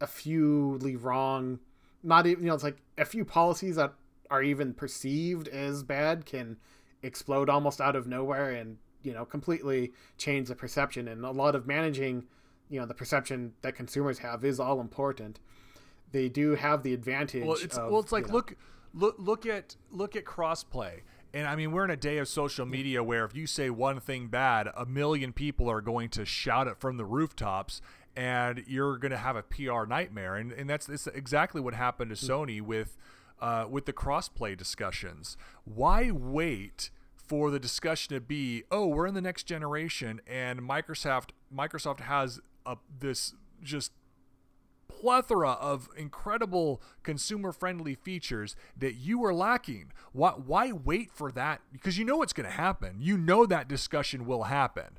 [0.01, 1.59] a fewly wrong,
[2.03, 3.93] not even, you know, it's like a few policies that
[4.31, 6.57] are even perceived as bad can
[7.03, 11.09] explode almost out of nowhere and, you know, completely change the perception.
[11.09, 12.25] And a lot of managing,
[12.69, 15.41] you know, the perception that consumers have is all important
[16.13, 17.45] they do have the advantage.
[17.45, 18.57] Well, it's of, well, it's like you know, look,
[18.95, 21.01] look, look at look at crossplay.
[21.33, 24.01] And I mean, we're in a day of social media where if you say one
[24.01, 27.81] thing bad, a million people are going to shout it from the rooftops,
[28.17, 30.35] and you're going to have a PR nightmare.
[30.35, 32.33] And, and that's, that's exactly what happened to hmm.
[32.33, 32.97] Sony with
[33.41, 35.37] uh, with the crossplay discussions.
[35.65, 36.91] Why wait?
[37.31, 42.41] for the discussion to be, oh, we're in the next generation, and Microsoft Microsoft has
[42.67, 43.93] a, this just
[45.01, 49.93] plethora of incredible consumer friendly features that you are lacking.
[50.13, 51.63] Why, why wait for that?
[51.73, 52.97] Because you know what's going to happen.
[53.01, 54.99] You know that discussion will happen.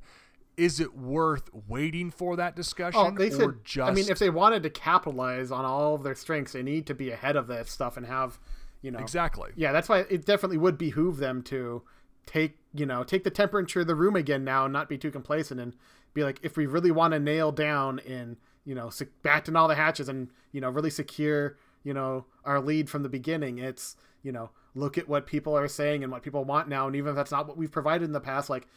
[0.58, 3.64] is it worth waiting for that oh, discussion Oh, they said.
[3.64, 6.86] just I mean, if they wanted to capitalize on all of their strengths, they need
[6.88, 8.40] to be ahead of that stuff and have,
[8.82, 9.72] you know, exactly yeah.
[9.72, 11.84] That's why it definitely would behoove them to
[12.26, 15.12] take, you know, take the temperature of the room again now and not be too
[15.12, 15.74] complacent and
[16.14, 19.68] be like, if we really want to nail down in, you know, sec- batten all
[19.68, 23.96] the hatches and you know really secure, you know, our lead from the beginning, it's
[24.24, 27.10] you know, look at what people are saying and what people want now, and even
[27.10, 28.68] if that's not what we've provided in the past, like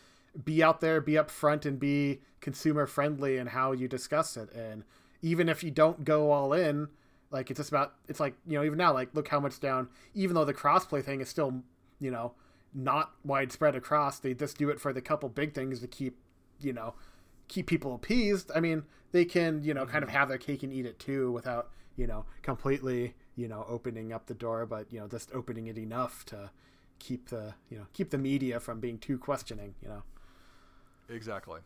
[0.42, 4.52] be out there, be upfront, and be consumer friendly in how you discuss it.
[4.52, 4.84] And
[5.22, 6.88] even if you don't go all in,
[7.30, 9.88] like it's just about it's like you know even now like look how much down.
[10.14, 11.62] Even though the crossplay thing is still
[12.00, 12.32] you know
[12.72, 16.18] not widespread across, they just do it for the couple big things to keep
[16.60, 16.94] you know
[17.48, 18.50] keep people appeased.
[18.54, 18.84] I mean
[19.14, 20.18] they can you know kind of mm-hmm.
[20.18, 24.26] have their cake and eat it too without you know completely you know opening up
[24.26, 26.50] the door, but you know just opening it enough to
[26.98, 29.74] keep the you know keep the media from being too questioning.
[29.80, 30.02] You know.
[31.08, 31.60] Exactly.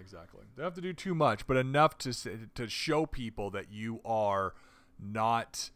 [0.00, 0.40] Exactly.
[0.56, 4.00] They don't have to do too much, but enough to to show people that you
[4.04, 4.54] are
[4.98, 5.70] not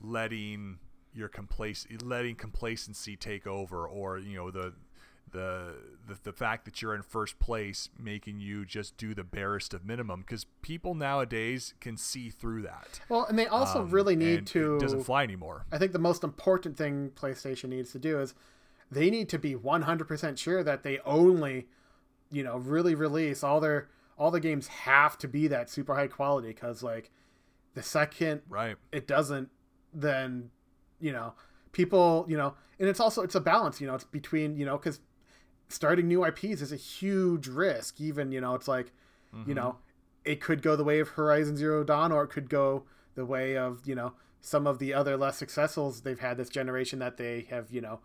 [0.00, 0.78] letting
[1.12, 4.74] your complac- letting complacency take over, or you know the,
[5.32, 5.74] the
[6.06, 9.84] the the fact that you're in first place making you just do the barest of
[9.84, 13.00] minimum because people nowadays can see through that.
[13.08, 15.66] Well, and they also Um, really need to It doesn't fly anymore.
[15.72, 18.34] I think the most important thing PlayStation needs to do is
[18.90, 21.66] they need to be 100% sure that they only,
[22.30, 23.88] you know, really release all their
[24.18, 27.10] all the games have to be that super high quality cuz like
[27.74, 28.76] the second Right.
[28.92, 29.50] it doesn't
[29.92, 30.50] then,
[31.00, 31.34] you know,
[31.72, 34.78] people, you know, and it's also it's a balance, you know, it's between, you know,
[34.78, 35.00] cuz
[35.68, 38.92] starting new IPs is a huge risk even, you know, it's like,
[39.32, 39.54] you mm-hmm.
[39.54, 39.76] know,
[40.24, 42.84] it could go the way of Horizon Zero Dawn or it could go
[43.14, 46.98] the way of, you know, some of the other less successfuls they've had this generation
[47.00, 48.00] that they have, you know,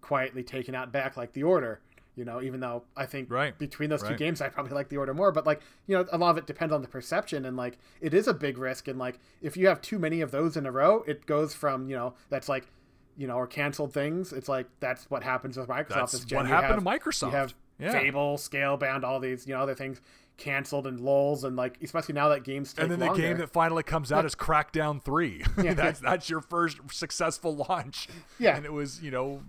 [0.00, 1.80] quietly taken out back like the order.
[2.14, 3.56] You know, even though I think Right.
[3.56, 6.18] between those two games I probably like the order more, but like, you know, a
[6.18, 8.98] lot of it depends on the perception and like it is a big risk and
[8.98, 11.94] like if you have too many of those in a row, it goes from, you
[11.94, 12.66] know, that's like
[13.18, 14.32] you know, or canceled things.
[14.32, 15.88] It's like that's what happens with Microsoft.
[16.12, 17.26] That's what happened have- to Microsoft.
[17.32, 17.92] You have Yeah.
[17.92, 20.00] Fable, Scalebound, all these, you know, other things
[20.36, 23.20] canceled and lulls, and like especially now that games and then the longer.
[23.22, 25.44] game that finally comes out is Crackdown Three.
[25.62, 25.74] Yeah.
[25.82, 28.08] that's that's your first successful launch.
[28.38, 28.56] Yeah.
[28.56, 29.42] and it was you know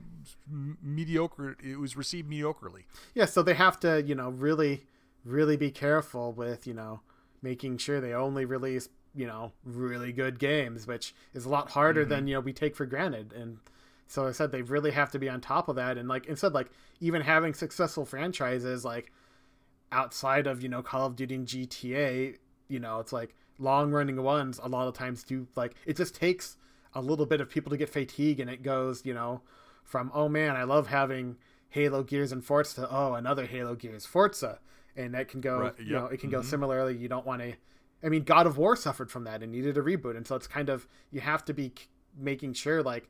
[0.52, 1.56] m- mediocre.
[1.64, 2.84] It was received mediocrely.
[3.16, 4.84] yeah, so they have to, you know, really,
[5.24, 7.02] really be careful with, you know,
[7.42, 12.06] making sure they only release, you know, really good games, which is a lot harder
[12.06, 12.28] than mm-hmm.
[12.28, 13.34] you know we take for granted.
[13.34, 13.58] And
[14.08, 15.98] so I said they really have to be on top of that.
[15.98, 19.12] And like instead, like even having successful franchises like
[19.92, 22.38] outside of you know Call of Duty and GTA,
[22.68, 24.60] you know, it's like long running ones.
[24.62, 26.58] A lot of times do like it just takes
[26.94, 29.42] a little bit of people to get fatigue, and it goes, you know,
[29.84, 31.38] from oh man, I love having
[31.70, 34.60] Halo Gears and Forza to oh another Halo Gears Forza,
[34.96, 36.50] and that can go, Right, you know, it can go mm-hmm.
[36.50, 36.98] similarly.
[36.98, 37.54] You don't want to.
[38.04, 40.48] I mean, God of War suffered from that and needed a reboot, and so it's
[40.48, 41.74] kind of you have to be
[42.18, 43.10] making sure like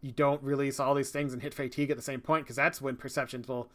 [0.00, 2.80] you don't release all these things and hit fatigue at the same point because that's
[2.80, 3.70] when perceptions will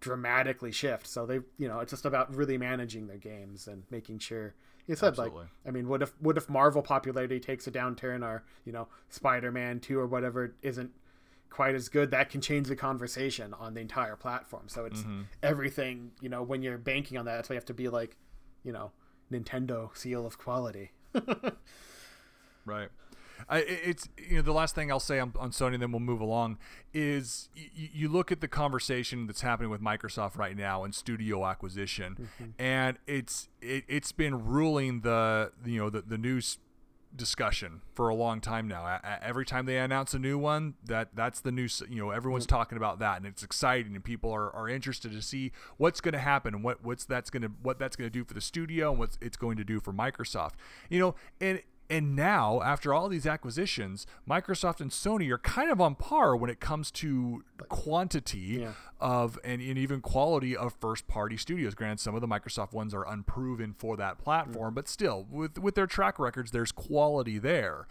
[0.00, 1.06] dramatically shift.
[1.06, 4.54] So they, you know, it's just about really managing their games and making sure.
[4.86, 5.40] You said Absolutely.
[5.40, 8.88] like, I mean, what if what if Marvel popularity takes a downturn, or you know,
[9.08, 10.90] Spider Man two or whatever isn't
[11.48, 12.10] quite as good?
[12.10, 14.64] That can change the conversation on the entire platform.
[14.68, 15.22] So it's mm-hmm.
[15.42, 16.12] everything.
[16.20, 18.16] You know, when you're banking on that, that's why you have to be like,
[18.64, 18.90] you know,
[19.32, 20.92] Nintendo seal of quality.
[22.64, 22.88] Right.
[23.48, 26.20] I, it's you know the last thing I'll say on, on Sony, then we'll move
[26.20, 26.58] along.
[26.92, 31.46] Is y- you look at the conversation that's happening with Microsoft right now and studio
[31.46, 32.50] acquisition, mm-hmm.
[32.62, 36.58] and it's it, it's been ruling the you know the the news
[37.14, 38.84] discussion for a long time now.
[38.84, 41.82] A- a- Every time they announce a new one, that that's the news.
[41.88, 42.56] You know, everyone's mm-hmm.
[42.56, 46.12] talking about that, and it's exciting, and people are, are interested to see what's going
[46.12, 48.40] to happen and what what's that's going to what that's going to do for the
[48.40, 50.52] studio and what it's going to do for Microsoft.
[50.88, 55.80] You know, and and now after all these acquisitions, Microsoft and Sony are kind of
[55.80, 58.72] on par when it comes to quantity Yeah.
[59.00, 61.74] of and, and even quality of first party studios.
[61.74, 65.74] Granted, some of the Microsoft ones are unproven for that platform, but still, with with
[65.74, 67.86] their track records, there's quality there.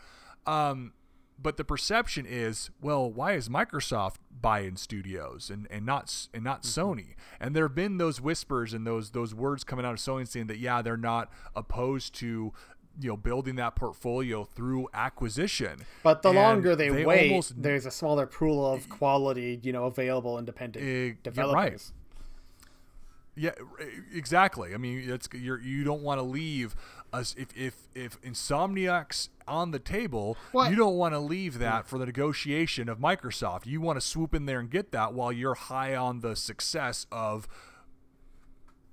[0.47, 0.93] Um,
[1.41, 6.63] but the perception is, well, why is Microsoft buying studios and, and not and not
[6.63, 7.15] Sony?
[7.39, 10.47] And there have been those whispers and those those words coming out of Sony saying
[10.47, 12.51] that yeah, they're not opposed to
[12.99, 15.85] you know building that portfolio through acquisition.
[16.03, 19.85] But the And longer they, wait, almost there's a smaller pool of quality, you know,
[19.85, 21.53] available independent Eh, yeah, developers.
[21.53, 21.91] right.
[23.35, 23.51] Yeah,
[24.13, 24.73] exactly.
[24.73, 26.75] I mean, it's you're you don't want to leave
[27.13, 30.69] us if if if Insomniac's on the table, What?
[30.69, 33.65] you don't want to leave that for the negotiation of Microsoft.
[33.65, 37.07] You want to swoop in there and get that while you're high on the success
[37.13, 37.47] of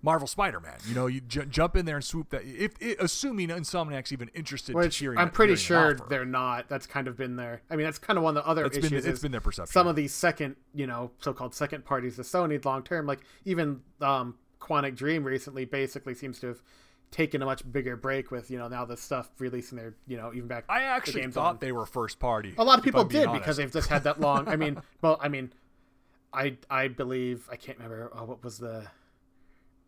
[0.07, 0.77] Marvel Spider-Man.
[0.89, 2.43] You know, you j- jump in there and swoop that.
[2.45, 6.69] If, if assuming Insomniac's even interested, Which hearing, I'm pretty sure they're not.
[6.69, 7.61] That's kind of been their.
[7.69, 8.91] I mean, that's kind of one of the other It's issues.
[8.91, 9.73] been it's is been their perception.
[9.73, 13.81] some of these second, you know, so-called second parties to Sony long term, like even
[14.01, 16.62] um, Quantic Dream recently, basically seems to have
[17.11, 20.33] taken a much bigger break with you know now the stuff releasing their you know
[20.33, 20.65] even back.
[20.69, 22.55] I actually games thought on- they were first party.
[22.57, 23.43] a lot of people did honest.
[23.43, 24.47] because they've just had that long.
[24.47, 25.53] I mean, well, I mean,
[26.33, 28.87] I I believe I can't remember oh, what was the.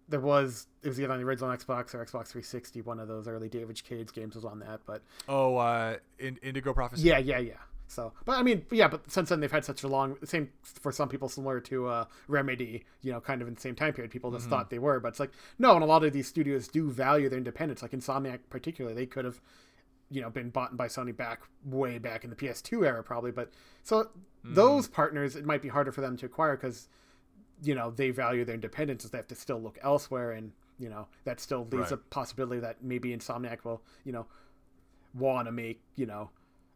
[0.08, 2.82] There was it was either on the original Xbox or Xbox 360.
[2.82, 6.72] One of those early David Cage games was on that, but oh, uh, in, Indigo
[6.72, 7.06] Prophecy.
[7.08, 7.54] yeah, yeah, yeah.
[7.88, 10.92] So, but I mean, yeah, but since then they've had such a long same for
[10.92, 14.10] some people similar to uh, Remedy, you know, kind of in the same time period.
[14.10, 16.68] People just thought they were, but it's like no, and a lot of these studios
[16.68, 17.80] do value their independence.
[17.80, 19.40] Like Insomniac, particularly, they could have,
[20.10, 23.30] you know, been bought by Sony back way back in the PS2 era, probably.
[23.30, 23.52] But
[23.82, 24.10] so
[24.44, 26.88] those partners, it might be harder for them to acquire because,
[27.62, 30.88] you know, they value their independence, as they have to still look elsewhere, and you
[30.88, 34.26] know that still leaves a possibility that maybe Insomniac will, you know,
[35.14, 36.30] want to make you know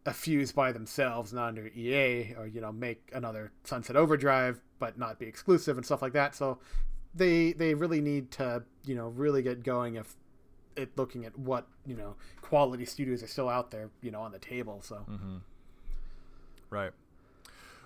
[0.05, 4.99] a fuse by themselves, not under EA, or you know make another Sunset Overdrive, but
[4.99, 6.35] not be exclusive and stuff like that.
[6.35, 6.59] So
[7.15, 10.17] they they really need to you know really get going if
[10.75, 14.33] it looking at what you know quality studios are still out there you know on
[14.33, 14.81] the table.
[14.83, 15.37] So mm-hmm.
[16.71, 16.93] Right.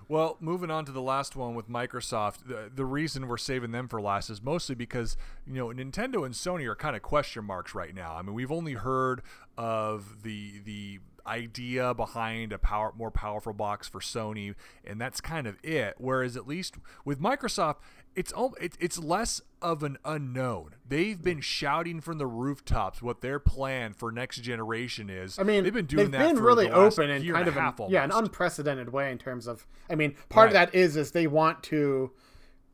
[0.09, 3.89] Well, moving on to the last one with Microsoft, the, the reason we're saving them
[3.89, 5.16] for last is mostly because,
[5.47, 8.15] you know, Nintendo and Sony are kind of question marks right now.
[8.15, 9.23] I mean, we've only heard
[9.59, 14.55] of the the idea behind a power more powerful box for Sony,
[14.85, 15.95] and that's kind of it.
[15.99, 17.77] Whereas at least with Microsoft,
[18.15, 20.77] it's al- it, it's less of an unknown.
[20.89, 25.41] They've been shouting from the rooftops what their plan for next generation is.
[25.41, 27.49] I mean, they've been doing they've that been for really the last open and kind
[27.49, 29.67] a of an, yeah, an unprecedented way in terms of.
[29.91, 32.13] I mean, part of that is is they want to.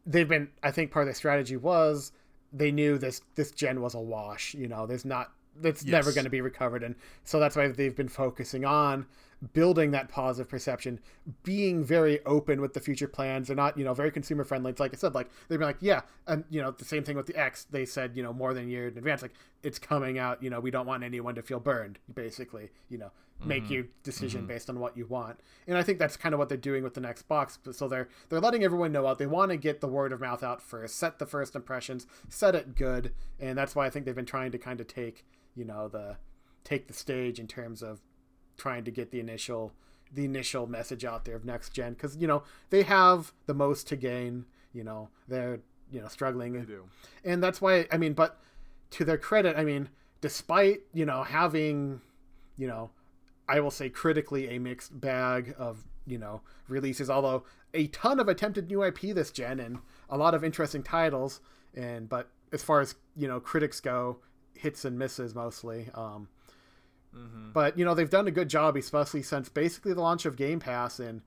[0.04, 0.48] They've been.
[0.62, 2.12] I think part of their strategy was
[2.52, 4.52] they knew this this gen was a wash.
[4.52, 5.32] You know, there's not.
[5.62, 6.94] It's never going to be recovered, and
[7.24, 9.06] so that's why they've been focusing on
[9.52, 11.00] building that positive perception,
[11.42, 13.48] being very open with the future plans.
[13.48, 14.70] They're not, you know, very consumer friendly.
[14.70, 17.16] It's like I said, like they've been like, yeah, and you know, the same thing
[17.16, 17.66] with the X.
[17.70, 20.42] They said, you know, more than a year in advance, like it's coming out.
[20.42, 21.98] You know, we don't want anyone to feel burned.
[22.12, 23.10] Basically, you know,
[23.44, 23.72] make mm-hmm.
[23.72, 24.48] your decision mm-hmm.
[24.48, 25.40] based on what you want.
[25.66, 27.58] And I think that's kind of what they're doing with the next box.
[27.72, 29.18] So they're they're letting everyone know out.
[29.18, 32.54] They want to get the word of mouth out first, set the first impressions, set
[32.54, 35.24] it good, and that's why I think they've been trying to kind of take,
[35.56, 36.16] you know, the
[36.64, 38.00] take the stage in terms of
[38.56, 39.72] trying to get the initial
[40.14, 41.94] the initial message out there of next gen.
[41.94, 45.60] Because you know they have the most to gain you know they're
[45.90, 46.52] you know struggling.
[46.52, 46.84] They do.
[47.24, 48.40] and that's why i mean but
[48.90, 49.88] to their credit i mean
[50.20, 52.00] despite you know having
[52.56, 52.90] you know
[53.48, 58.28] i will say critically a mixed bag of you know releases although a ton of
[58.28, 59.78] attempted new ip this gen and
[60.10, 61.40] a lot of interesting titles.
[61.74, 64.18] And but as far as you know critics go
[64.54, 66.28] hits and misses mostly um
[67.52, 70.60] but you know they've done a good job especially since basically the launch of game
[70.60, 71.20] pass and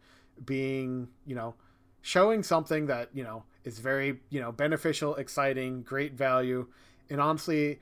[0.45, 1.53] being you know
[2.01, 6.67] showing something that you know is very you know beneficial exciting great value
[7.09, 7.79] and honestly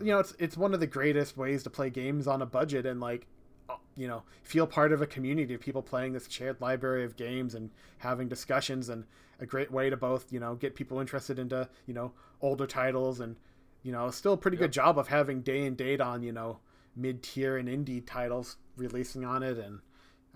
[0.00, 2.86] you know it's it's one of the greatest ways to play games on a budget
[2.86, 3.26] and like
[3.68, 7.16] uh, you know feel part of a community of people playing this shared library of
[7.16, 9.04] games and having discussions and
[9.40, 13.20] a great way to both you know get people interested into you know older titles
[13.20, 13.36] and
[13.82, 16.58] you know still a pretty good job of having day and date on you know
[16.96, 19.80] mid-tier and indie titles releasing on it and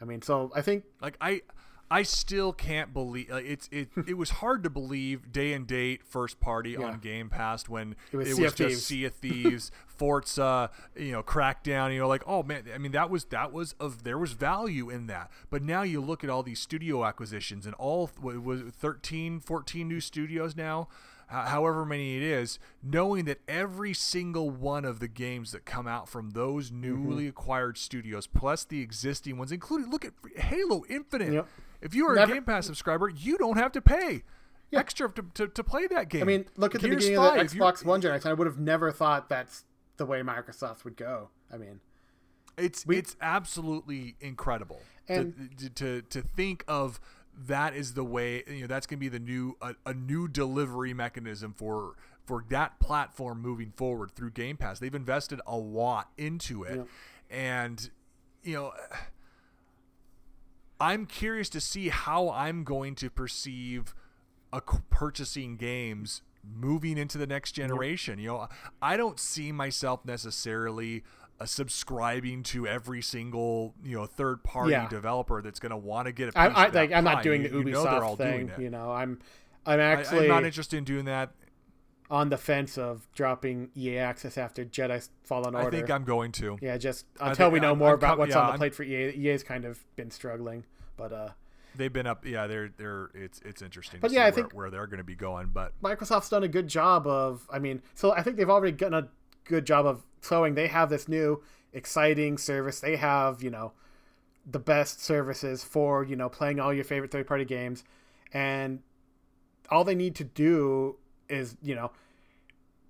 [0.01, 1.43] i mean so i think Like I,
[1.91, 3.89] I still can't believe like, it's it.
[4.07, 6.85] It was hard to believe day and date first party Yeah.
[6.87, 8.87] on Game Pass when It was it Sea was just.
[8.87, 11.93] Sea of Thieves, Forza, you know, Crackdown.
[11.95, 14.91] You know, like oh man, I mean that was that was of there was value
[14.91, 15.31] in that.
[15.49, 19.41] But now you look at all these studio acquisitions and all what was it, 13,
[19.41, 20.89] 14 new studios now.
[21.29, 25.87] Ho- However many it is, knowing that every single one of the games that come
[25.87, 27.29] out from those newly Mm-hmm.
[27.31, 31.33] acquired studios, plus the existing ones, including look at Halo Infinite.
[31.33, 31.47] Yep.
[31.81, 34.23] If you are Never- a Game Pass subscriber, you don't have to pay
[34.73, 36.21] extra to, to, to play that game.
[36.21, 38.59] i mean look at the Gears beginning of the xbox one generation i would have
[38.59, 39.65] never thought that's
[39.97, 41.81] the way microsoft would go i mean
[42.59, 47.01] It's it's absolutely incredible And- to, to to think of
[47.47, 50.27] that is the way you know that's going to be the new a, a new
[50.29, 51.95] delivery mechanism for
[52.25, 54.79] for that platform moving forward through Game Pass.
[54.79, 56.87] They've invested a lot into it,
[57.31, 57.91] and
[58.43, 58.73] you know.
[60.81, 63.97] I'm curious to see how I'm going to perceive
[64.53, 66.23] a, purchasing games
[66.57, 68.19] moving into the next generation.
[68.19, 68.49] You know,
[68.81, 71.03] I don't see myself necessarily
[71.47, 74.89] subscribing to every single you know third party Yeah.
[74.89, 77.05] developer that's going to want to get a piece I, I of that like I'm
[77.05, 77.15] pie.
[77.15, 78.51] not doing the you know Ubisoft thing.
[78.59, 79.19] You know, I'm
[79.67, 81.31] I'm actually I'm not interested in doing that.
[82.11, 85.69] on the fence of dropping EA access after Jedi Fallen Order.
[85.69, 86.59] I think I'm going to.
[86.63, 88.75] Yeah, just until we know I'm- more I'm about com- what's yeah, on the plate
[88.75, 89.11] for EA.
[89.11, 90.65] EA's kind of been struggling,
[90.97, 91.29] but uh,
[91.77, 92.25] They've been up.
[92.27, 93.11] Yeah, they're they're.
[93.15, 94.01] It's it's interesting.
[94.01, 95.49] But yeah, I where, think- where they're going to be going.
[95.53, 97.47] But Microsoft's done a good job of.
[97.53, 99.09] I mean, so I think they've already done a
[99.49, 101.43] good job of showing they have this new
[101.73, 102.81] exciting service.
[102.81, 103.73] They have you know
[104.51, 107.85] the best services for you know playing all your favorite third party games,
[108.33, 108.81] and
[109.71, 110.97] all they need to do
[111.29, 111.91] is you know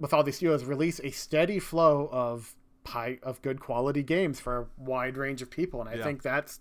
[0.01, 2.55] with all these studios release a steady flow of
[2.87, 6.05] high of good quality games for a wide range of people, and I Yeah.
[6.05, 6.61] think that's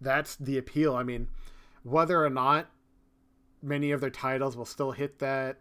[0.00, 0.94] that's the appeal.
[0.94, 1.28] I mean,
[1.82, 2.66] whether or not
[3.62, 5.56] many of their titles will still hit that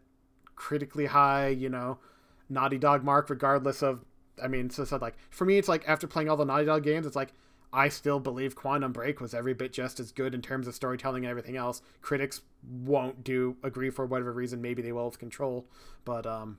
[0.56, 2.00] critically high, you know,
[2.50, 4.06] Naughty Dog mark, regardless of.
[4.44, 6.84] I mean, so, said like for me, it's like after playing all the Naughty Dog
[6.84, 7.34] games, it's like
[7.72, 11.26] I still believe Quantum Break was every bit just as good in terms of storytelling
[11.26, 11.82] and everything else.
[12.02, 12.42] Critics
[12.84, 14.62] won't do agree for whatever reason.
[14.62, 15.66] Maybe they will with Control,
[16.04, 16.58] but um,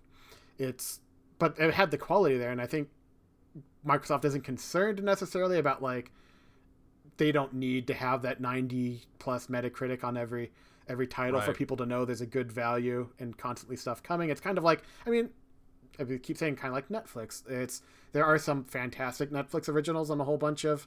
[0.59, 1.01] it's
[1.39, 2.89] but it had the quality there, and I think
[3.87, 6.13] Microsoft isn't concerned necessarily about like
[7.17, 10.53] they don't need to have that 90 plus Metacritic on every
[10.89, 14.31] every title for people to know there's a good value and constantly stuff coming.
[14.31, 15.31] It's kind of like I mean
[15.99, 17.49] I keep saying kind of like Netflix.
[17.49, 17.83] It's
[18.13, 20.87] there are some fantastic Netflix originals and a whole bunch of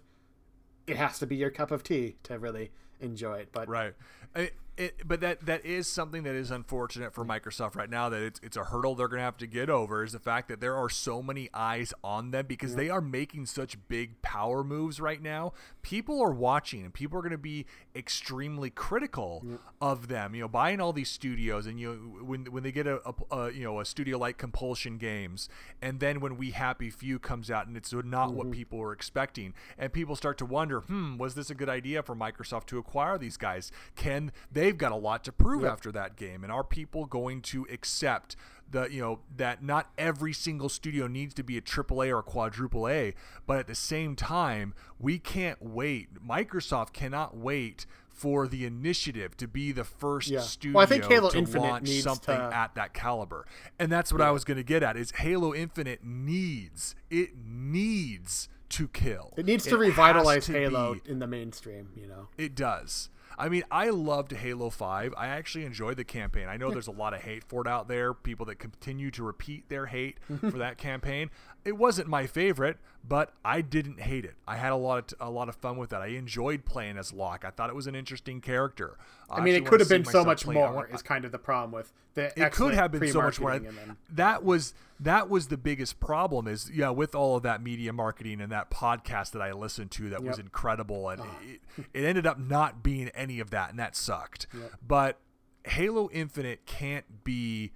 [0.87, 3.49] it has to be your cup of tea to really enjoy it.
[3.51, 3.93] But right.
[4.35, 8.07] It, it, but that that is something that is unfortunate for Microsoft right now.
[8.09, 10.47] That it's it's a hurdle they're going to have to get over is the fact
[10.47, 14.63] that there are so many eyes on them because they are making such big power
[14.63, 15.51] moves right now.
[15.81, 17.65] People are watching and people are going to be
[17.99, 19.43] extremely critical
[19.81, 20.33] of them.
[20.33, 23.13] You know, buying all these studios and you know, when when they get a, a,
[23.37, 25.49] a you know a studio like Compulsion Games,
[25.81, 29.53] and then when We Happy Few comes out and it's not what people were expecting,
[29.77, 33.17] and people start to wonder, hmm, was this a good idea for Microsoft to acquire
[33.17, 33.71] these guys?
[33.95, 37.67] Can they've got a lot to prove after that game, and are people going to
[37.71, 38.35] accept?
[38.71, 42.19] The you know that not every single studio needs to be a triple A or
[42.19, 43.13] a quadruple A,
[43.47, 46.09] but at the same time, we can't wait.
[46.25, 50.41] Microsoft cannot wait for the initiative to be the first Yeah.
[50.41, 53.45] studio Well, I think Halo to Infinite launch needs something to- at that caliber.
[53.79, 58.49] And that's what I was going to get at is Halo Infinite needs it needs
[58.69, 59.33] to kill.
[59.37, 62.27] it needs to has revitalize to Halo be- in the mainstream, you know.
[62.37, 63.09] it does.
[63.39, 65.13] I mean, I loved Halo 5.
[65.17, 66.49] I actually enjoyed the campaign.
[66.49, 69.23] I know there's a lot of hate for it out there, people that continue to
[69.23, 71.29] repeat their hate for that campaign.
[71.69, 72.77] It wasn't my favorite,
[73.07, 74.33] but I didn't hate it.
[74.47, 76.01] I had a lot of a lot of fun with that.
[76.01, 77.45] I enjoyed playing as Locke.
[77.45, 78.97] I thought it was an interesting character.
[79.29, 80.73] I mean, it could have been so much more.
[80.73, 82.33] want- Is kind of the problem with the.
[82.35, 83.61] it could have been so much more.
[84.09, 86.47] That was that was the biggest problem.
[86.47, 90.09] Is yeah, with all of that media marketing and that podcast that I listened to,
[90.09, 91.37] that was incredible, and ah.
[91.43, 91.61] it,
[91.93, 94.47] it ended up not being any of that, and that sucked.
[94.85, 95.19] But
[95.65, 97.73] Halo Infinite can't be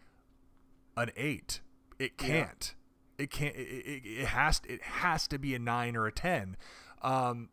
[0.98, 1.61] an eight.
[1.99, 2.74] It can't.
[3.18, 3.56] It can't.
[3.56, 4.61] It, it, it has.
[4.68, 6.57] It has to be a nine or a ten.
[7.02, 7.49] Um,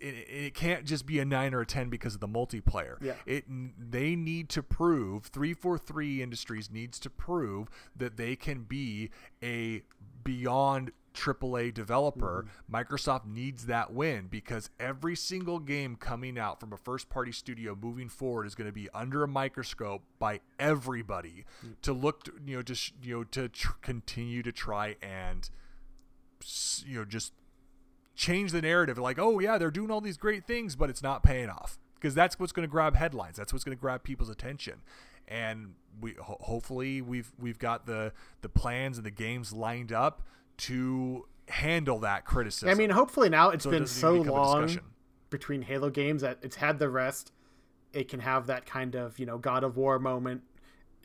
[0.00, 2.96] it, it can't just be a nine or a ten because of the multiplayer.
[3.00, 3.14] Yeah.
[3.26, 8.62] It they need to prove three four three Industries needs to prove that they can
[8.62, 9.10] be
[9.42, 9.82] a
[10.24, 12.46] beyond AAA developer.
[12.46, 12.74] Mm-hmm.
[12.74, 17.76] Microsoft needs that win because every single game coming out from a first party studio
[17.80, 21.74] moving forward is going to be under a microscope by everybody mm.
[21.82, 25.50] to look to, you know just you know to tr- continue to try and
[26.84, 27.32] you know just
[28.14, 28.98] change the narrative.
[28.98, 32.14] Like oh yeah they're doing all these great things but it's not paying off because
[32.14, 33.36] that's what's going to grab headlines.
[33.36, 34.80] That's what's going to grab people's attention.
[35.28, 40.22] And we ho- hopefully we've we've got the the plans and the games lined up
[40.58, 44.38] to handle that criticism I mean, hopefully now it's So been doesn't so even become
[44.38, 44.78] a long
[45.30, 47.32] between Halo games that it's had the rest.
[47.92, 50.42] It can have that kind of you know God of War moment.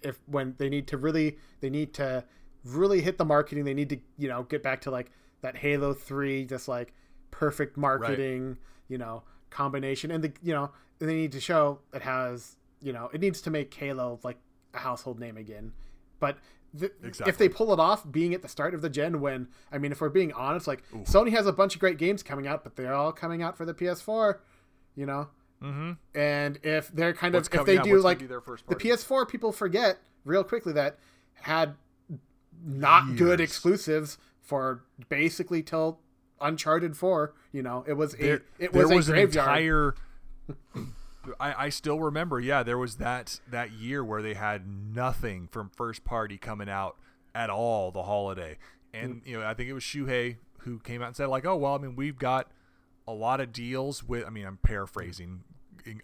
[0.04, 2.24] If when they need to really, they need to
[2.64, 3.66] really hit the marketing.
[3.66, 5.12] They need to you know get back to like
[5.42, 6.94] that Halo Three, just like
[7.32, 8.58] perfect marketing,
[8.88, 13.10] you know, combination, and the you know they need to show it has you know
[13.14, 14.38] it needs to make Halo like
[14.74, 15.74] a household name again.
[16.20, 16.38] But
[16.74, 16.92] the,
[17.26, 19.92] if they pull it off, being at the start of the gen, when I mean,
[19.92, 22.76] if we're being honest, like Sony has a bunch of great games coming out, but
[22.76, 24.38] they're all coming out for the PS4,
[24.96, 25.30] you know.
[25.62, 25.94] mm-hmm.
[26.14, 28.26] And if they're kind What's of if they yeah, do like the?
[28.28, 31.00] PS4, people forget real quickly that
[31.34, 31.76] had
[32.64, 36.00] not good exclusives for basically till
[36.42, 37.34] Uncharted 4.
[37.52, 39.96] You know, it was a there, it there was, was a an entire
[41.40, 45.70] I, I still remember yeah there was that that year where they had nothing from
[45.70, 46.98] first party coming out
[47.36, 48.58] at all the holiday.
[48.94, 49.28] And mm.
[49.28, 51.76] you know i think it was shuhei who came out and said like oh well
[51.76, 52.50] i mean we've got
[53.08, 55.44] a lot of deals with i mean i'm paraphrasing
[55.86, 56.02] in-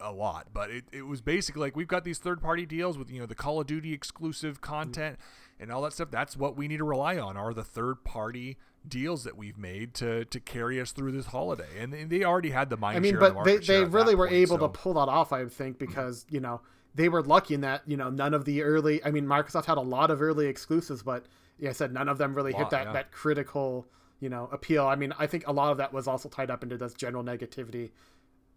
[0.00, 3.10] a lot, but it, it was basically like we've got these third party deals with
[3.10, 4.62] you know the Call of Duty exclusive mm.
[4.62, 5.18] content
[5.58, 6.10] and all that stuff.
[6.10, 8.56] That's what we need to rely on are the third party
[8.88, 11.78] deals that we've made to to carry us through this holiday.
[11.78, 14.36] And they- already had the mind I mean, but the they, they really were point,
[14.38, 16.60] able so- to pull that off, I think, because you know
[16.94, 19.04] they were lucky in that you know none of the early.
[19.04, 21.26] I mean, Microsoft had a lot of early exclusives, but
[21.58, 22.92] yeah, I said none of them really hit that yeah.
[22.92, 23.86] that critical
[24.20, 24.86] you know appeal.
[24.86, 27.22] I mean, I think a lot of that was also tied up into this general
[27.22, 27.90] negativity.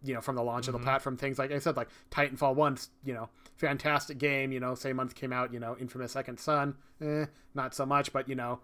[0.02, 0.80] You know, from the launch of Mm-hmm.
[0.82, 4.50] the platform, things like I said, like Titanfall once, you know, fantastic game.
[4.50, 8.10] You know, same month came out, you know, Infamous Second Son, eh, not so much,
[8.10, 8.60] but you know,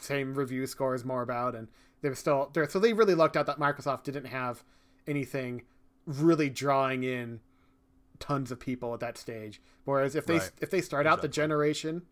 [0.00, 1.68] same review scores more about and
[2.02, 4.62] they were still there so they really lucked out that microsoft didn't have
[5.06, 5.62] anything
[6.06, 7.40] really drawing in
[8.18, 10.50] tons of people at that stage whereas if they Right.
[10.60, 12.02] if they start out the generation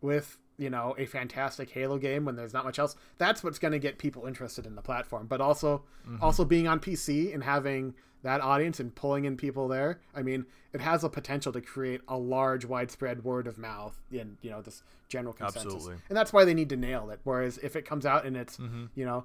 [0.00, 3.72] with you know a fantastic halo game when there's not much else that's what's going
[3.72, 6.22] to get people interested in the platform but also Mm-hmm.
[6.22, 10.44] also being on pc and having that audience and pulling in people there i mean
[10.72, 14.60] it has a potential to create a large widespread word of mouth in you know
[14.60, 16.02] this general consensus Absolutely.
[16.08, 18.56] and that's why they need to nail it whereas if it comes out and it's
[18.58, 18.86] Mm-hmm.
[18.94, 19.24] you know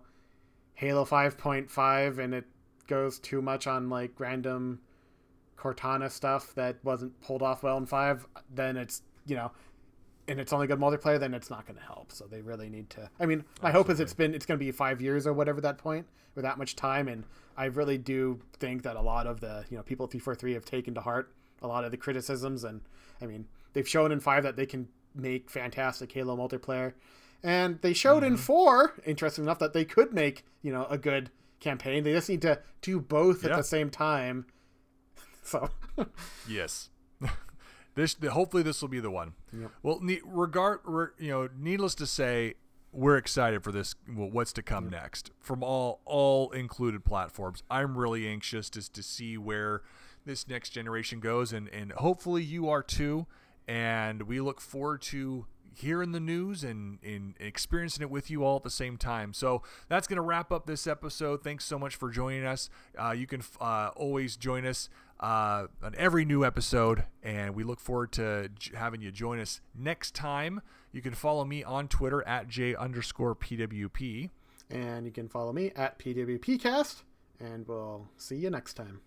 [0.75, 2.45] halo 5.5 and it
[2.87, 4.79] goes too much on like random
[5.57, 9.51] cortana stuff that wasn't pulled off well in 5 then it's you know
[10.27, 12.11] and it's only good multiplayer then it's not going to help.
[12.11, 14.63] So they really need to i mean my hope is it's been it's going to
[14.63, 16.05] be five years or whatever that point
[16.35, 17.23] or that much time and
[17.57, 20.65] i really do think that a lot of the you know people at 343 have
[20.65, 22.81] taken to heart a lot of the criticisms and
[23.21, 26.93] i mean they've shown in five that they can make fantastic halo multiplayer
[27.43, 28.41] and they showed in mm-hmm.
[28.41, 31.29] four interesting enough that they could make you know a good
[31.63, 32.03] campaign.
[32.03, 34.45] They just need to do both at the same time.
[35.45, 35.69] So
[36.47, 36.87] Yes.
[37.95, 39.33] this hopefully this will be the one.
[39.51, 39.71] Yep.
[39.81, 42.55] Well, ne- regard re, you know, needless to say,
[42.91, 43.95] we're excited for this.
[44.07, 47.63] What's to come next from all all included platforms.
[47.69, 49.81] I'm really anxious just to see where
[50.25, 53.25] this next generation goes, and and hopefully you are too.
[53.67, 55.45] And we look forward to
[55.75, 59.33] hearing the news and, and experiencing it with you all at the same time.
[59.33, 61.43] So that's going to wrap up this episode.
[61.43, 62.69] Thanks so much for joining us.
[63.01, 64.89] Uh, you can uh, always join us
[65.23, 69.61] uh, on every new episode, and we look forward to j- having you join us
[69.73, 70.61] next time.
[70.91, 74.29] You can follow me on Twitter at j underscore pwp.
[74.69, 77.03] and you can follow me at pwpcast
[77.39, 79.01] and we'll see you next time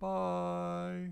[0.00, 1.10] Bye.